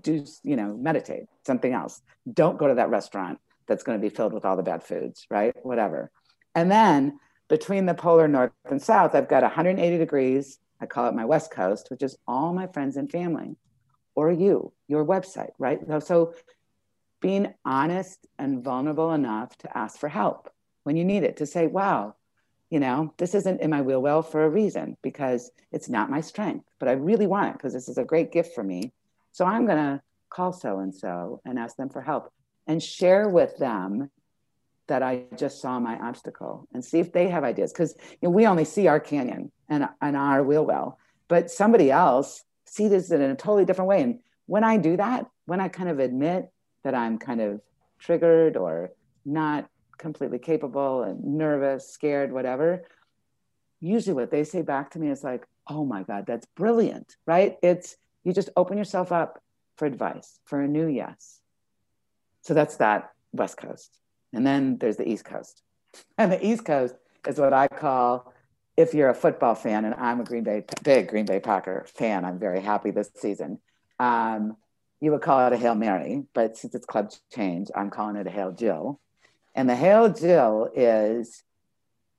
do, 0.00 0.24
you 0.42 0.56
know, 0.56 0.76
meditate, 0.76 1.24
something 1.46 1.72
else. 1.72 2.00
Don't 2.32 2.58
go 2.58 2.68
to 2.68 2.74
that 2.74 2.90
restaurant 2.90 3.38
that's 3.66 3.82
going 3.82 4.00
to 4.00 4.02
be 4.02 4.14
filled 4.14 4.32
with 4.32 4.44
all 4.44 4.56
the 4.56 4.62
bad 4.62 4.82
foods, 4.82 5.26
right? 5.30 5.54
Whatever. 5.62 6.10
And 6.54 6.70
then 6.70 7.18
between 7.48 7.86
the 7.86 7.94
polar 7.94 8.26
north 8.26 8.52
and 8.64 8.82
south, 8.82 9.14
I've 9.14 9.28
got 9.28 9.42
180 9.42 9.98
degrees. 9.98 10.58
I 10.80 10.86
call 10.86 11.08
it 11.08 11.14
my 11.14 11.24
West 11.24 11.50
Coast, 11.50 11.90
which 11.90 12.02
is 12.02 12.16
all 12.26 12.52
my 12.52 12.66
friends 12.66 12.96
and 12.96 13.10
family, 13.10 13.56
or 14.14 14.32
you, 14.32 14.72
your 14.86 15.04
website, 15.04 15.50
right? 15.58 15.78
So 16.02 16.34
being 17.20 17.52
honest 17.64 18.26
and 18.38 18.62
vulnerable 18.62 19.12
enough 19.12 19.56
to 19.58 19.76
ask 19.76 19.98
for 19.98 20.08
help 20.08 20.50
when 20.88 20.96
you 20.96 21.04
need 21.04 21.22
it, 21.22 21.36
to 21.36 21.44
say, 21.44 21.66
wow, 21.66 22.14
you 22.70 22.80
know, 22.80 23.12
this 23.18 23.34
isn't 23.34 23.60
in 23.60 23.68
my 23.68 23.82
wheel 23.82 24.00
well 24.00 24.22
for 24.22 24.42
a 24.42 24.48
reason 24.48 24.96
because 25.02 25.50
it's 25.70 25.90
not 25.90 26.08
my 26.08 26.22
strength, 26.22 26.64
but 26.78 26.88
I 26.88 26.92
really 26.92 27.26
want 27.26 27.50
it 27.50 27.52
because 27.52 27.74
this 27.74 27.90
is 27.90 27.98
a 27.98 28.06
great 28.06 28.32
gift 28.32 28.54
for 28.54 28.64
me. 28.64 28.94
So 29.32 29.44
I'm 29.44 29.66
going 29.66 29.76
to 29.76 30.00
call 30.30 30.54
so 30.54 30.78
and 30.78 30.94
so 30.94 31.42
and 31.44 31.58
ask 31.58 31.76
them 31.76 31.90
for 31.90 32.00
help 32.00 32.32
and 32.66 32.82
share 32.82 33.28
with 33.28 33.54
them 33.58 34.10
that 34.86 35.02
I 35.02 35.24
just 35.36 35.60
saw 35.60 35.78
my 35.78 35.98
obstacle 35.98 36.66
and 36.72 36.82
see 36.82 37.00
if 37.00 37.12
they 37.12 37.28
have 37.28 37.44
ideas. 37.44 37.70
Because 37.70 37.94
you 38.22 38.28
know, 38.28 38.30
we 38.30 38.46
only 38.46 38.64
see 38.64 38.86
our 38.86 38.98
canyon 38.98 39.52
and, 39.68 39.90
and 40.00 40.16
our 40.16 40.42
wheel 40.42 40.64
well, 40.64 40.98
but 41.28 41.50
somebody 41.50 41.90
else 41.90 42.44
sees 42.64 42.88
this 42.88 43.10
in 43.10 43.20
a 43.20 43.36
totally 43.36 43.66
different 43.66 43.90
way. 43.90 44.00
And 44.00 44.20
when 44.46 44.64
I 44.64 44.78
do 44.78 44.96
that, 44.96 45.26
when 45.44 45.60
I 45.60 45.68
kind 45.68 45.90
of 45.90 45.98
admit 45.98 46.48
that 46.82 46.94
I'm 46.94 47.18
kind 47.18 47.42
of 47.42 47.60
triggered 47.98 48.56
or 48.56 48.92
not 49.26 49.68
completely 49.98 50.38
capable 50.38 51.02
and 51.02 51.22
nervous, 51.22 51.90
scared, 51.90 52.32
whatever, 52.32 52.84
usually 53.80 54.14
what 54.14 54.30
they 54.30 54.44
say 54.44 54.62
back 54.62 54.90
to 54.92 54.98
me 54.98 55.10
is 55.10 55.24
like, 55.24 55.46
oh 55.68 55.84
my 55.84 56.02
God, 56.02 56.24
that's 56.26 56.46
brilliant, 56.56 57.16
right? 57.26 57.56
It's 57.62 57.96
you 58.24 58.32
just 58.32 58.50
open 58.56 58.78
yourself 58.78 59.12
up 59.12 59.42
for 59.76 59.86
advice, 59.86 60.40
for 60.44 60.60
a 60.60 60.68
new 60.68 60.86
yes. 60.86 61.40
So 62.42 62.54
that's 62.54 62.76
that 62.76 63.10
West 63.32 63.56
Coast. 63.56 63.98
And 64.32 64.46
then 64.46 64.78
there's 64.78 64.96
the 64.96 65.08
East 65.08 65.24
Coast. 65.24 65.62
And 66.18 66.30
the 66.30 66.46
East 66.46 66.64
Coast 66.64 66.94
is 67.26 67.38
what 67.38 67.52
I 67.52 67.66
call 67.66 68.32
if 68.78 68.94
you're 68.94 69.10
a 69.10 69.14
football 69.14 69.56
fan, 69.56 69.84
and 69.84 69.94
I'm 69.96 70.20
a 70.20 70.24
Green 70.24 70.44
Bay, 70.44 70.62
big 70.84 71.08
Green 71.08 71.24
Bay 71.24 71.40
Packer 71.40 71.84
fan, 71.94 72.24
I'm 72.24 72.38
very 72.38 72.60
happy 72.60 72.92
this 72.92 73.10
season. 73.16 73.58
Um, 73.98 74.56
you 75.00 75.10
would 75.10 75.20
call 75.20 75.44
it 75.44 75.52
a 75.52 75.56
Hail 75.56 75.74
Mary, 75.74 76.22
but 76.32 76.56
since 76.56 76.76
it's 76.76 76.86
club 76.86 77.10
change, 77.34 77.72
I'm 77.74 77.90
calling 77.90 78.14
it 78.14 78.28
a 78.28 78.30
Hail 78.30 78.52
Jill. 78.52 79.00
And 79.58 79.68
the 79.68 79.74
Hail 79.74 80.08
Jill 80.08 80.70
is 80.72 81.42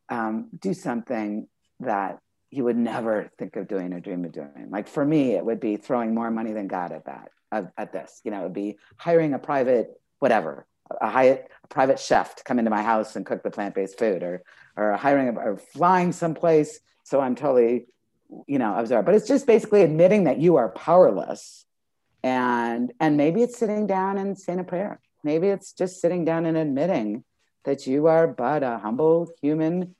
um, 0.09 0.49
do 0.59 0.73
something 0.73 1.47
that 1.79 2.19
you 2.51 2.65
would 2.65 2.75
never 2.75 3.31
think 3.39 3.55
of 3.55 3.69
doing 3.69 3.93
or 3.93 4.01
dream 4.01 4.25
of 4.25 4.33
doing. 4.33 4.67
Like 4.69 4.89
for 4.89 5.05
me, 5.05 5.35
it 5.35 5.45
would 5.45 5.61
be 5.61 5.77
throwing 5.77 6.13
more 6.13 6.29
money 6.31 6.51
than 6.51 6.67
God 6.67 6.91
at 6.91 7.05
that, 7.05 7.29
at, 7.49 7.71
at 7.77 7.93
this. 7.93 8.19
You 8.25 8.31
know, 8.31 8.41
it 8.41 8.43
would 8.43 8.53
be 8.53 8.77
hiring 8.97 9.33
a 9.33 9.39
private, 9.39 10.01
whatever, 10.19 10.67
a, 10.99 11.09
high, 11.09 11.23
a 11.23 11.67
private 11.69 11.97
chef 11.97 12.35
to 12.35 12.43
come 12.43 12.59
into 12.59 12.71
my 12.71 12.81
house 12.83 13.15
and 13.15 13.25
cook 13.25 13.41
the 13.41 13.51
plant-based 13.51 13.97
food, 13.97 14.21
or 14.21 14.43
or 14.75 14.97
hiring 14.97 15.37
or 15.37 15.55
flying 15.55 16.11
someplace. 16.11 16.81
So 17.05 17.21
I'm 17.21 17.35
totally, 17.35 17.85
you 18.47 18.59
know, 18.59 18.75
absorbed. 18.75 19.05
But 19.05 19.15
it's 19.15 19.29
just 19.29 19.47
basically 19.47 19.83
admitting 19.83 20.25
that 20.25 20.39
you 20.39 20.57
are 20.57 20.67
powerless 20.67 21.63
and 22.21 22.91
and 22.99 23.15
maybe 23.15 23.43
it's 23.43 23.57
sitting 23.57 23.87
down 23.87 24.17
and 24.17 24.37
saying 24.37 24.59
a 24.59 24.65
prayer 24.65 24.99
maybe 25.23 25.47
it's 25.47 25.73
just 25.73 26.01
sitting 26.01 26.25
down 26.25 26.45
and 26.45 26.57
admitting 26.57 27.23
that 27.65 27.87
you 27.87 28.07
are 28.07 28.27
but 28.27 28.63
a 28.63 28.77
humble 28.77 29.29
human 29.41 29.95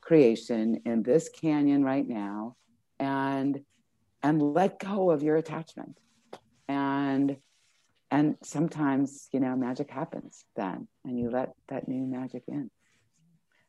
creation 0.00 0.82
in 0.84 1.02
this 1.02 1.28
canyon 1.28 1.84
right 1.84 2.06
now 2.06 2.56
and 2.98 3.60
and 4.22 4.40
let 4.40 4.78
go 4.78 5.10
of 5.10 5.22
your 5.22 5.36
attachment. 5.36 5.98
And 6.68 7.36
and 8.10 8.36
sometimes 8.42 9.28
you 9.32 9.40
know 9.40 9.56
magic 9.56 9.90
happens 9.90 10.44
then 10.56 10.88
and 11.04 11.18
you 11.18 11.30
let 11.30 11.52
that 11.68 11.88
new 11.88 12.06
magic 12.06 12.44
in. 12.48 12.70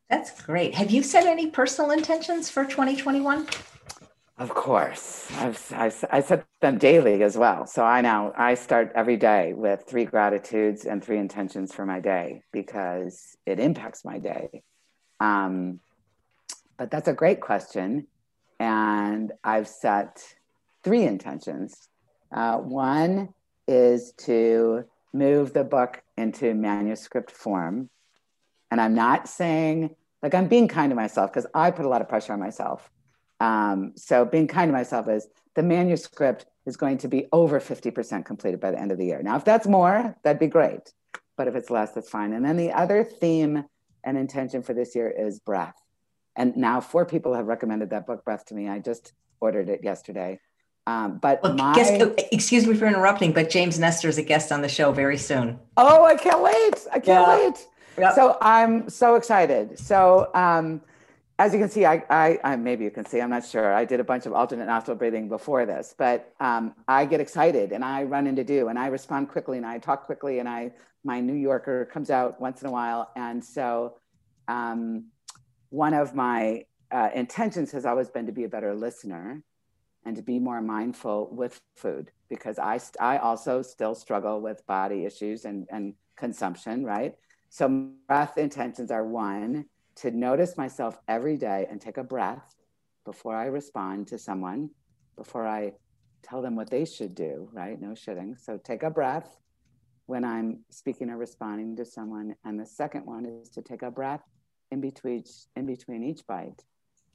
That's 0.10 0.42
great. 0.44 0.76
Have 0.76 0.92
you 0.92 1.02
set 1.02 1.26
any 1.26 1.50
personal 1.50 1.92
intentions 1.92 2.50
for 2.50 2.66
2021 2.66 3.48
of 4.38 4.50
course, 4.50 5.28
I've, 5.34 5.74
I, 5.74 5.91
I 6.12 6.22
set 6.22 6.46
them 6.60 6.80
daily 6.80 7.22
as 7.22 7.38
well. 7.38 7.67
So 7.67 7.84
I 7.84 8.02
now 8.02 8.34
I 8.36 8.56
start 8.56 8.91
every 8.96 9.17
day 9.17 9.54
with 9.54 9.84
three 9.88 10.06
gratitudes 10.06 10.86
and 10.86 11.04
three 11.04 11.19
intentions 11.19 11.74
for 11.74 11.86
my 11.86 12.00
day 12.00 12.41
because 12.52 13.38
it 13.46 13.60
impacts 13.60 14.04
my 14.04 14.17
day. 14.17 14.63
Um, 15.19 15.80
but 16.78 16.89
that's 16.89 17.08
a 17.08 17.13
great 17.13 17.41
question, 17.41 18.08
and 18.60 19.32
I've 19.43 19.67
set 19.67 20.24
three 20.84 21.04
intentions. 21.04 21.88
Uh, 22.36 22.58
one 22.58 23.30
is 23.67 24.13
to 24.17 24.86
move 25.13 25.54
the 25.54 25.63
book 25.63 26.02
into 26.17 26.56
manuscript 26.56 27.30
form, 27.30 27.91
and 28.72 28.82
I'm 28.82 28.96
not 28.96 29.30
saying 29.30 29.96
like 30.24 30.34
I'm 30.34 30.48
being 30.48 30.67
kind 30.67 30.89
to 30.89 30.96
myself 30.96 31.32
because 31.32 31.46
I 31.54 31.69
put 31.69 31.86
a 31.86 31.89
lot 31.89 32.02
of 32.02 32.10
pressure 32.10 32.34
on 32.34 32.39
myself 32.39 32.89
um, 33.39 33.93
so 33.96 34.26
being 34.26 34.48
kind 34.48 34.69
to 34.69 34.74
myself 34.74 35.08
is 35.08 35.28
the 35.56 35.63
manuscript 35.63 36.46
is 36.65 36.78
going 36.78 36.98
to 37.00 37.08
be 37.08 37.28
over 37.32 37.60
50% 37.60 38.26
completed 38.26 38.60
by 38.60 38.72
the 38.72 38.80
end 38.80 38.91
of 38.91 38.98
the 38.98 39.06
year. 39.06 39.22
Now, 39.22 39.36
if 39.36 39.46
that's 39.46 39.67
more, 39.67 40.15
that'd 40.24 40.39
be 40.39 40.48
great. 40.48 40.93
But 41.36 41.48
if 41.48 41.56
it's 41.56 41.69
less, 41.69 41.91
that's 41.91 42.10
fine. 42.10 42.34
And 42.34 42.46
then 42.46 42.58
the 42.58 42.72
other 42.72 43.04
theme 43.04 43.65
and 44.04 44.17
intention 44.17 44.62
for 44.62 44.74
this 44.74 44.96
year 44.96 45.10
is 45.10 45.39
breath. 45.39 45.76
And 46.36 46.56
now 46.56 46.82
four 46.82 47.06
people 47.06 47.34
have 47.34 47.48
recommended 47.48 47.89
that 47.91 48.08
book, 48.08 48.24
Breath, 48.26 48.46
to 48.46 48.56
me. 48.56 48.69
I 48.69 48.80
just 48.80 49.13
ordered 49.39 49.69
it 49.69 49.84
yesterday. 49.84 50.39
Um, 50.86 51.19
but 51.19 51.41
well, 51.43 51.54
my... 51.54 51.76
guess, 51.76 51.91
excuse 52.32 52.67
me 52.67 52.76
for 52.76 52.86
interrupting, 52.86 53.34
but 53.34 53.50
James 53.50 53.80
Nestor 53.80 54.10
is 54.10 54.17
a 54.17 54.24
guest 54.24 54.52
on 54.52 54.62
the 54.62 54.69
show 54.69 54.91
very 54.91 55.17
soon. 55.17 55.60
Oh, 55.78 56.04
I 56.04 56.15
can't 56.15 56.41
wait. 56.41 56.88
I 56.91 57.00
can't 57.00 57.06
yeah. 57.06 57.38
wait. 57.38 57.67
Yep. 57.98 58.15
So 58.15 58.38
I'm 58.41 58.89
so 58.89 59.15
excited. 59.15 59.78
So 59.78 60.30
um, 60.34 60.82
as 61.39 61.52
you 61.54 61.60
can 61.60 61.69
see, 61.69 61.86
I, 61.86 62.04
I, 62.10 62.39
I, 62.43 62.56
maybe 62.56 62.84
you 62.84 62.91
can 62.91 63.06
see, 63.06 63.19
I'm 63.19 63.32
not 63.32 63.46
sure. 63.46 63.74
I 63.74 63.86
did 63.86 64.00
a 64.00 64.04
bunch 64.04 64.26
of 64.26 64.34
alternate 64.34 64.67
nostril 64.67 64.96
breathing 64.96 65.30
before 65.30 65.65
this, 65.65 65.96
but 65.98 66.32
um, 66.39 66.76
I 66.88 67.05
get 67.05 67.20
excited 67.20 67.72
and 67.72 67.84
I 67.84 68.03
run 68.03 68.28
into 68.28 68.43
do 68.43 68.68
and 68.68 68.78
I 68.78 68.88
respond 68.88 69.30
quickly 69.30 69.58
and 69.58 69.66
I 69.66 69.80
talk 69.80 70.05
quickly 70.05 70.39
and 70.39 70.47
I 70.47 70.72
my 71.03 71.20
New 71.20 71.34
Yorker 71.34 71.86
comes 71.86 72.10
out 72.10 72.39
once 72.39 72.62
in 72.62 72.68
a 72.68 72.72
while. 72.72 73.12
And 73.16 73.43
so 73.43 73.97
um, 74.47 75.05
one 75.70 75.93
of 75.93 76.16
my 76.16 76.66
uh, 76.91 77.10
intentions 77.14 77.72
has 77.72 77.86
always 77.86 78.10
been 78.10 78.26
to 78.28 78.32
be 78.32 78.45
a 78.45 78.49
better 78.49 78.74
listener 78.74 79.43
and 80.05 80.16
to 80.16 80.22
be 80.22 80.39
more 80.39 80.62
mindful 80.62 81.30
with 81.32 81.60
food 81.76 82.12
because 82.30 82.58
I, 82.58 82.80
I 83.01 83.18
also 83.18 83.62
still 83.62 83.95
struggle 83.95 84.39
with 84.39 84.66
body 84.66 85.05
issues 85.05 85.45
and, 85.45 85.68
and 85.72 85.95
consumption, 86.16 86.86
right? 86.86 87.16
So 87.49 87.89
breath 88.08 88.38
intentions 88.38 88.91
are 88.91 89.05
one 89.05 89.66
to 89.98 90.12
notice 90.12 90.58
myself 90.58 90.98
every 91.08 91.38
day 91.38 91.68
and 91.70 91.80
take 91.80 91.98
a 91.98 92.04
breath 92.04 92.56
before 93.06 93.36
I 93.36 93.46
respond 93.46 94.08
to 94.08 94.18
someone, 94.18 94.70
before 95.16 95.48
I 95.48 95.74
tell 96.24 96.41
them 96.41 96.56
what 96.56 96.70
they 96.70 96.86
should 96.86 97.16
do, 97.16 97.50
right? 97.52 97.80
No 97.80 97.89
shitting. 97.89 98.39
So 98.39 98.58
take 98.58 98.84
a 98.84 98.89
breath 98.89 99.38
when 100.06 100.24
I'm 100.24 100.60
speaking 100.70 101.10
or 101.10 101.18
responding 101.18 101.76
to 101.78 101.86
someone. 101.86 102.36
And 102.46 102.60
the 102.60 102.66
second 102.66 103.06
one 103.06 103.26
is 103.26 103.50
to 103.50 103.62
take 103.62 103.82
a 103.82 103.91
breath 103.91 104.24
in 104.72 104.82
between 104.82 105.24
in 105.56 105.66
between 105.66 106.04
each 106.04 106.26
bite 106.26 106.64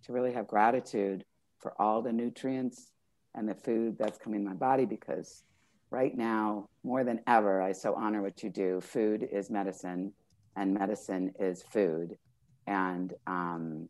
to 0.05 0.12
really 0.12 0.33
have 0.33 0.47
gratitude 0.47 1.24
for 1.59 1.74
all 1.81 2.03
the 2.03 2.12
nutrients 2.12 2.93
and 3.35 3.49
the 3.49 3.55
food 3.55 3.97
that's 3.99 4.18
coming 4.18 4.41
in 4.41 4.47
my 4.47 4.55
body 4.55 4.85
because 4.85 5.43
right 5.91 6.16
now, 6.16 6.68
more 6.85 7.05
than 7.05 7.20
ever, 7.26 7.62
I 7.62 7.72
so 7.72 7.95
honor 7.95 8.22
what 8.22 8.43
you 8.43 8.51
do. 8.51 8.81
Food 8.81 9.26
is 9.31 9.51
medicine, 9.51 10.12
and 10.57 10.74
medicine 10.74 11.33
is 11.39 11.62
food. 11.62 12.16
And 12.69 13.14
um, 13.27 13.89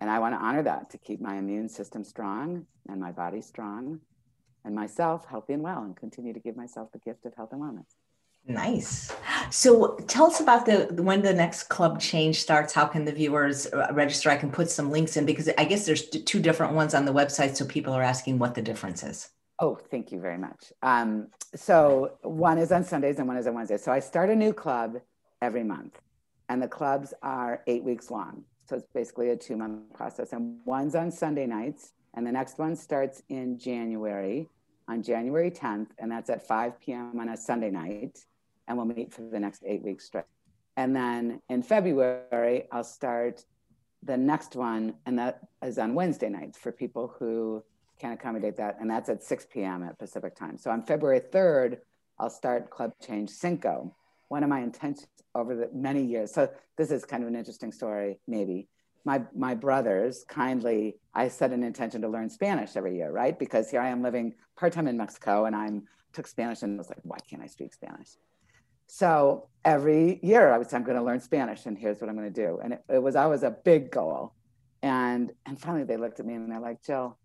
and 0.00 0.10
I 0.10 0.18
want 0.18 0.34
to 0.34 0.38
honor 0.38 0.62
that 0.64 0.90
to 0.90 0.98
keep 0.98 1.20
my 1.20 1.36
immune 1.36 1.68
system 1.68 2.04
strong 2.04 2.66
and 2.88 3.00
my 3.00 3.12
body 3.12 3.40
strong 3.40 4.00
and 4.64 4.74
myself 4.74 5.24
healthy 5.24 5.54
and 5.54 5.62
well 5.62 5.82
and 5.82 5.96
continue 5.96 6.32
to 6.32 6.40
give 6.40 6.56
myself 6.56 6.90
the 6.92 6.98
gift 6.98 7.24
of 7.26 7.34
health 7.34 7.50
and 7.52 7.62
wellness. 7.62 7.86
Nice. 8.46 9.12
So 9.50 9.96
tell 10.08 10.26
us 10.26 10.40
about 10.40 10.66
the 10.66 11.02
when 11.02 11.22
the 11.22 11.34
next 11.34 11.64
club 11.64 12.00
change 12.00 12.40
starts. 12.40 12.72
How 12.72 12.86
can 12.86 13.04
the 13.04 13.12
viewers 13.12 13.66
uh, 13.66 13.88
register? 13.92 14.30
I 14.30 14.36
can 14.36 14.50
put 14.50 14.68
some 14.70 14.90
links 14.90 15.16
in 15.16 15.24
because 15.26 15.48
I 15.56 15.64
guess 15.64 15.86
there's 15.86 16.08
two 16.08 16.40
different 16.40 16.72
ones 16.72 16.94
on 16.94 17.04
the 17.04 17.12
website. 17.12 17.56
So 17.56 17.64
people 17.64 17.92
are 17.92 18.02
asking 18.02 18.38
what 18.38 18.54
the 18.54 18.62
difference 18.62 19.02
is. 19.02 19.30
Oh, 19.60 19.78
thank 19.90 20.12
you 20.12 20.20
very 20.20 20.38
much. 20.38 20.72
Um, 20.82 21.28
so 21.54 22.18
one 22.22 22.58
is 22.58 22.72
on 22.72 22.84
Sundays 22.84 23.18
and 23.18 23.28
one 23.28 23.36
is 23.36 23.46
on 23.46 23.54
Wednesdays. 23.54 23.82
So 23.82 23.92
I 23.92 24.00
start 24.00 24.30
a 24.30 24.36
new 24.36 24.52
club 24.52 24.98
every 25.42 25.64
month, 25.64 26.00
and 26.48 26.62
the 26.62 26.68
clubs 26.68 27.14
are 27.22 27.62
eight 27.66 27.84
weeks 27.84 28.10
long. 28.10 28.44
So 28.66 28.76
it's 28.76 28.86
basically 28.94 29.30
a 29.30 29.36
two 29.36 29.56
month 29.56 29.92
process. 29.94 30.32
And 30.32 30.58
one's 30.64 30.94
on 30.94 31.10
Sunday 31.10 31.46
nights, 31.46 31.92
and 32.14 32.26
the 32.26 32.32
next 32.32 32.58
one 32.58 32.76
starts 32.76 33.22
in 33.28 33.58
January 33.58 34.48
on 34.88 35.02
January 35.02 35.50
10th, 35.50 35.88
and 35.98 36.10
that's 36.10 36.30
at 36.30 36.46
5 36.46 36.80
p.m. 36.80 37.20
on 37.20 37.28
a 37.28 37.36
Sunday 37.36 37.70
night. 37.70 38.18
And 38.66 38.76
we'll 38.76 38.86
meet 38.86 39.12
for 39.12 39.22
the 39.22 39.38
next 39.38 39.62
eight 39.66 39.82
weeks 39.82 40.06
straight. 40.06 40.24
And 40.76 40.94
then 40.94 41.40
in 41.48 41.62
February, 41.62 42.64
I'll 42.72 42.84
start 42.84 43.44
the 44.02 44.16
next 44.16 44.56
one, 44.56 44.94
and 45.06 45.18
that 45.18 45.40
is 45.62 45.78
on 45.78 45.94
Wednesday 45.94 46.28
nights 46.28 46.58
for 46.58 46.72
people 46.72 47.14
who 47.18 47.62
can 47.98 48.12
accommodate 48.12 48.56
that. 48.56 48.76
And 48.80 48.90
that's 48.90 49.08
at 49.08 49.22
6 49.22 49.46
p.m. 49.52 49.82
at 49.82 49.98
Pacific 49.98 50.36
time. 50.36 50.56
So 50.56 50.70
on 50.70 50.82
February 50.82 51.20
3rd, 51.20 51.78
I'll 52.18 52.30
start 52.30 52.70
Club 52.70 52.92
Change 53.04 53.30
Cinco. 53.30 53.94
One 54.28 54.42
of 54.42 54.48
my 54.48 54.60
intentions 54.60 55.08
over 55.34 55.54
the 55.54 55.70
many 55.72 56.04
years. 56.04 56.32
So 56.32 56.50
this 56.76 56.90
is 56.90 57.04
kind 57.04 57.22
of 57.22 57.28
an 57.28 57.36
interesting 57.36 57.72
story, 57.72 58.18
maybe. 58.26 58.68
My, 59.04 59.22
my 59.34 59.54
brothers 59.54 60.24
kindly, 60.28 60.96
I 61.14 61.28
set 61.28 61.52
an 61.52 61.62
intention 61.62 62.02
to 62.02 62.08
learn 62.08 62.28
Spanish 62.28 62.76
every 62.76 62.96
year, 62.96 63.10
right? 63.10 63.38
Because 63.38 63.70
here 63.70 63.80
I 63.80 63.88
am 63.88 64.02
living 64.02 64.34
part-time 64.56 64.88
in 64.88 64.96
Mexico 64.96 65.46
and 65.46 65.56
I'm 65.56 65.84
took 66.12 66.26
Spanish 66.26 66.62
and 66.62 66.76
was 66.76 66.88
like, 66.88 66.98
why 67.02 67.18
can't 67.28 67.42
I 67.42 67.46
speak 67.46 67.72
Spanish? 67.72 68.08
So 68.86 69.48
every 69.64 70.18
year 70.22 70.50
I 70.52 70.58
was, 70.58 70.72
I'm 70.72 70.82
going 70.82 70.96
to 70.96 71.02
learn 71.02 71.20
Spanish 71.20 71.66
and 71.66 71.78
here's 71.78 72.00
what 72.00 72.08
I'm 72.08 72.16
going 72.16 72.32
to 72.32 72.46
do. 72.46 72.58
And 72.62 72.74
it, 72.74 72.84
it 72.88 73.02
was 73.02 73.16
always 73.16 73.42
a 73.42 73.50
big 73.50 73.90
goal. 73.90 74.34
And, 74.82 75.32
and 75.46 75.60
finally 75.60 75.84
they 75.84 75.96
looked 75.96 76.20
at 76.20 76.26
me 76.26 76.34
and 76.34 76.50
they're 76.50 76.60
like, 76.60 76.82
Jill, 76.82 77.18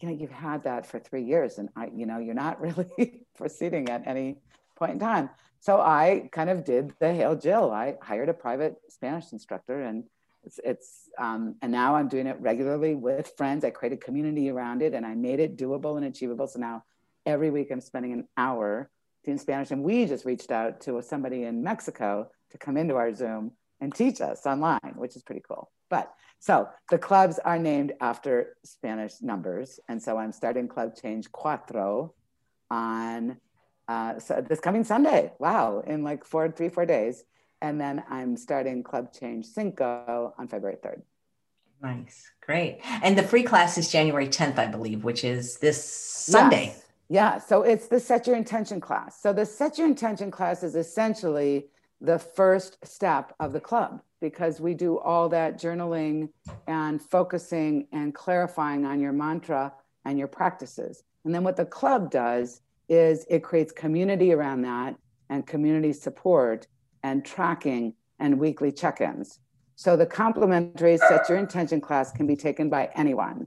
you 0.00 0.08
know, 0.08 0.14
you've 0.14 0.30
had 0.30 0.64
that 0.64 0.86
for 0.86 0.98
three 0.98 1.24
years 1.24 1.58
and 1.58 1.68
I, 1.76 1.90
you 1.94 2.06
know, 2.06 2.18
you're 2.18 2.34
not 2.34 2.60
really 2.66 3.26
proceeding 3.36 3.88
at 3.88 4.06
any 4.06 4.38
point 4.76 4.92
in 4.92 4.98
time. 4.98 5.30
So 5.60 5.80
I 5.80 6.28
kind 6.32 6.50
of 6.50 6.64
did 6.64 6.94
the 7.00 7.12
Hail 7.12 7.36
Jill. 7.36 7.70
I 7.70 7.96
hired 8.02 8.28
a 8.28 8.34
private 8.34 8.76
Spanish 8.88 9.32
instructor 9.32 9.82
and 9.82 10.04
it's, 10.42 10.58
it's 10.64 11.10
um, 11.18 11.56
and 11.60 11.70
now 11.70 11.96
I'm 11.96 12.08
doing 12.08 12.26
it 12.26 12.40
regularly 12.40 12.94
with 12.94 13.32
friends. 13.36 13.62
I 13.62 13.70
created 13.70 14.00
community 14.00 14.48
around 14.48 14.80
it 14.80 14.94
and 14.94 15.04
I 15.04 15.14
made 15.14 15.38
it 15.38 15.58
doable 15.58 15.98
and 15.98 16.06
achievable. 16.06 16.46
So 16.46 16.58
now 16.58 16.84
every 17.26 17.50
week 17.50 17.70
I'm 17.70 17.82
spending 17.82 18.12
an 18.12 18.26
hour 18.38 18.90
doing 19.24 19.36
Spanish. 19.36 19.70
And 19.70 19.82
we 19.82 20.06
just 20.06 20.24
reached 20.24 20.50
out 20.50 20.80
to 20.82 21.02
somebody 21.02 21.44
in 21.44 21.62
Mexico 21.62 22.30
to 22.52 22.58
come 22.58 22.78
into 22.78 22.96
our 22.96 23.12
Zoom 23.12 23.52
and 23.80 23.94
teach 23.94 24.20
us 24.22 24.46
online, 24.46 24.94
which 24.96 25.14
is 25.14 25.22
pretty 25.22 25.42
cool. 25.46 25.70
But 25.90 26.10
so 26.38 26.68
the 26.90 26.98
clubs 26.98 27.38
are 27.38 27.58
named 27.58 27.92
after 28.00 28.56
Spanish 28.64 29.20
numbers. 29.20 29.78
And 29.88 30.02
so 30.02 30.16
I'm 30.16 30.32
starting 30.32 30.68
Club 30.68 30.94
Change 30.96 31.30
Cuatro 31.30 32.12
on 32.70 33.36
uh, 33.90 34.20
so 34.20 34.40
this 34.40 34.60
coming 34.60 34.84
Sunday. 34.84 35.32
Wow, 35.40 35.82
in 35.84 36.04
like 36.04 36.24
four, 36.24 36.48
three, 36.48 36.68
four 36.68 36.86
days. 36.86 37.24
And 37.60 37.80
then 37.80 38.04
I'm 38.08 38.36
starting 38.36 38.84
Club 38.84 39.12
Change 39.12 39.44
Cinco 39.44 40.32
on 40.38 40.46
February 40.46 40.78
3rd. 40.82 41.02
Nice, 41.82 42.30
great. 42.40 42.80
And 43.02 43.18
the 43.18 43.24
free 43.24 43.42
class 43.42 43.76
is 43.78 43.90
January 43.90 44.28
10th, 44.28 44.58
I 44.58 44.66
believe, 44.66 45.02
which 45.02 45.24
is 45.24 45.56
this 45.58 45.82
Sunday. 45.82 46.66
Yes. 46.66 46.84
Yeah, 47.08 47.38
so 47.38 47.62
it's 47.62 47.88
the 47.88 47.98
Set 47.98 48.28
Your 48.28 48.36
Intention 48.36 48.80
class. 48.80 49.20
So 49.20 49.32
the 49.32 49.44
Set 49.44 49.76
Your 49.76 49.88
Intention 49.88 50.30
class 50.30 50.62
is 50.62 50.76
essentially 50.76 51.66
the 52.00 52.18
first 52.18 52.78
step 52.86 53.34
of 53.40 53.52
the 53.52 53.60
club 53.60 54.00
because 54.20 54.60
we 54.60 54.72
do 54.72 54.98
all 54.98 55.28
that 55.30 55.60
journaling 55.60 56.28
and 56.68 57.02
focusing 57.02 57.88
and 57.90 58.14
clarifying 58.14 58.84
on 58.84 59.00
your 59.00 59.12
mantra 59.12 59.72
and 60.04 60.16
your 60.16 60.28
practices. 60.28 61.02
And 61.24 61.34
then 61.34 61.42
what 61.42 61.56
the 61.56 61.66
club 61.66 62.12
does 62.12 62.60
is 62.90 63.24
it 63.30 63.44
creates 63.44 63.72
community 63.72 64.32
around 64.32 64.62
that 64.62 64.96
and 65.30 65.46
community 65.46 65.92
support 65.92 66.66
and 67.02 67.24
tracking 67.24 67.94
and 68.18 68.38
weekly 68.38 68.72
check 68.72 69.00
ins. 69.00 69.38
So 69.76 69.96
the 69.96 70.04
complimentary 70.04 70.98
set 70.98 71.28
your 71.28 71.38
intention 71.38 71.80
class 71.80 72.12
can 72.12 72.26
be 72.26 72.36
taken 72.36 72.68
by 72.68 72.90
anyone, 72.94 73.46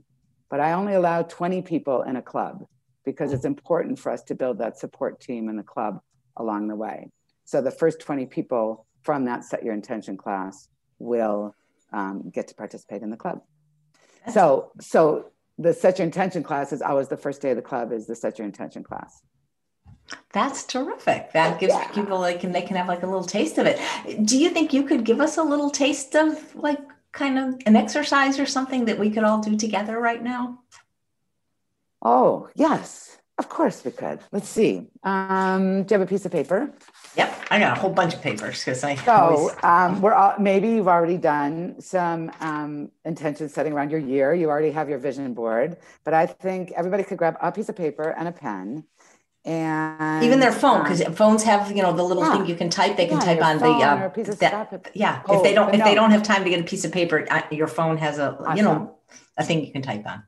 but 0.50 0.58
I 0.58 0.72
only 0.72 0.94
allow 0.94 1.22
20 1.22 1.62
people 1.62 2.02
in 2.02 2.16
a 2.16 2.22
club 2.22 2.66
because 3.04 3.32
it's 3.32 3.44
important 3.44 3.98
for 3.98 4.10
us 4.10 4.22
to 4.24 4.34
build 4.34 4.58
that 4.58 4.78
support 4.78 5.20
team 5.20 5.48
in 5.48 5.56
the 5.56 5.62
club 5.62 6.00
along 6.38 6.68
the 6.68 6.74
way. 6.74 7.10
So 7.44 7.60
the 7.60 7.70
first 7.70 8.00
20 8.00 8.26
people 8.26 8.86
from 9.02 9.26
that 9.26 9.44
set 9.44 9.62
your 9.62 9.74
intention 9.74 10.16
class 10.16 10.68
will 10.98 11.54
um, 11.92 12.30
get 12.30 12.48
to 12.48 12.54
participate 12.54 13.02
in 13.02 13.10
the 13.10 13.16
club. 13.16 13.42
So, 14.32 14.72
so 14.80 15.26
the 15.58 15.74
set 15.74 15.98
your 15.98 16.06
intention 16.06 16.42
class 16.42 16.72
is 16.72 16.80
always 16.80 17.08
the 17.08 17.16
first 17.16 17.42
day 17.42 17.50
of 17.50 17.56
the 17.56 17.62
club 17.62 17.92
is 17.92 18.06
the 18.06 18.16
set 18.16 18.38
your 18.38 18.46
intention 18.46 18.82
class. 18.82 19.20
That's 20.32 20.64
terrific. 20.64 21.32
That 21.32 21.60
gives 21.60 21.74
yeah. 21.74 21.88
people 21.88 22.20
like 22.20 22.44
and 22.44 22.54
they 22.54 22.62
can 22.62 22.76
have 22.76 22.88
like 22.88 23.02
a 23.02 23.06
little 23.06 23.24
taste 23.24 23.58
of 23.58 23.66
it. 23.66 23.78
Do 24.26 24.38
you 24.38 24.50
think 24.50 24.72
you 24.72 24.84
could 24.84 25.04
give 25.04 25.20
us 25.20 25.36
a 25.36 25.42
little 25.42 25.70
taste 25.70 26.14
of 26.14 26.54
like 26.54 26.80
kind 27.12 27.38
of 27.38 27.60
an 27.66 27.76
exercise 27.76 28.38
or 28.38 28.46
something 28.46 28.84
that 28.86 28.98
we 28.98 29.10
could 29.10 29.24
all 29.24 29.40
do 29.40 29.56
together 29.56 29.98
right 29.98 30.22
now? 30.22 30.60
Oh, 32.02 32.48
yes. 32.54 33.16
Of 33.36 33.48
course 33.48 33.84
we 33.84 33.90
could. 33.90 34.20
Let's 34.30 34.48
see. 34.48 34.86
Um, 35.02 35.82
do 35.82 35.94
you 35.94 35.98
have 35.98 36.06
a 36.06 36.10
piece 36.10 36.24
of 36.24 36.30
paper? 36.30 36.72
Yep, 37.16 37.46
I 37.50 37.58
got 37.58 37.76
a 37.76 37.80
whole 37.80 37.90
bunch 37.90 38.14
of 38.14 38.22
papers 38.22 38.60
because 38.60 38.84
I. 38.84 38.94
So 38.94 39.12
always... 39.12 39.56
um, 39.64 40.00
we're 40.00 40.12
all, 40.12 40.34
maybe 40.38 40.68
you've 40.68 40.86
already 40.86 41.16
done 41.16 41.80
some 41.80 42.30
um, 42.40 42.92
intention 43.04 43.48
setting 43.48 43.72
around 43.72 43.90
your 43.90 43.98
year. 43.98 44.34
You 44.34 44.50
already 44.50 44.70
have 44.70 44.88
your 44.88 44.98
vision 44.98 45.34
board, 45.34 45.78
but 46.04 46.14
I 46.14 46.26
think 46.26 46.72
everybody 46.76 47.02
could 47.02 47.18
grab 47.18 47.36
a 47.40 47.50
piece 47.50 47.68
of 47.68 47.74
paper 47.74 48.14
and 48.16 48.28
a 48.28 48.32
pen, 48.32 48.84
and 49.44 50.24
even 50.24 50.40
their 50.40 50.52
phone 50.52 50.82
because 50.82 51.02
um, 51.02 51.12
phones 51.12 51.42
have 51.42 51.70
you 51.70 51.82
know 51.82 51.92
the 51.92 52.02
little 52.02 52.22
yeah, 52.22 52.32
thing 52.32 52.46
you 52.46 52.54
can 52.54 52.70
type. 52.70 52.96
They 52.96 53.06
can 53.06 53.18
yeah, 53.18 53.24
type 53.24 53.42
on 53.42 53.58
the 53.58 53.66
uh, 53.66 54.34
that, 54.36 54.90
yeah. 54.94 55.22
Oh, 55.26 55.36
if 55.36 55.42
they 55.42 55.54
don't 55.54 55.74
if 55.74 55.84
they 55.84 55.94
don't 55.94 56.10
have 56.10 56.22
time 56.22 56.44
to 56.44 56.50
get 56.50 56.60
a 56.60 56.64
piece 56.64 56.84
of 56.84 56.92
paper, 56.92 57.26
uh, 57.30 57.42
your 57.50 57.68
phone 57.68 57.98
has 57.98 58.18
a 58.18 58.36
awesome. 58.38 58.56
you 58.56 58.62
know 58.62 58.96
a 59.36 59.44
thing 59.44 59.64
you 59.64 59.72
can 59.72 59.82
type 59.82 60.06
on. 60.06 60.22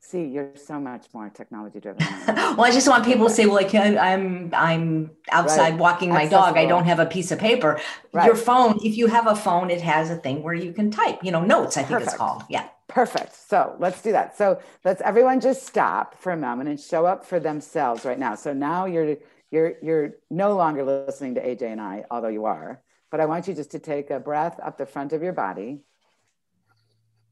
See, 0.00 0.24
you're 0.24 0.52
so 0.56 0.80
much 0.80 1.06
more 1.12 1.28
technology 1.28 1.80
driven. 1.80 2.06
well, 2.26 2.64
I 2.64 2.70
just 2.70 2.88
want 2.88 3.04
people 3.04 3.28
to 3.28 3.34
say, 3.34 3.44
well, 3.46 3.56
like 3.56 3.74
I'm 3.74 4.50
I'm 4.54 5.10
outside 5.30 5.72
right. 5.72 5.78
walking 5.78 6.10
my 6.10 6.24
Accessible. 6.24 6.46
dog. 6.46 6.56
I 6.56 6.66
don't 6.66 6.84
have 6.84 6.98
a 6.98 7.06
piece 7.06 7.30
of 7.30 7.38
paper. 7.38 7.80
Right. 8.12 8.26
Your 8.26 8.34
phone, 8.34 8.78
if 8.82 8.96
you 8.96 9.06
have 9.08 9.26
a 9.26 9.36
phone, 9.36 9.70
it 9.70 9.82
has 9.82 10.10
a 10.10 10.16
thing 10.16 10.42
where 10.42 10.54
you 10.54 10.72
can 10.72 10.90
type. 10.90 11.22
You 11.22 11.30
know, 11.30 11.42
notes. 11.42 11.76
I 11.76 11.80
think 11.80 11.90
Perfect. 11.90 12.08
it's 12.08 12.16
called. 12.16 12.44
Yeah. 12.48 12.68
Perfect. 12.88 13.34
So 13.34 13.76
let's 13.78 14.00
do 14.00 14.12
that. 14.12 14.36
So 14.36 14.60
let's 14.84 15.02
everyone 15.02 15.40
just 15.40 15.66
stop 15.66 16.18
for 16.18 16.32
a 16.32 16.36
moment 16.36 16.70
and 16.70 16.80
show 16.80 17.04
up 17.04 17.24
for 17.24 17.38
themselves 17.38 18.04
right 18.04 18.18
now. 18.18 18.34
So 18.34 18.52
now 18.54 18.86
you're 18.86 19.16
you're 19.50 19.74
you're 19.82 20.10
no 20.30 20.56
longer 20.56 20.84
listening 20.84 21.34
to 21.34 21.42
AJ 21.46 21.62
and 21.62 21.80
I, 21.80 22.04
although 22.10 22.28
you 22.28 22.46
are. 22.46 22.82
But 23.10 23.20
I 23.20 23.26
want 23.26 23.46
you 23.46 23.54
just 23.54 23.70
to 23.72 23.78
take 23.78 24.10
a 24.10 24.18
breath 24.18 24.58
up 24.62 24.78
the 24.78 24.86
front 24.86 25.12
of 25.12 25.22
your 25.22 25.32
body 25.32 25.80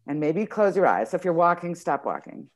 and 0.07 0.20
maybe 0.20 0.46
close 0.46 0.76
your 0.76 0.86
eyes. 0.86 1.11
So 1.11 1.16
if 1.16 1.24
you're 1.24 1.34
walking, 1.34 1.74
stop 1.74 2.04
walking. 2.04 2.48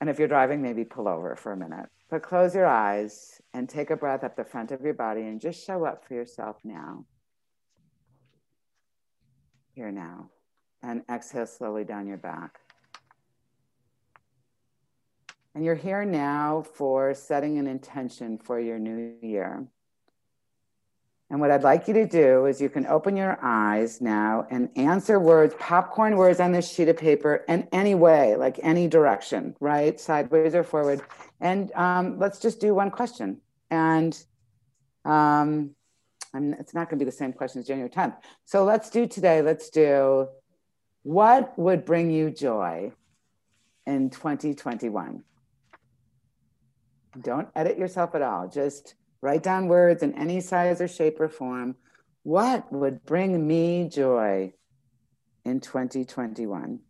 And 0.00 0.10
if 0.10 0.18
you're 0.18 0.28
driving, 0.28 0.62
maybe 0.62 0.84
pull 0.84 1.08
over 1.08 1.34
for 1.36 1.52
a 1.52 1.56
minute. 1.56 1.88
But 2.10 2.22
close 2.22 2.54
your 2.54 2.66
eyes 2.66 3.40
and 3.54 3.68
take 3.68 3.90
a 3.90 3.96
breath 3.96 4.22
up 4.22 4.36
the 4.36 4.44
front 4.44 4.70
of 4.70 4.82
your 4.82 4.94
body 4.94 5.22
and 5.22 5.40
just 5.40 5.64
show 5.64 5.84
up 5.84 6.04
for 6.06 6.14
yourself 6.14 6.56
now. 6.62 7.06
Here 9.74 9.90
now. 9.90 10.30
And 10.84 11.02
exhale 11.10 11.46
slowly 11.46 11.84
down 11.84 12.06
your 12.06 12.18
back. 12.18 12.60
And 15.54 15.64
you're 15.64 15.74
here 15.74 16.04
now 16.04 16.62
for 16.74 17.14
setting 17.14 17.58
an 17.58 17.66
intention 17.66 18.36
for 18.36 18.60
your 18.60 18.78
new 18.78 19.14
year. 19.22 19.66
And 21.30 21.40
what 21.40 21.50
I'd 21.50 21.62
like 21.62 21.88
you 21.88 21.94
to 21.94 22.06
do 22.06 22.44
is 22.44 22.60
you 22.60 22.68
can 22.68 22.86
open 22.86 23.16
your 23.16 23.38
eyes 23.40 24.02
now 24.02 24.46
and 24.50 24.68
answer 24.76 25.18
words, 25.18 25.54
popcorn 25.58 26.16
words 26.16 26.38
on 26.38 26.52
this 26.52 26.70
sheet 26.70 26.88
of 26.88 26.98
paper 26.98 27.44
in 27.48 27.66
any 27.72 27.94
way, 27.94 28.36
like 28.36 28.60
any 28.62 28.86
direction, 28.86 29.56
right? 29.60 29.98
Sideways 29.98 30.54
or 30.54 30.62
forward. 30.62 31.00
And 31.40 31.72
um, 31.72 32.18
let's 32.18 32.40
just 32.40 32.60
do 32.60 32.74
one 32.74 32.90
question. 32.90 33.40
And 33.70 34.22
um, 35.06 35.70
I'm, 36.34 36.52
it's 36.54 36.74
not 36.74 36.90
going 36.90 36.98
to 36.98 37.04
be 37.04 37.10
the 37.10 37.16
same 37.16 37.32
question 37.32 37.60
as 37.60 37.66
January 37.66 37.90
10th. 37.90 38.16
So 38.44 38.64
let's 38.64 38.90
do 38.90 39.06
today, 39.06 39.40
let's 39.40 39.70
do 39.70 40.28
What 41.04 41.58
would 41.58 41.84
bring 41.84 42.10
you 42.10 42.30
joy 42.30 42.92
in 43.86 44.08
2021? 44.08 45.22
Don't 47.20 47.48
edit 47.54 47.76
yourself 47.76 48.14
at 48.14 48.22
all. 48.22 48.48
Just 48.48 48.94
write 49.20 49.42
down 49.42 49.68
words 49.68 50.02
in 50.02 50.14
any 50.14 50.40
size 50.40 50.80
or 50.80 50.88
shape 50.88 51.20
or 51.20 51.28
form. 51.28 51.76
What 52.22 52.72
would 52.72 53.04
bring 53.04 53.46
me 53.46 53.86
joy 53.86 54.54
in 55.44 55.60
2021? 55.60 56.80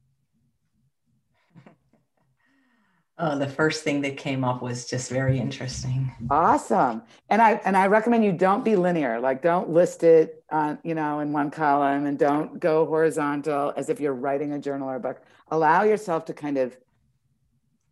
Oh, 3.16 3.38
the 3.38 3.48
first 3.48 3.84
thing 3.84 4.00
that 4.00 4.16
came 4.16 4.42
up 4.42 4.60
was 4.60 4.86
just 4.86 5.08
very 5.08 5.38
interesting. 5.38 6.10
Awesome. 6.30 7.02
And 7.30 7.40
I 7.40 7.60
and 7.64 7.76
I 7.76 7.86
recommend 7.86 8.24
you 8.24 8.32
don't 8.32 8.64
be 8.64 8.74
linear. 8.74 9.20
Like 9.20 9.40
don't 9.40 9.70
list 9.70 10.02
it 10.02 10.42
on, 10.50 10.78
you 10.82 10.96
know, 10.96 11.20
in 11.20 11.32
one 11.32 11.52
column 11.52 12.06
and 12.06 12.18
don't 12.18 12.58
go 12.58 12.84
horizontal 12.86 13.72
as 13.76 13.88
if 13.88 14.00
you're 14.00 14.14
writing 14.14 14.52
a 14.52 14.58
journal 14.58 14.88
or 14.88 14.96
a 14.96 15.00
book. 15.00 15.22
Allow 15.52 15.84
yourself 15.84 16.24
to 16.24 16.34
kind 16.34 16.58
of 16.58 16.76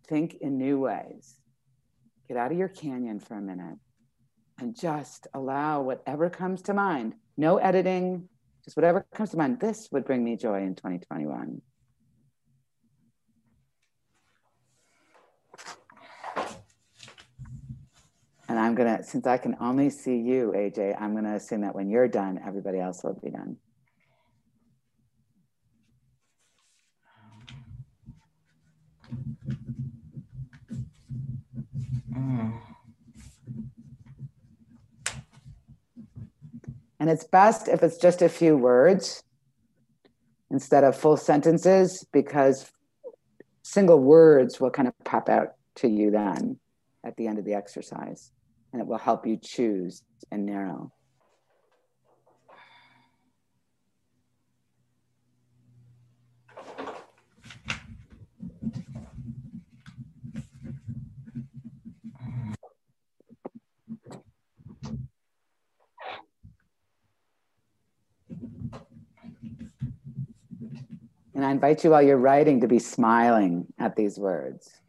think 0.08 0.34
in 0.40 0.58
new 0.58 0.80
ways. 0.80 1.36
Get 2.26 2.36
out 2.36 2.50
of 2.50 2.58
your 2.58 2.68
canyon 2.68 3.20
for 3.20 3.34
a 3.34 3.40
minute 3.40 3.78
and 4.58 4.74
just 4.74 5.28
allow 5.34 5.82
whatever 5.82 6.30
comes 6.30 6.62
to 6.62 6.74
mind. 6.74 7.14
No 7.36 7.58
editing, 7.58 8.28
just 8.64 8.76
whatever 8.76 9.06
comes 9.14 9.30
to 9.30 9.36
mind. 9.36 9.60
This 9.60 9.88
would 9.92 10.04
bring 10.04 10.24
me 10.24 10.36
joy 10.36 10.62
in 10.62 10.74
2021. 10.74 11.62
And 18.52 18.60
I'm 18.60 18.74
gonna, 18.74 19.02
since 19.02 19.26
I 19.26 19.38
can 19.38 19.56
only 19.60 19.88
see 19.88 20.18
you, 20.18 20.52
AJ, 20.54 21.00
I'm 21.00 21.14
gonna 21.14 21.36
assume 21.36 21.62
that 21.62 21.74
when 21.74 21.88
you're 21.88 22.06
done, 22.06 22.38
everybody 22.46 22.80
else 22.80 23.02
will 23.02 23.14
be 23.14 23.30
done. 23.30 23.56
Mm. 32.14 32.52
And 37.00 37.08
it's 37.08 37.24
best 37.24 37.68
if 37.68 37.82
it's 37.82 37.96
just 37.96 38.20
a 38.20 38.28
few 38.28 38.58
words 38.58 39.24
instead 40.50 40.84
of 40.84 40.94
full 40.94 41.16
sentences 41.16 42.04
because 42.12 42.70
single 43.62 43.98
words 43.98 44.60
will 44.60 44.70
kind 44.70 44.88
of 44.88 44.92
pop 45.04 45.30
out 45.30 45.54
to 45.76 45.88
you 45.88 46.10
then 46.10 46.58
at 47.02 47.16
the 47.16 47.26
end 47.26 47.38
of 47.38 47.46
the 47.46 47.54
exercise 47.54 48.30
and 48.72 48.80
it 48.80 48.86
will 48.86 48.98
help 48.98 49.26
you 49.26 49.36
choose 49.36 50.02
and 50.30 50.46
narrow. 50.46 50.92
And 71.34 71.46
I 71.46 71.50
invite 71.50 71.82
you 71.82 71.90
while 71.90 72.02
you're 72.02 72.18
writing 72.18 72.60
to 72.60 72.68
be 72.68 72.78
smiling 72.78 73.66
at 73.78 73.96
these 73.96 74.18
words 74.18 74.81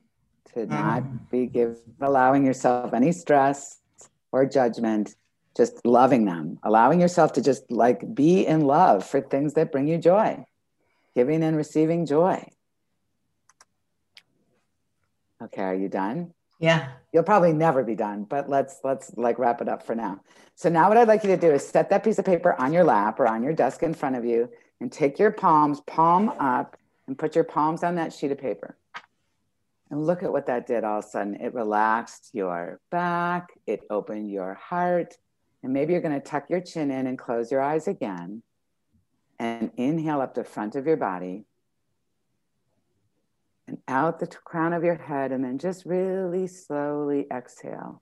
to 0.53 0.65
not 0.65 1.03
mm. 1.03 1.29
be 1.29 1.45
give, 1.45 1.79
allowing 2.01 2.45
yourself 2.45 2.93
any 2.93 3.11
stress 3.11 3.79
or 4.31 4.45
judgment, 4.45 5.15
just 5.55 5.85
loving 5.85 6.25
them, 6.25 6.59
allowing 6.63 6.99
yourself 6.99 7.33
to 7.33 7.41
just 7.41 7.69
like 7.71 8.13
be 8.13 8.45
in 8.45 8.61
love 8.61 9.05
for 9.05 9.21
things 9.21 9.53
that 9.53 9.71
bring 9.71 9.87
you 9.87 9.97
joy, 9.97 10.43
giving 11.15 11.43
and 11.43 11.55
receiving 11.55 12.05
joy. 12.05 12.47
Okay, 15.41 15.61
are 15.61 15.75
you 15.75 15.89
done? 15.89 16.33
Yeah. 16.59 16.87
You'll 17.11 17.23
probably 17.23 17.51
never 17.51 17.83
be 17.83 17.95
done, 17.95 18.23
but 18.23 18.49
let's 18.49 18.79
let's 18.83 19.13
like 19.17 19.37
wrap 19.37 19.61
it 19.61 19.67
up 19.67 19.85
for 19.85 19.95
now. 19.95 20.21
So 20.55 20.69
now 20.69 20.87
what 20.87 20.97
I'd 20.97 21.07
like 21.07 21.23
you 21.23 21.29
to 21.29 21.37
do 21.37 21.51
is 21.51 21.67
set 21.67 21.89
that 21.89 22.03
piece 22.03 22.19
of 22.19 22.25
paper 22.25 22.59
on 22.59 22.71
your 22.71 22.83
lap 22.83 23.19
or 23.19 23.27
on 23.27 23.43
your 23.43 23.53
desk 23.53 23.83
in 23.83 23.93
front 23.93 24.15
of 24.15 24.23
you 24.23 24.49
and 24.79 24.91
take 24.91 25.19
your 25.19 25.31
palms 25.31 25.81
palm 25.81 26.29
up 26.39 26.77
and 27.07 27.17
put 27.17 27.35
your 27.35 27.43
palms 27.43 27.83
on 27.83 27.95
that 27.95 28.13
sheet 28.13 28.31
of 28.31 28.37
paper. 28.37 28.77
And 29.93 30.07
look 30.07 30.23
at 30.23 30.31
what 30.31 30.47
that 30.47 30.65
did 30.65 30.83
all 30.83 30.97
of 30.97 31.05
a 31.05 31.07
sudden. 31.07 31.35
It 31.35 31.53
relaxed 31.53 32.31
your 32.33 32.79
back, 32.89 33.49
it 33.67 33.81
opened 33.91 34.31
your 34.31 34.55
heart. 34.55 35.19
And 35.61 35.71
maybe 35.71 35.93
you're 35.93 36.01
going 36.01 36.19
to 36.19 36.19
tuck 36.19 36.49
your 36.49 36.61
chin 36.61 36.89
in 36.89 37.05
and 37.05 37.15
close 37.15 37.51
your 37.51 37.61
eyes 37.61 37.87
again. 37.87 38.41
And 39.37 39.69
inhale 39.77 40.19
up 40.19 40.33
the 40.33 40.43
front 40.43 40.75
of 40.75 40.87
your 40.87 40.97
body 40.97 41.45
and 43.67 43.77
out 43.87 44.17
the 44.17 44.25
crown 44.25 44.73
of 44.73 44.83
your 44.83 44.95
head. 44.95 45.31
And 45.31 45.45
then 45.45 45.59
just 45.59 45.85
really 45.85 46.47
slowly 46.47 47.27
exhale. 47.31 48.01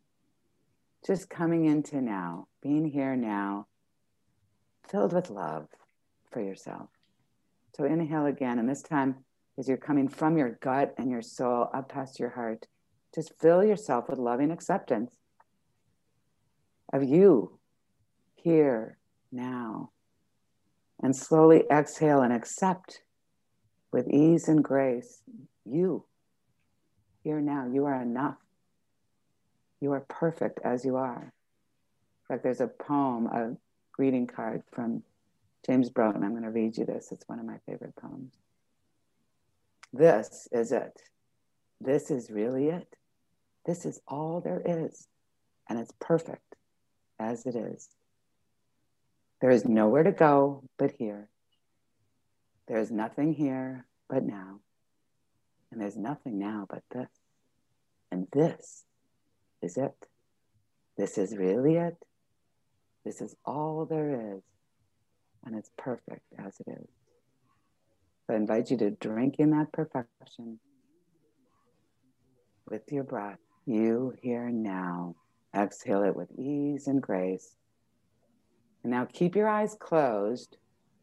Just 1.06 1.30
coming 1.30 1.66
into 1.66 2.00
now, 2.00 2.48
being 2.64 2.86
here 2.86 3.18
now, 3.18 3.68
filled 4.88 5.12
with 5.12 5.30
love 5.30 5.68
for 6.32 6.40
yourself. 6.40 6.88
So 7.76 7.84
inhale 7.84 8.28
again. 8.28 8.60
And 8.60 8.70
this 8.70 8.82
time, 8.82 9.26
as 9.58 9.68
you're 9.68 9.78
coming 9.78 10.08
from 10.08 10.38
your 10.38 10.58
gut 10.62 10.94
and 10.98 11.10
your 11.10 11.22
soul 11.22 11.70
up 11.74 11.90
past 11.90 12.20
your 12.20 12.30
heart, 12.30 12.68
just 13.14 13.34
fill 13.40 13.64
yourself 13.64 14.10
with 14.10 14.20
loving 14.20 14.52
acceptance 14.52 15.18
of 16.94 17.04
you 17.04 17.60
here 18.36 18.98
now. 19.32 19.92
And 21.04 21.16
slowly 21.16 21.64
exhale 21.72 22.22
and 22.22 22.32
accept 22.32 23.02
with 23.92 24.08
ease 24.08 24.48
and 24.48 24.64
grace 24.64 25.24
you 25.66 26.06
here 27.24 27.42
now. 27.42 27.68
You 27.72 27.86
are 27.86 28.02
enough. 28.02 28.38
You 29.80 29.92
are 29.94 30.02
perfect 30.02 30.60
as 30.64 30.86
you 30.86 30.98
are. 30.98 31.34
Like 32.30 32.44
there's 32.44 32.62
a 32.62 32.68
poem, 32.68 33.26
a 33.28 33.58
greeting 33.92 34.28
card 34.28 34.64
from 34.72 35.04
James 35.66 35.90
Broughton. 35.90 36.24
I'm 36.24 36.32
going 36.32 36.44
to 36.44 36.50
read 36.50 36.78
you 36.78 36.86
this. 36.86 37.12
It's 37.12 37.28
one 37.28 37.40
of 37.40 37.46
my 37.46 37.58
favorite 37.66 37.96
poems. 37.96 38.34
This 39.94 40.48
is 40.52 40.72
it. 40.72 41.02
This 41.80 42.12
is 42.12 42.30
really 42.30 42.70
it. 42.70 42.96
This 43.66 43.86
is 43.86 44.00
all 44.08 44.42
there 44.42 44.62
is. 44.64 45.08
And 45.70 45.80
it's 45.80 45.94
perfect 46.00 46.56
as 47.20 47.46
it 47.46 47.56
is. 47.56 47.90
There 49.42 49.52
is 49.52 49.66
nowhere 49.66 50.04
to 50.04 50.12
go 50.12 50.64
but 50.78 50.92
here. 50.98 51.28
There 52.68 52.80
is 52.80 52.92
nothing 52.92 53.34
here 53.34 53.86
but 54.10 54.24
now. 54.24 54.60
And 55.72 55.82
there's 55.82 55.98
nothing 55.98 56.40
now 56.40 56.68
but 56.70 56.84
this. 56.92 57.10
And 58.12 58.28
this 58.32 58.84
is 59.62 59.78
it. 59.78 59.96
This 60.98 61.18
is 61.18 61.36
really 61.36 61.78
it. 61.78 61.98
This 63.04 63.22
is 63.22 63.36
all 63.46 63.86
there 63.86 64.36
is. 64.36 64.44
And 65.44 65.56
it's 65.56 65.72
perfect 65.78 66.26
as 66.38 66.60
it 66.60 66.72
is. 66.72 66.88
I 68.32 68.36
invite 68.36 68.72
you 68.72 68.78
to 68.78 68.92
drink 68.92 69.36
in 69.40 69.52
that 69.52 69.72
perfection 69.74 70.60
with 72.70 72.84
your 72.92 73.04
breath. 73.04 73.40
You 73.66 74.14
here 74.22 74.50
now. 74.50 75.16
Exhale 75.54 76.04
it 76.04 76.16
with 76.16 76.32
ease 76.38 76.88
and 76.88 77.02
grace. 77.02 77.56
And 78.84 78.92
now 78.92 79.06
keep 79.06 79.36
your 79.36 79.50
eyes 79.50 79.76
closed, 79.78 80.58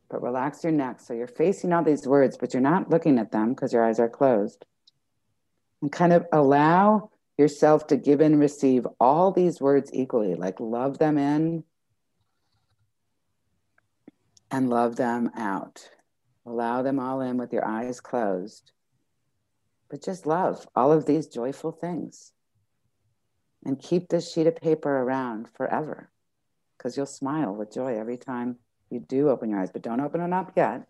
but 0.09 0.23
relax 0.23 0.65
your 0.65 0.73
neck. 0.73 1.01
So 1.01 1.13
you're 1.13 1.27
facing 1.27 1.73
all 1.73 1.85
these 1.85 2.07
words, 2.07 2.39
but 2.39 2.55
you're 2.55 2.63
not 2.63 2.89
looking 2.89 3.19
at 3.19 3.31
them 3.31 3.51
because 3.51 3.73
your 3.73 3.85
eyes 3.85 4.01
are 4.01 4.09
closed. 4.09 4.65
And 5.83 5.93
kind 5.93 6.15
of 6.15 6.27
allow 6.33 7.11
yourself 7.37 7.87
to 7.89 7.97
give 7.97 8.21
and 8.21 8.41
receive 8.41 8.87
all 8.99 9.31
these 9.33 9.61
words 9.61 9.91
equally, 9.93 10.35
like 10.35 10.59
love 10.61 10.99
them 10.99 11.19
in 11.19 11.63
and 14.51 14.71
love 14.71 14.97
them 14.97 15.31
out. 15.37 15.91
Allow 16.49 16.81
them 16.81 16.99
all 16.99 17.21
in 17.21 17.37
with 17.37 17.53
your 17.53 17.67
eyes 17.67 18.01
closed. 18.01 18.73
But 19.91 20.03
just 20.03 20.27
love 20.27 20.67
all 20.75 20.93
of 20.93 21.05
these 21.05 21.27
joyful 21.27 21.73
things. 21.73 22.33
And 23.67 23.79
keep 23.79 24.09
this 24.09 24.33
sheet 24.33 24.47
of 24.47 24.57
paper 24.57 24.89
around 25.03 25.49
forever 25.55 26.11
because 26.77 26.97
you'll 26.97 27.05
smile 27.07 27.55
with 27.55 27.73
joy 27.73 27.99
every 27.99 28.17
time 28.17 28.57
you 28.89 29.01
do 29.01 29.29
open 29.29 29.51
your 29.51 29.61
eyes. 29.61 29.71
But 29.71 29.83
don't 29.83 30.01
open 30.01 30.23
them 30.23 30.33
up 30.33 30.53
yet. 30.57 30.87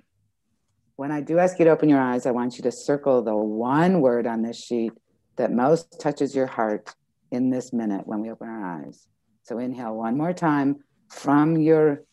When 0.95 1.11
I 1.11 1.23
do 1.23 1.39
ask 1.39 1.59
you 1.59 1.65
to 1.65 1.73
open 1.73 1.89
your 1.89 2.01
eyes, 2.01 2.25
I 2.25 2.31
want 2.31 2.57
you 2.57 2.63
to 2.63 2.73
circle 2.73 3.23
the 3.23 3.35
one 3.35 4.01
word 4.01 4.29
on 4.29 4.43
this 4.43 4.63
sheet 4.63 4.93
that 5.37 5.51
most 5.51 5.99
touches 5.99 6.37
your 6.37 6.47
heart 6.47 6.95
in 7.33 7.51
this 7.51 7.73
minute 7.73 8.07
when 8.07 8.21
we 8.21 8.31
open 8.31 8.49
our 8.49 8.85
eyes. 8.85 9.09
So 9.43 9.59
inhale 9.59 9.95
one 9.95 10.17
more 10.17 10.33
time 10.33 10.85
from 11.09 11.57
your 11.57 12.05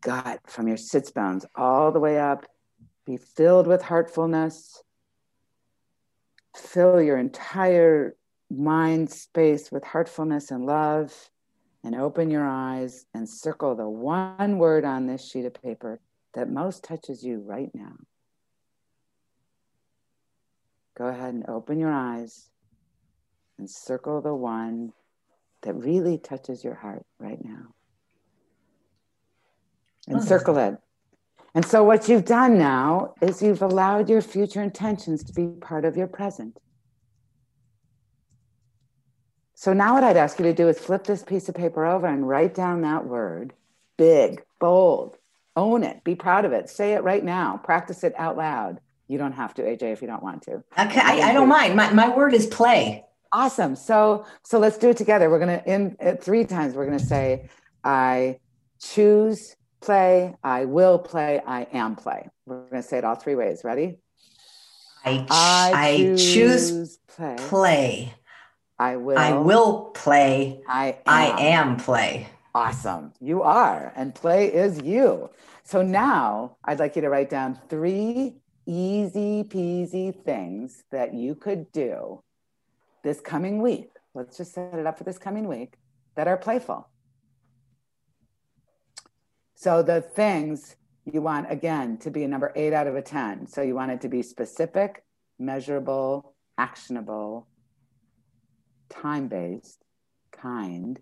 gut, 0.00 0.40
from 0.46 0.68
your 0.68 0.76
sits 0.76 1.10
bones, 1.10 1.44
all 1.56 1.90
the 1.90 1.98
way 1.98 2.20
up 2.20 2.46
be 3.06 3.16
filled 3.16 3.66
with 3.66 3.82
heartfulness. 3.82 4.82
Fill 6.56 7.02
your 7.02 7.18
entire 7.18 8.16
mind 8.50 9.10
space 9.10 9.70
with 9.72 9.84
heartfulness 9.84 10.50
and 10.50 10.66
love. 10.66 11.30
And 11.82 11.94
open 11.94 12.30
your 12.30 12.46
eyes 12.46 13.04
and 13.12 13.28
circle 13.28 13.74
the 13.74 13.86
one 13.86 14.56
word 14.56 14.86
on 14.86 15.06
this 15.06 15.22
sheet 15.22 15.44
of 15.44 15.52
paper 15.52 16.00
that 16.32 16.50
most 16.50 16.82
touches 16.82 17.22
you 17.22 17.42
right 17.46 17.70
now. 17.74 17.96
go 20.96 21.06
ahead 21.06 21.34
and 21.34 21.48
open 21.48 21.78
your 21.78 21.92
eyes 21.92 22.48
and 23.58 23.68
circle 23.68 24.20
the 24.20 24.34
one 24.34 24.92
that 25.62 25.74
really 25.74 26.18
touches 26.18 26.62
your 26.62 26.74
heart 26.74 27.04
right 27.18 27.42
now. 27.44 27.74
And 30.06 30.18
oh. 30.18 30.20
circle 30.20 30.58
it. 30.58 30.76
And 31.54 31.64
so, 31.64 31.84
what 31.84 32.08
you've 32.08 32.24
done 32.24 32.58
now 32.58 33.14
is 33.20 33.40
you've 33.40 33.62
allowed 33.62 34.08
your 34.10 34.20
future 34.20 34.62
intentions 34.62 35.22
to 35.24 35.32
be 35.32 35.46
part 35.60 35.84
of 35.84 35.96
your 35.96 36.08
present. 36.08 36.58
So, 39.54 39.72
now 39.72 39.94
what 39.94 40.02
I'd 40.02 40.16
ask 40.16 40.38
you 40.38 40.44
to 40.46 40.52
do 40.52 40.68
is 40.68 40.78
flip 40.78 41.04
this 41.04 41.22
piece 41.22 41.48
of 41.48 41.54
paper 41.54 41.86
over 41.86 42.06
and 42.06 42.28
write 42.28 42.54
down 42.54 42.82
that 42.82 43.06
word 43.06 43.52
big, 43.96 44.42
bold, 44.58 45.16
own 45.54 45.84
it, 45.84 46.02
be 46.02 46.16
proud 46.16 46.44
of 46.44 46.52
it, 46.52 46.68
say 46.68 46.94
it 46.94 47.04
right 47.04 47.24
now, 47.24 47.60
practice 47.62 48.02
it 48.02 48.12
out 48.18 48.36
loud. 48.36 48.80
You 49.06 49.18
don't 49.18 49.32
have 49.32 49.54
to, 49.54 49.62
AJ, 49.62 49.92
if 49.92 50.02
you 50.02 50.08
don't 50.08 50.22
want 50.22 50.42
to. 50.42 50.64
Okay, 50.78 51.00
I, 51.00 51.30
I 51.30 51.32
don't 51.32 51.48
mind. 51.48 51.76
My, 51.76 51.92
my 51.92 52.08
word 52.08 52.34
is 52.34 52.46
play. 52.46 53.04
Awesome. 53.32 53.76
So 53.76 54.26
so 54.42 54.58
let's 54.58 54.78
do 54.78 54.90
it 54.90 54.96
together. 54.96 55.28
We're 55.28 55.40
gonna 55.40 55.62
in 55.66 55.96
uh, 56.00 56.14
three 56.20 56.44
times. 56.44 56.74
We're 56.74 56.86
gonna 56.86 56.98
say, 56.98 57.48
I 57.82 58.38
choose 58.80 59.56
play. 59.84 60.34
I 60.42 60.64
will 60.64 60.98
play. 60.98 61.40
I 61.46 61.62
am 61.72 61.96
play. 61.96 62.28
We're 62.46 62.68
gonna 62.68 62.82
say 62.82 62.98
it 62.98 63.04
all 63.04 63.14
three 63.14 63.34
ways. 63.34 63.62
Ready? 63.64 63.98
I, 65.04 65.18
ch- 65.18 65.26
I, 65.30 65.94
choose, 65.96 66.32
choose 66.32 66.98
play. 67.08 67.36
play. 67.38 68.14
I 68.78 68.96
will. 68.96 69.18
I 69.18 69.32
will 69.32 69.90
play. 69.94 70.62
I 70.68 70.86
am. 70.86 70.98
I 71.06 71.40
am 71.40 71.76
play. 71.76 72.28
Awesome. 72.54 73.12
You 73.20 73.42
are, 73.42 73.92
and 73.96 74.14
play 74.14 74.52
is 74.52 74.80
you. 74.80 75.30
So 75.64 75.82
now 75.82 76.56
I'd 76.64 76.78
like 76.78 76.96
you 76.96 77.02
to 77.02 77.08
write 77.08 77.28
down 77.28 77.58
three 77.68 78.36
easy 78.66 79.44
peasy 79.44 80.14
things 80.24 80.84
that 80.90 81.14
you 81.14 81.34
could 81.34 81.70
do 81.72 82.22
this 83.02 83.20
coming 83.20 83.60
week. 83.60 83.90
Let's 84.14 84.36
just 84.36 84.54
set 84.54 84.74
it 84.74 84.86
up 84.86 84.96
for 84.96 85.04
this 85.04 85.18
coming 85.18 85.48
week 85.48 85.74
that 86.16 86.28
are 86.28 86.36
playful. 86.36 86.88
So 89.54 89.82
the 89.82 90.00
things 90.00 90.76
you 91.04 91.22
want, 91.22 91.50
again, 91.50 91.98
to 91.98 92.10
be 92.10 92.24
a 92.24 92.28
number 92.28 92.52
eight 92.56 92.72
out 92.72 92.86
of 92.86 92.96
a 92.96 93.02
10. 93.02 93.46
So 93.46 93.62
you 93.62 93.74
want 93.74 93.92
it 93.92 94.00
to 94.02 94.08
be 94.08 94.22
specific, 94.22 95.04
measurable, 95.38 96.34
actionable, 96.58 97.46
time 98.88 99.28
based, 99.28 99.84
kind. 100.32 101.00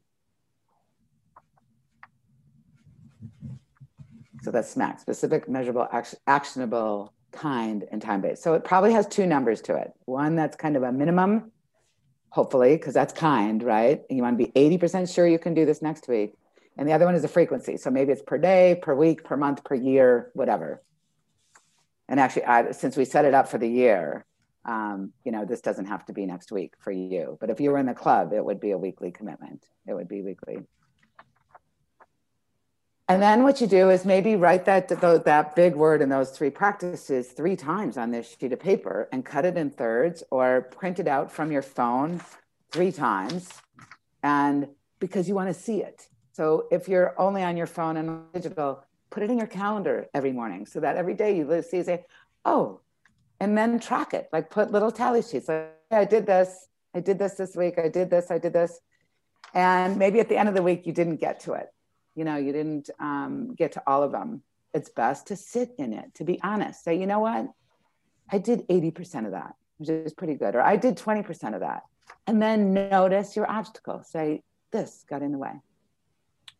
So 4.42 4.50
that's 4.50 4.74
SMAC, 4.74 4.98
specific, 4.98 5.48
measurable, 5.48 5.86
act- 5.92 6.16
actionable, 6.26 7.12
kind, 7.30 7.84
and 7.92 8.02
time 8.02 8.20
based. 8.20 8.42
So 8.42 8.54
it 8.54 8.64
probably 8.64 8.92
has 8.92 9.06
two 9.06 9.26
numbers 9.26 9.60
to 9.62 9.76
it. 9.76 9.92
One 10.04 10.34
that's 10.34 10.56
kind 10.56 10.76
of 10.76 10.82
a 10.82 10.90
minimum, 10.90 11.52
hopefully, 12.30 12.76
because 12.76 12.92
that's 12.92 13.12
kind, 13.12 13.62
right? 13.62 14.02
And 14.10 14.16
you 14.16 14.22
want 14.22 14.38
to 14.38 14.44
be 14.44 14.52
80% 14.52 15.12
sure 15.12 15.28
you 15.28 15.38
can 15.38 15.54
do 15.54 15.64
this 15.64 15.80
next 15.80 16.08
week. 16.08 16.34
And 16.76 16.88
the 16.88 16.92
other 16.92 17.04
one 17.04 17.14
is 17.14 17.22
the 17.22 17.28
frequency. 17.28 17.76
So 17.76 17.90
maybe 17.90 18.12
it's 18.12 18.22
per 18.22 18.38
day, 18.38 18.78
per 18.80 18.94
week, 18.94 19.24
per 19.24 19.36
month, 19.36 19.62
per 19.64 19.74
year, 19.74 20.30
whatever. 20.34 20.82
And 22.08 22.18
actually, 22.18 22.44
I, 22.44 22.72
since 22.72 22.96
we 22.96 23.04
set 23.04 23.24
it 23.24 23.34
up 23.34 23.48
for 23.48 23.58
the 23.58 23.68
year, 23.68 24.24
um, 24.64 25.12
you 25.24 25.32
know, 25.32 25.44
this 25.44 25.60
doesn't 25.60 25.86
have 25.86 26.04
to 26.06 26.12
be 26.12 26.24
next 26.24 26.52
week 26.52 26.74
for 26.78 26.90
you. 26.90 27.36
But 27.40 27.50
if 27.50 27.60
you 27.60 27.70
were 27.70 27.78
in 27.78 27.86
the 27.86 27.94
club, 27.94 28.32
it 28.32 28.44
would 28.44 28.60
be 28.60 28.70
a 28.70 28.78
weekly 28.78 29.10
commitment. 29.10 29.66
It 29.86 29.94
would 29.94 30.08
be 30.08 30.22
weekly. 30.22 30.58
And 33.08 33.20
then 33.20 33.42
what 33.42 33.60
you 33.60 33.66
do 33.66 33.90
is 33.90 34.04
maybe 34.04 34.36
write 34.36 34.64
that 34.64 34.88
that 34.88 35.56
big 35.56 35.74
word 35.74 36.00
in 36.00 36.08
those 36.08 36.30
three 36.30 36.50
practices 36.50 37.28
three 37.28 37.56
times 37.56 37.98
on 37.98 38.10
this 38.10 38.36
sheet 38.38 38.52
of 38.52 38.60
paper 38.60 39.08
and 39.12 39.24
cut 39.24 39.44
it 39.44 39.56
in 39.56 39.70
thirds 39.70 40.22
or 40.30 40.62
print 40.62 40.98
it 40.98 41.08
out 41.08 41.30
from 41.30 41.52
your 41.52 41.62
phone 41.62 42.22
three 42.70 42.92
times 42.92 43.50
and 44.22 44.68
because 44.98 45.28
you 45.28 45.34
want 45.34 45.48
to 45.48 45.54
see 45.54 45.82
it. 45.82 46.08
So 46.32 46.66
if 46.70 46.88
you're 46.88 47.18
only 47.20 47.42
on 47.42 47.56
your 47.56 47.66
phone 47.66 47.96
and 47.96 48.32
digital, 48.32 48.84
put 49.10 49.22
it 49.22 49.30
in 49.30 49.38
your 49.38 49.46
calendar 49.46 50.06
every 50.14 50.32
morning 50.32 50.66
so 50.66 50.80
that 50.80 50.96
every 50.96 51.14
day 51.14 51.36
you 51.36 51.62
see 51.62 51.82
say, 51.82 52.04
oh, 52.44 52.80
and 53.38 53.56
then 53.56 53.78
track 53.78 54.14
it. 54.14 54.28
Like 54.32 54.50
put 54.50 54.72
little 54.72 54.90
tally 54.90 55.22
sheets. 55.22 55.48
Like 55.48 55.74
I 55.90 56.04
did 56.04 56.26
this, 56.26 56.68
I 56.94 57.00
did 57.00 57.18
this 57.18 57.34
this 57.34 57.54
week, 57.54 57.78
I 57.78 57.88
did 57.88 58.08
this, 58.10 58.30
I 58.30 58.38
did 58.38 58.52
this. 58.52 58.80
And 59.54 59.98
maybe 59.98 60.20
at 60.20 60.28
the 60.28 60.36
end 60.36 60.48
of 60.48 60.54
the 60.54 60.62
week 60.62 60.86
you 60.86 60.92
didn't 60.92 61.16
get 61.16 61.40
to 61.40 61.52
it. 61.52 61.68
You 62.14 62.24
know 62.24 62.36
you 62.36 62.52
didn't 62.52 62.90
um, 62.98 63.54
get 63.54 63.72
to 63.72 63.82
all 63.86 64.02
of 64.02 64.12
them. 64.12 64.42
It's 64.72 64.88
best 64.88 65.26
to 65.26 65.36
sit 65.36 65.72
in 65.78 65.92
it 65.92 66.14
to 66.14 66.24
be 66.24 66.40
honest. 66.42 66.82
Say 66.82 66.98
you 66.98 67.06
know 67.06 67.20
what? 67.20 67.46
I 68.30 68.38
did 68.38 68.66
80% 68.68 69.26
of 69.26 69.32
that 69.32 69.54
which 69.76 69.88
is 69.88 70.14
pretty 70.14 70.34
good. 70.34 70.54
Or 70.54 70.62
i 70.62 70.76
did 70.76 70.96
20% 70.96 71.54
of 71.54 71.60
that. 71.60 71.82
And 72.26 72.40
then 72.40 72.72
notice 72.72 73.34
your 73.34 73.50
obstacle. 73.50 74.02
Say 74.04 74.44
this 74.70 75.04
got 75.08 75.22
in 75.22 75.32
the 75.32 75.38
way 75.38 75.52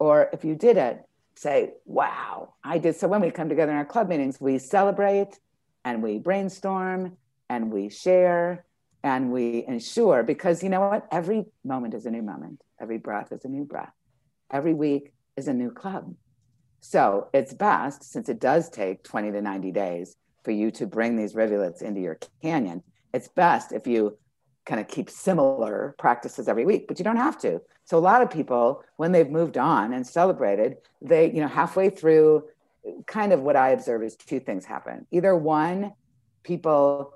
or 0.02 0.28
if 0.32 0.44
you 0.44 0.54
did 0.54 0.76
it 0.76 0.96
say 1.34 1.70
wow 1.86 2.54
i 2.64 2.76
did. 2.78 2.94
So 2.96 3.06
when 3.08 3.20
we 3.20 3.30
come 3.30 3.48
together 3.48 3.72
in 3.72 3.78
our 3.78 3.90
club 3.94 4.08
meetings 4.08 4.40
we 4.40 4.58
celebrate 4.58 5.32
and 5.84 6.02
we 6.02 6.18
brainstorm 6.18 7.16
and 7.48 7.70
we 7.70 7.88
share 7.88 8.64
and 9.04 9.30
we 9.30 9.64
ensure 9.66 10.22
because 10.22 10.62
you 10.62 10.68
know 10.68 10.80
what? 10.80 11.06
Every 11.10 11.44
moment 11.64 11.94
is 11.94 12.06
a 12.06 12.10
new 12.10 12.22
moment. 12.22 12.62
Every 12.80 12.98
breath 12.98 13.32
is 13.32 13.44
a 13.44 13.48
new 13.48 13.64
breath. 13.64 13.92
Every 14.50 14.74
week 14.74 15.12
is 15.36 15.48
a 15.48 15.54
new 15.54 15.70
club. 15.70 16.14
So 16.80 17.28
it's 17.32 17.54
best, 17.54 18.04
since 18.04 18.28
it 18.28 18.40
does 18.40 18.68
take 18.68 19.04
20 19.04 19.32
to 19.32 19.40
90 19.40 19.72
days 19.72 20.16
for 20.44 20.50
you 20.50 20.70
to 20.72 20.86
bring 20.86 21.16
these 21.16 21.34
rivulets 21.34 21.82
into 21.82 22.00
your 22.00 22.18
canyon, 22.42 22.82
it's 23.14 23.28
best 23.28 23.72
if 23.72 23.86
you 23.86 24.18
kind 24.64 24.80
of 24.80 24.88
keep 24.88 25.10
similar 25.10 25.94
practices 25.98 26.48
every 26.48 26.64
week, 26.64 26.86
but 26.88 26.98
you 26.98 27.04
don't 27.04 27.16
have 27.16 27.38
to. 27.38 27.60
So 27.84 27.98
a 27.98 28.00
lot 28.00 28.22
of 28.22 28.30
people, 28.30 28.84
when 28.96 29.12
they've 29.12 29.28
moved 29.28 29.58
on 29.58 29.92
and 29.92 30.06
celebrated, 30.06 30.76
they, 31.00 31.30
you 31.30 31.40
know, 31.40 31.48
halfway 31.48 31.90
through, 31.90 32.44
kind 33.06 33.32
of 33.32 33.40
what 33.40 33.56
I 33.56 33.70
observe 33.70 34.02
is 34.02 34.16
two 34.16 34.40
things 34.40 34.64
happen. 34.64 35.06
Either 35.10 35.36
one, 35.36 35.92
people 36.42 37.14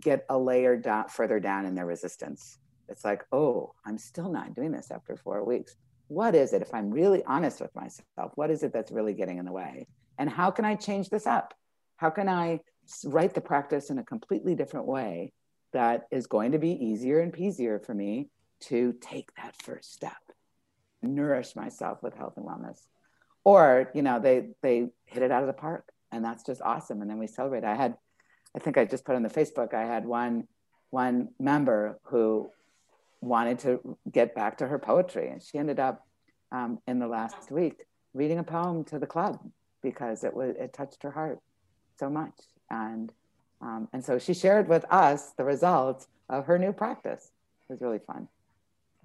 get 0.00 0.24
a 0.28 0.38
layer 0.38 0.76
down 0.76 1.08
further 1.08 1.40
down 1.40 1.66
in 1.66 1.74
their 1.74 1.86
resistance. 1.86 2.58
It's 2.88 3.04
like, 3.04 3.24
oh, 3.32 3.74
I'm 3.84 3.98
still 3.98 4.30
not 4.30 4.54
doing 4.54 4.72
this 4.72 4.90
after 4.90 5.16
four 5.16 5.44
weeks 5.44 5.76
what 6.08 6.34
is 6.34 6.52
it, 6.52 6.62
if 6.62 6.74
I'm 6.74 6.90
really 6.90 7.22
honest 7.24 7.60
with 7.60 7.74
myself, 7.74 8.32
what 8.34 8.50
is 8.50 8.62
it 8.62 8.72
that's 8.72 8.90
really 8.90 9.12
getting 9.12 9.38
in 9.38 9.44
the 9.44 9.52
way? 9.52 9.86
And 10.18 10.28
how 10.28 10.50
can 10.50 10.64
I 10.64 10.74
change 10.74 11.10
this 11.10 11.26
up? 11.26 11.54
How 11.96 12.10
can 12.10 12.28
I 12.28 12.60
write 13.04 13.34
the 13.34 13.40
practice 13.40 13.90
in 13.90 13.98
a 13.98 14.04
completely 14.04 14.54
different 14.54 14.86
way 14.86 15.32
that 15.72 16.06
is 16.10 16.26
going 16.26 16.52
to 16.52 16.58
be 16.58 16.70
easier 16.70 17.20
and 17.20 17.32
peasier 17.32 17.78
for 17.78 17.94
me 17.94 18.28
to 18.60 18.94
take 19.00 19.34
that 19.36 19.54
first 19.62 19.92
step, 19.92 20.12
nourish 21.02 21.54
myself 21.54 22.02
with 22.02 22.14
health 22.14 22.34
and 22.36 22.46
wellness? 22.46 22.80
Or, 23.44 23.90
you 23.94 24.02
know, 24.02 24.18
they 24.18 24.50
they 24.62 24.88
hit 25.06 25.22
it 25.22 25.30
out 25.30 25.42
of 25.42 25.46
the 25.46 25.52
park 25.52 25.92
and 26.12 26.24
that's 26.24 26.44
just 26.44 26.62
awesome. 26.62 27.02
And 27.02 27.10
then 27.10 27.18
we 27.18 27.26
celebrate. 27.26 27.64
I 27.64 27.74
had, 27.74 27.96
I 28.54 28.58
think 28.58 28.78
I 28.78 28.84
just 28.84 29.04
put 29.04 29.14
on 29.14 29.22
the 29.22 29.28
Facebook, 29.28 29.74
I 29.74 29.84
had 29.84 30.06
one 30.06 30.46
one 30.90 31.28
member 31.38 31.98
who 32.04 32.50
wanted 33.20 33.58
to 33.58 33.98
get 34.10 34.34
back 34.34 34.58
to 34.58 34.66
her 34.66 34.78
poetry. 34.78 35.28
And 35.28 35.42
she 35.42 35.58
ended 35.58 35.78
up 35.78 36.06
um, 36.50 36.78
in 36.86 36.98
the 36.98 37.06
last 37.06 37.50
week 37.50 37.84
reading 38.14 38.38
a 38.38 38.44
poem 38.44 38.84
to 38.84 38.98
the 38.98 39.06
club 39.06 39.38
because 39.82 40.24
it 40.24 40.32
was 40.32 40.54
it 40.58 40.72
touched 40.72 41.02
her 41.02 41.10
heart 41.10 41.40
so 41.98 42.08
much. 42.08 42.34
And 42.70 43.12
um, 43.60 43.88
and 43.92 44.04
so 44.04 44.18
she 44.18 44.34
shared 44.34 44.68
with 44.68 44.84
us 44.90 45.30
the 45.32 45.44
results 45.44 46.06
of 46.28 46.46
her 46.46 46.58
new 46.58 46.72
practice. 46.72 47.30
It 47.68 47.72
was 47.72 47.80
really 47.80 47.98
fun. 47.98 48.28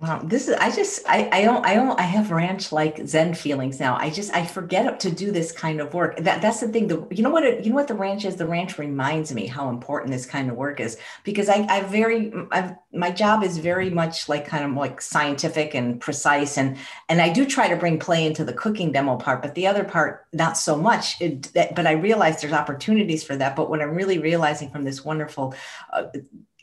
Wow, 0.02 0.20
this 0.22 0.50
is 0.50 0.56
I 0.56 0.70
just 0.70 1.08
I 1.08 1.30
I 1.32 1.44
don't 1.44 1.66
I 1.66 1.76
don't 1.76 1.98
I 1.98 2.04
have 2.04 2.30
ranch 2.30 2.74
like 2.74 3.08
Zen 3.08 3.34
feelings 3.34 3.80
now. 3.80 3.96
I 3.96 4.10
just 4.10 4.34
I 4.34 4.46
forget 4.46 5.00
to 5.02 5.12
do 5.12 5.32
this 5.32 5.54
kind 5.54 5.80
of 5.80 5.94
work. 5.94 6.18
That 6.18 6.42
that's 6.42 6.60
the 6.60 6.68
thing. 6.68 6.88
The 6.90 7.08
you 7.10 7.24
know 7.24 7.30
what 7.30 7.46
it, 7.46 7.64
you 7.64 7.70
know 7.70 7.78
what 7.78 7.88
the 7.88 7.94
ranch 7.94 8.26
is. 8.26 8.36
The 8.36 8.46
ranch 8.46 8.78
reminds 8.78 9.34
me 9.34 9.48
how 9.48 9.70
important 9.70 10.12
this 10.12 10.26
kind 10.26 10.50
of 10.50 10.58
work 10.58 10.82
is 10.82 10.98
because 11.24 11.48
I 11.48 11.66
I 11.70 11.82
very 11.84 12.34
I've, 12.52 12.74
my 12.92 13.12
job 13.12 13.44
is 13.44 13.60
very 13.60 13.90
much 13.90 14.28
like 14.28 14.46
kind 14.46 14.66
of 14.66 14.74
like 14.74 15.00
scientific 15.00 15.74
and 15.74 16.02
precise 16.02 16.58
and 16.58 16.76
and 17.08 17.22
I 17.22 17.32
do 17.32 17.46
try 17.46 17.70
to 17.70 17.78
bring 17.78 17.98
play 17.98 18.26
into 18.26 18.44
the 18.44 18.54
cooking 18.54 18.92
demo 18.92 19.16
part, 19.16 19.42
but 19.42 19.56
the 19.56 19.68
other 19.68 19.86
part 19.86 20.26
not 20.34 20.58
so 20.58 20.76
much. 20.76 21.22
It, 21.22 21.50
but 21.54 21.88
I 21.88 21.94
realize 21.94 22.42
there's 22.42 22.52
opportunities 22.52 23.24
for 23.24 23.38
that. 23.38 23.56
But 23.56 23.70
what 23.70 23.82
I'm 23.82 23.96
really 23.96 24.18
realizing 24.20 24.70
from 24.70 24.84
this 24.84 25.06
wonderful. 25.06 25.56
Uh, 25.94 26.08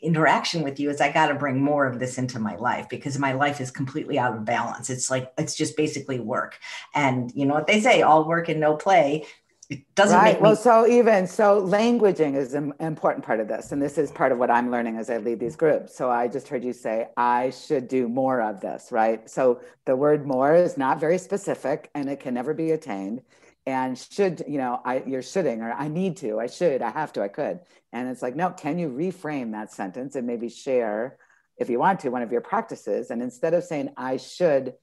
interaction 0.01 0.63
with 0.63 0.79
you 0.79 0.89
is 0.89 0.99
I 0.99 1.11
got 1.11 1.27
to 1.27 1.35
bring 1.35 1.61
more 1.61 1.85
of 1.85 1.99
this 1.99 2.17
into 2.17 2.39
my 2.39 2.55
life 2.55 2.89
because 2.89 3.17
my 3.17 3.33
life 3.33 3.61
is 3.61 3.71
completely 3.71 4.17
out 4.17 4.35
of 4.35 4.45
balance. 4.45 4.89
It's 4.89 5.11
like 5.11 5.31
it's 5.37 5.55
just 5.55 5.77
basically 5.77 6.19
work. 6.19 6.59
And 6.95 7.31
you 7.35 7.45
know 7.45 7.53
what 7.53 7.67
they 7.67 7.79
say, 7.79 8.01
all 8.01 8.27
work 8.27 8.49
and 8.49 8.59
no 8.59 8.75
play. 8.75 9.25
It 9.69 9.95
doesn't 9.95 10.17
right. 10.17 10.35
Me- 10.35 10.41
well, 10.41 10.55
so 10.57 10.85
even 10.85 11.25
so, 11.25 11.61
languaging 11.65 12.35
is 12.35 12.53
an 12.53 12.73
important 12.81 13.25
part 13.25 13.39
of 13.39 13.47
this, 13.47 13.71
and 13.71 13.81
this 13.81 13.97
is 13.97 14.11
part 14.11 14.33
of 14.33 14.37
what 14.37 14.51
I'm 14.51 14.69
learning 14.69 14.97
as 14.97 15.09
I 15.09 15.17
lead 15.17 15.39
these 15.39 15.55
groups. 15.55 15.95
So 15.95 16.11
I 16.11 16.27
just 16.27 16.49
heard 16.49 16.61
you 16.61 16.73
say 16.73 17.07
I 17.15 17.51
should 17.51 17.87
do 17.87 18.09
more 18.09 18.41
of 18.41 18.59
this, 18.59 18.91
right? 18.91 19.29
So 19.29 19.61
the 19.85 19.95
word 19.95 20.27
"more" 20.27 20.53
is 20.53 20.77
not 20.77 20.99
very 20.99 21.17
specific, 21.17 21.89
and 21.95 22.09
it 22.09 22.19
can 22.19 22.33
never 22.33 22.53
be 22.53 22.71
attained. 22.71 23.21
And 23.65 23.97
should 23.97 24.43
you 24.47 24.57
know 24.57 24.81
i 24.85 25.03
you're 25.05 25.21
shoulding 25.21 25.61
or 25.61 25.71
i 25.73 25.87
need 25.87 26.17
to 26.17 26.39
i 26.39 26.47
should 26.47 26.81
i 26.81 26.89
have 26.89 27.13
to 27.13 27.21
i 27.21 27.27
could. 27.27 27.59
And 27.93 28.09
it's 28.09 28.21
like 28.21 28.35
no 28.35 28.49
can 28.51 28.79
you 28.79 28.89
reframe 28.89 29.51
that 29.51 29.71
sentence 29.71 30.15
and 30.15 30.25
maybe 30.25 30.49
share 30.49 31.17
if 31.57 31.69
you 31.69 31.79
want 31.79 31.99
to 31.99 32.09
one 32.09 32.23
of 32.23 32.31
your 32.31 32.41
practices? 32.41 33.11
And 33.11 33.21
instead 33.21 33.53
of 33.53 33.63
saying 33.63 33.89
i 33.97 34.17
should 34.17 34.73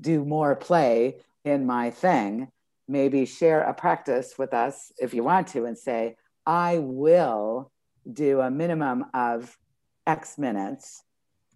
do 0.00 0.24
more 0.24 0.56
play 0.56 1.16
in 1.44 1.66
my 1.66 1.90
thing 1.90 2.48
maybe 2.88 3.24
share 3.24 3.62
a 3.62 3.74
practice 3.74 4.34
with 4.38 4.52
us 4.52 4.92
if 4.98 5.14
you 5.14 5.22
want 5.22 5.48
to 5.48 5.64
and 5.64 5.76
say 5.76 6.16
i 6.46 6.78
will 6.78 7.70
do 8.10 8.40
a 8.40 8.50
minimum 8.50 9.04
of 9.14 9.56
x 10.06 10.38
minutes 10.38 11.02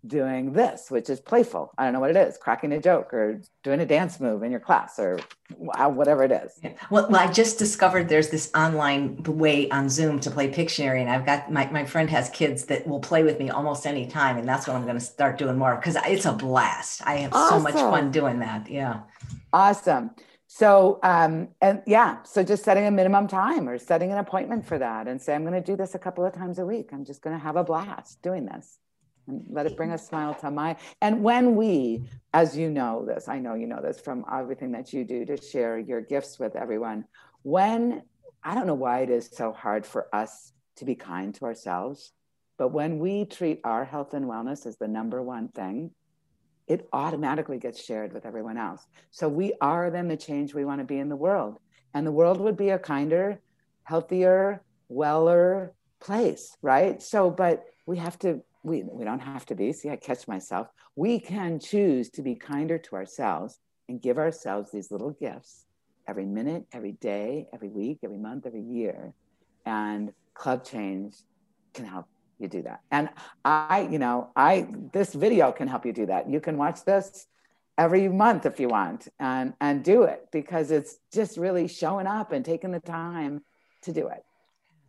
doing 0.06 0.52
this, 0.52 0.90
which 0.90 1.08
is 1.08 1.20
playful. 1.20 1.72
I 1.78 1.84
don't 1.84 1.92
know 1.92 2.00
what 2.00 2.10
it 2.10 2.16
is, 2.16 2.36
cracking 2.36 2.72
a 2.72 2.80
joke 2.80 3.12
or 3.14 3.40
doing 3.62 3.80
a 3.80 3.86
dance 3.86 4.20
move 4.20 4.42
in 4.42 4.50
your 4.50 4.60
class 4.60 4.98
or 4.98 5.18
whatever 5.56 6.24
it 6.24 6.32
is. 6.32 6.58
Yeah. 6.62 6.72
Well, 6.90 7.14
I 7.14 7.30
just 7.30 7.58
discovered 7.58 8.08
there's 8.08 8.30
this 8.30 8.50
online 8.54 9.22
way 9.22 9.70
on 9.70 9.88
Zoom 9.88 10.20
to 10.20 10.30
play 10.30 10.50
Pictionary. 10.50 11.00
And 11.00 11.10
I've 11.10 11.26
got 11.26 11.50
my, 11.50 11.70
my 11.70 11.84
friend 11.84 12.08
has 12.10 12.28
kids 12.30 12.64
that 12.66 12.86
will 12.86 13.00
play 13.00 13.22
with 13.22 13.38
me 13.38 13.50
almost 13.50 13.86
any 13.86 14.06
time. 14.06 14.36
And 14.36 14.48
that's 14.48 14.66
what 14.66 14.76
I'm 14.76 14.84
going 14.84 14.98
to 14.98 15.04
start 15.04 15.38
doing 15.38 15.56
more 15.56 15.76
because 15.76 15.96
it's 16.06 16.26
a 16.26 16.32
blast. 16.32 17.02
I 17.06 17.16
have 17.18 17.32
awesome. 17.32 17.58
so 17.58 17.62
much 17.62 17.74
fun 17.74 18.10
doing 18.10 18.40
that. 18.40 18.70
Yeah. 18.70 19.00
Awesome. 19.52 20.10
So, 20.46 21.00
um, 21.02 21.48
and 21.60 21.82
yeah, 21.84 22.22
so 22.22 22.44
just 22.44 22.62
setting 22.62 22.86
a 22.86 22.90
minimum 22.90 23.26
time 23.26 23.68
or 23.68 23.76
setting 23.76 24.12
an 24.12 24.18
appointment 24.18 24.64
for 24.64 24.78
that 24.78 25.08
and 25.08 25.20
say, 25.20 25.34
I'm 25.34 25.42
going 25.42 25.54
to 25.54 25.60
do 25.60 25.76
this 25.76 25.96
a 25.96 25.98
couple 25.98 26.24
of 26.24 26.32
times 26.32 26.60
a 26.60 26.66
week. 26.66 26.90
I'm 26.92 27.04
just 27.04 27.22
going 27.22 27.36
to 27.36 27.42
have 27.42 27.56
a 27.56 27.64
blast 27.64 28.22
doing 28.22 28.46
this 28.46 28.78
and 29.26 29.44
let 29.50 29.66
it 29.66 29.76
bring 29.76 29.92
a 29.92 29.98
smile 29.98 30.34
to 30.34 30.50
my 30.50 30.76
and 31.00 31.22
when 31.22 31.56
we 31.56 32.04
as 32.32 32.56
you 32.56 32.70
know 32.70 33.04
this 33.06 33.28
i 33.28 33.38
know 33.38 33.54
you 33.54 33.66
know 33.66 33.80
this 33.82 34.00
from 34.00 34.24
everything 34.32 34.72
that 34.72 34.92
you 34.92 35.04
do 35.04 35.24
to 35.24 35.40
share 35.40 35.78
your 35.78 36.00
gifts 36.00 36.38
with 36.38 36.56
everyone 36.56 37.04
when 37.42 38.02
i 38.42 38.54
don't 38.54 38.66
know 38.66 38.74
why 38.74 39.00
it 39.00 39.10
is 39.10 39.28
so 39.32 39.52
hard 39.52 39.86
for 39.86 40.08
us 40.14 40.52
to 40.76 40.84
be 40.84 40.94
kind 40.94 41.34
to 41.34 41.44
ourselves 41.44 42.12
but 42.56 42.68
when 42.68 42.98
we 42.98 43.24
treat 43.24 43.60
our 43.64 43.84
health 43.84 44.14
and 44.14 44.26
wellness 44.26 44.66
as 44.66 44.76
the 44.76 44.88
number 44.88 45.22
one 45.22 45.48
thing 45.48 45.90
it 46.66 46.88
automatically 46.92 47.58
gets 47.58 47.82
shared 47.82 48.12
with 48.12 48.24
everyone 48.24 48.56
else. 48.56 48.86
So 49.10 49.28
we 49.28 49.52
are 49.60 49.90
then 49.90 50.08
the 50.08 50.16
change 50.16 50.54
we 50.54 50.64
want 50.64 50.80
to 50.80 50.84
be 50.84 50.98
in 50.98 51.08
the 51.08 51.16
world 51.16 51.58
and 51.92 52.06
the 52.06 52.12
world 52.12 52.40
would 52.40 52.56
be 52.56 52.70
a 52.70 52.78
kinder 52.78 53.40
healthier 53.84 54.62
weller 54.88 55.72
place 56.00 56.56
right? 56.62 57.02
So 57.02 57.30
but 57.30 57.64
we 57.86 57.98
have 57.98 58.18
to 58.20 58.42
we, 58.64 58.82
we 58.82 59.04
don't 59.04 59.20
have 59.20 59.46
to 59.46 59.54
be. 59.54 59.72
See, 59.72 59.90
I 59.90 59.96
catch 59.96 60.26
myself. 60.26 60.68
We 60.96 61.20
can 61.20 61.60
choose 61.60 62.08
to 62.10 62.22
be 62.22 62.34
kinder 62.34 62.78
to 62.78 62.96
ourselves 62.96 63.60
and 63.88 64.00
give 64.00 64.18
ourselves 64.18 64.72
these 64.72 64.90
little 64.90 65.10
gifts 65.10 65.66
every 66.08 66.24
minute, 66.24 66.64
every 66.72 66.92
day, 66.92 67.46
every 67.52 67.68
week, 67.68 67.98
every 68.02 68.16
month, 68.16 68.46
every 68.46 68.62
year. 68.62 69.12
And 69.66 70.12
Club 70.32 70.64
Change 70.64 71.14
can 71.74 71.84
help 71.84 72.06
you 72.38 72.48
do 72.48 72.62
that. 72.62 72.80
And 72.90 73.10
I, 73.44 73.86
you 73.90 73.98
know, 73.98 74.30
I, 74.34 74.66
this 74.92 75.12
video 75.12 75.52
can 75.52 75.68
help 75.68 75.84
you 75.84 75.92
do 75.92 76.06
that. 76.06 76.28
You 76.30 76.40
can 76.40 76.56
watch 76.56 76.84
this 76.84 77.26
every 77.76 78.08
month 78.08 78.46
if 78.46 78.58
you 78.58 78.68
want 78.68 79.08
and, 79.20 79.52
and 79.60 79.84
do 79.84 80.04
it 80.04 80.28
because 80.32 80.70
it's 80.70 80.98
just 81.12 81.36
really 81.36 81.68
showing 81.68 82.06
up 82.06 82.32
and 82.32 82.44
taking 82.44 82.72
the 82.72 82.80
time 82.80 83.42
to 83.82 83.92
do 83.92 84.08
it. 84.08 84.24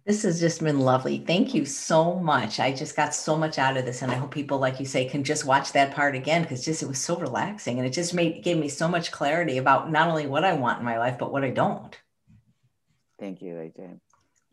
This 0.06 0.22
has 0.22 0.40
just 0.40 0.64
been 0.64 0.82
lovely. 0.82 1.18
Thank 1.18 1.56
you 1.56 1.66
so 1.66 2.20
much. 2.20 2.60
I 2.60 2.72
just 2.72 2.96
got 2.96 3.16
so 3.16 3.36
much 3.36 3.58
out 3.58 3.76
of 3.76 3.86
this, 3.86 4.04
and 4.04 4.12
I 4.12 4.16
hope 4.16 4.30
people, 4.30 4.60
like 4.60 4.80
you 4.80 4.86
say, 4.86 5.06
can 5.06 5.24
just 5.24 5.46
watch 5.46 5.72
that 5.72 5.96
part 5.96 6.14
again 6.14 6.44
because 6.44 6.64
just 6.64 6.84
it 6.84 6.88
was 6.88 7.00
so 7.00 7.18
relaxing, 7.18 7.80
and 7.80 7.88
it 7.88 7.92
just 7.92 8.14
made 8.14 8.44
gave 8.44 8.58
me 8.58 8.70
so 8.70 8.88
much 8.88 9.12
clarity 9.12 9.58
about 9.58 9.92
not 9.92 10.08
only 10.08 10.28
what 10.28 10.46
I 10.46 10.54
want 10.54 10.78
in 10.78 10.86
my 10.86 11.00
life 11.00 11.18
but 11.18 11.32
what 11.32 11.44
I 11.44 11.50
don't. 11.50 12.00
Thank 13.20 13.42
you, 13.42 13.56
AJ. 13.56 14.00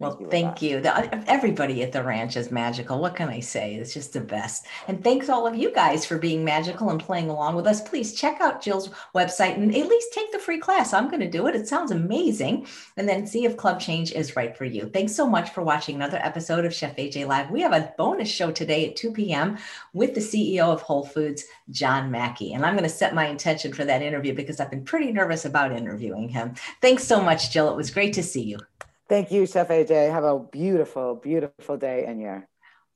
Well, 0.03 0.19
thank 0.31 0.61
you. 0.61 0.81
The, 0.81 1.31
everybody 1.31 1.83
at 1.85 1.93
the 1.93 2.03
ranch 2.03 2.37
is 2.37 2.51
magical. 2.51 2.99
What 2.99 3.15
can 3.15 3.29
I 3.29 3.39
say? 3.39 3.77
It's 3.77 3.95
just 3.95 4.13
the 4.13 4.21
best. 4.21 4.67
And 4.89 5.03
thanks 5.05 5.29
all 5.29 5.47
of 5.47 5.55
you 5.55 5.73
guys 5.73 6.05
for 6.05 6.19
being 6.19 6.45
magical 6.45 6.91
and 6.91 6.99
playing 6.99 7.31
along 7.31 7.55
with 7.55 7.69
us. 7.69 7.81
Please 7.81 8.13
check 8.13 8.41
out 8.41 8.61
Jill's 8.61 8.89
website 9.15 9.55
and 9.55 9.73
at 9.73 9.87
least 9.87 10.13
take 10.13 10.33
the 10.33 10.41
free 10.41 10.59
class. 10.59 10.93
I'm 10.93 11.09
going 11.09 11.21
to 11.21 11.31
do 11.31 11.47
it. 11.47 11.55
It 11.55 11.69
sounds 11.69 11.93
amazing. 11.93 12.67
And 12.97 13.09
then 13.09 13.29
see 13.29 13.45
if 13.45 13.57
Club 13.57 13.79
Change 13.79 14.11
is 14.11 14.35
right 14.35 14.57
for 14.57 14.65
you. 14.65 14.91
Thanks 14.93 15.15
so 15.15 15.25
much 15.25 15.51
for 15.51 15.63
watching 15.63 15.95
another 15.95 16.19
episode 16.19 16.65
of 16.65 16.75
Chef 16.75 16.97
AJ 16.97 17.29
Live. 17.29 17.51
We 17.51 17.61
have 17.61 17.73
a 17.73 17.95
bonus 17.97 18.29
show 18.29 18.51
today 18.51 18.89
at 18.89 18.97
2 18.97 19.13
p.m. 19.13 19.57
with 19.93 20.15
the 20.15 20.21
CEO 20.21 20.65
of 20.65 20.83
Whole 20.83 21.07
Foods, 21.07 21.45
John 21.71 22.11
Mackey. 22.11 22.55
And 22.55 22.67
I'm 22.67 22.75
going 22.75 22.83
to 22.83 22.89
set 22.89 23.15
my 23.15 23.29
intention 23.29 23.73
for 23.73 23.85
that 23.85 24.03
interview 24.03 24.35
because 24.35 24.59
I've 24.59 24.71
been 24.71 24.85
pretty 24.85 25.13
nervous 25.13 25.45
about 25.45 25.71
interviewing 25.71 26.29
him. 26.29 26.55
Thanks 26.81 27.05
so 27.05 27.23
much, 27.23 27.53
Jill. 27.53 27.71
It 27.71 27.77
was 27.77 27.93
great 27.93 28.15
to 28.15 28.23
see 28.23 28.43
you. 28.43 28.59
Thank 29.13 29.31
you, 29.31 29.45
Chef 29.45 29.69
AJ. 29.69 30.11
Have 30.11 30.25
a 30.25 30.39
beautiful, 30.39 31.17
beautiful 31.17 31.77
day 31.77 32.07
and 32.07 32.19
year. 32.19 32.49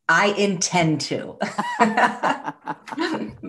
I 0.08 0.28
intend 0.28 1.02
to. 1.02 1.36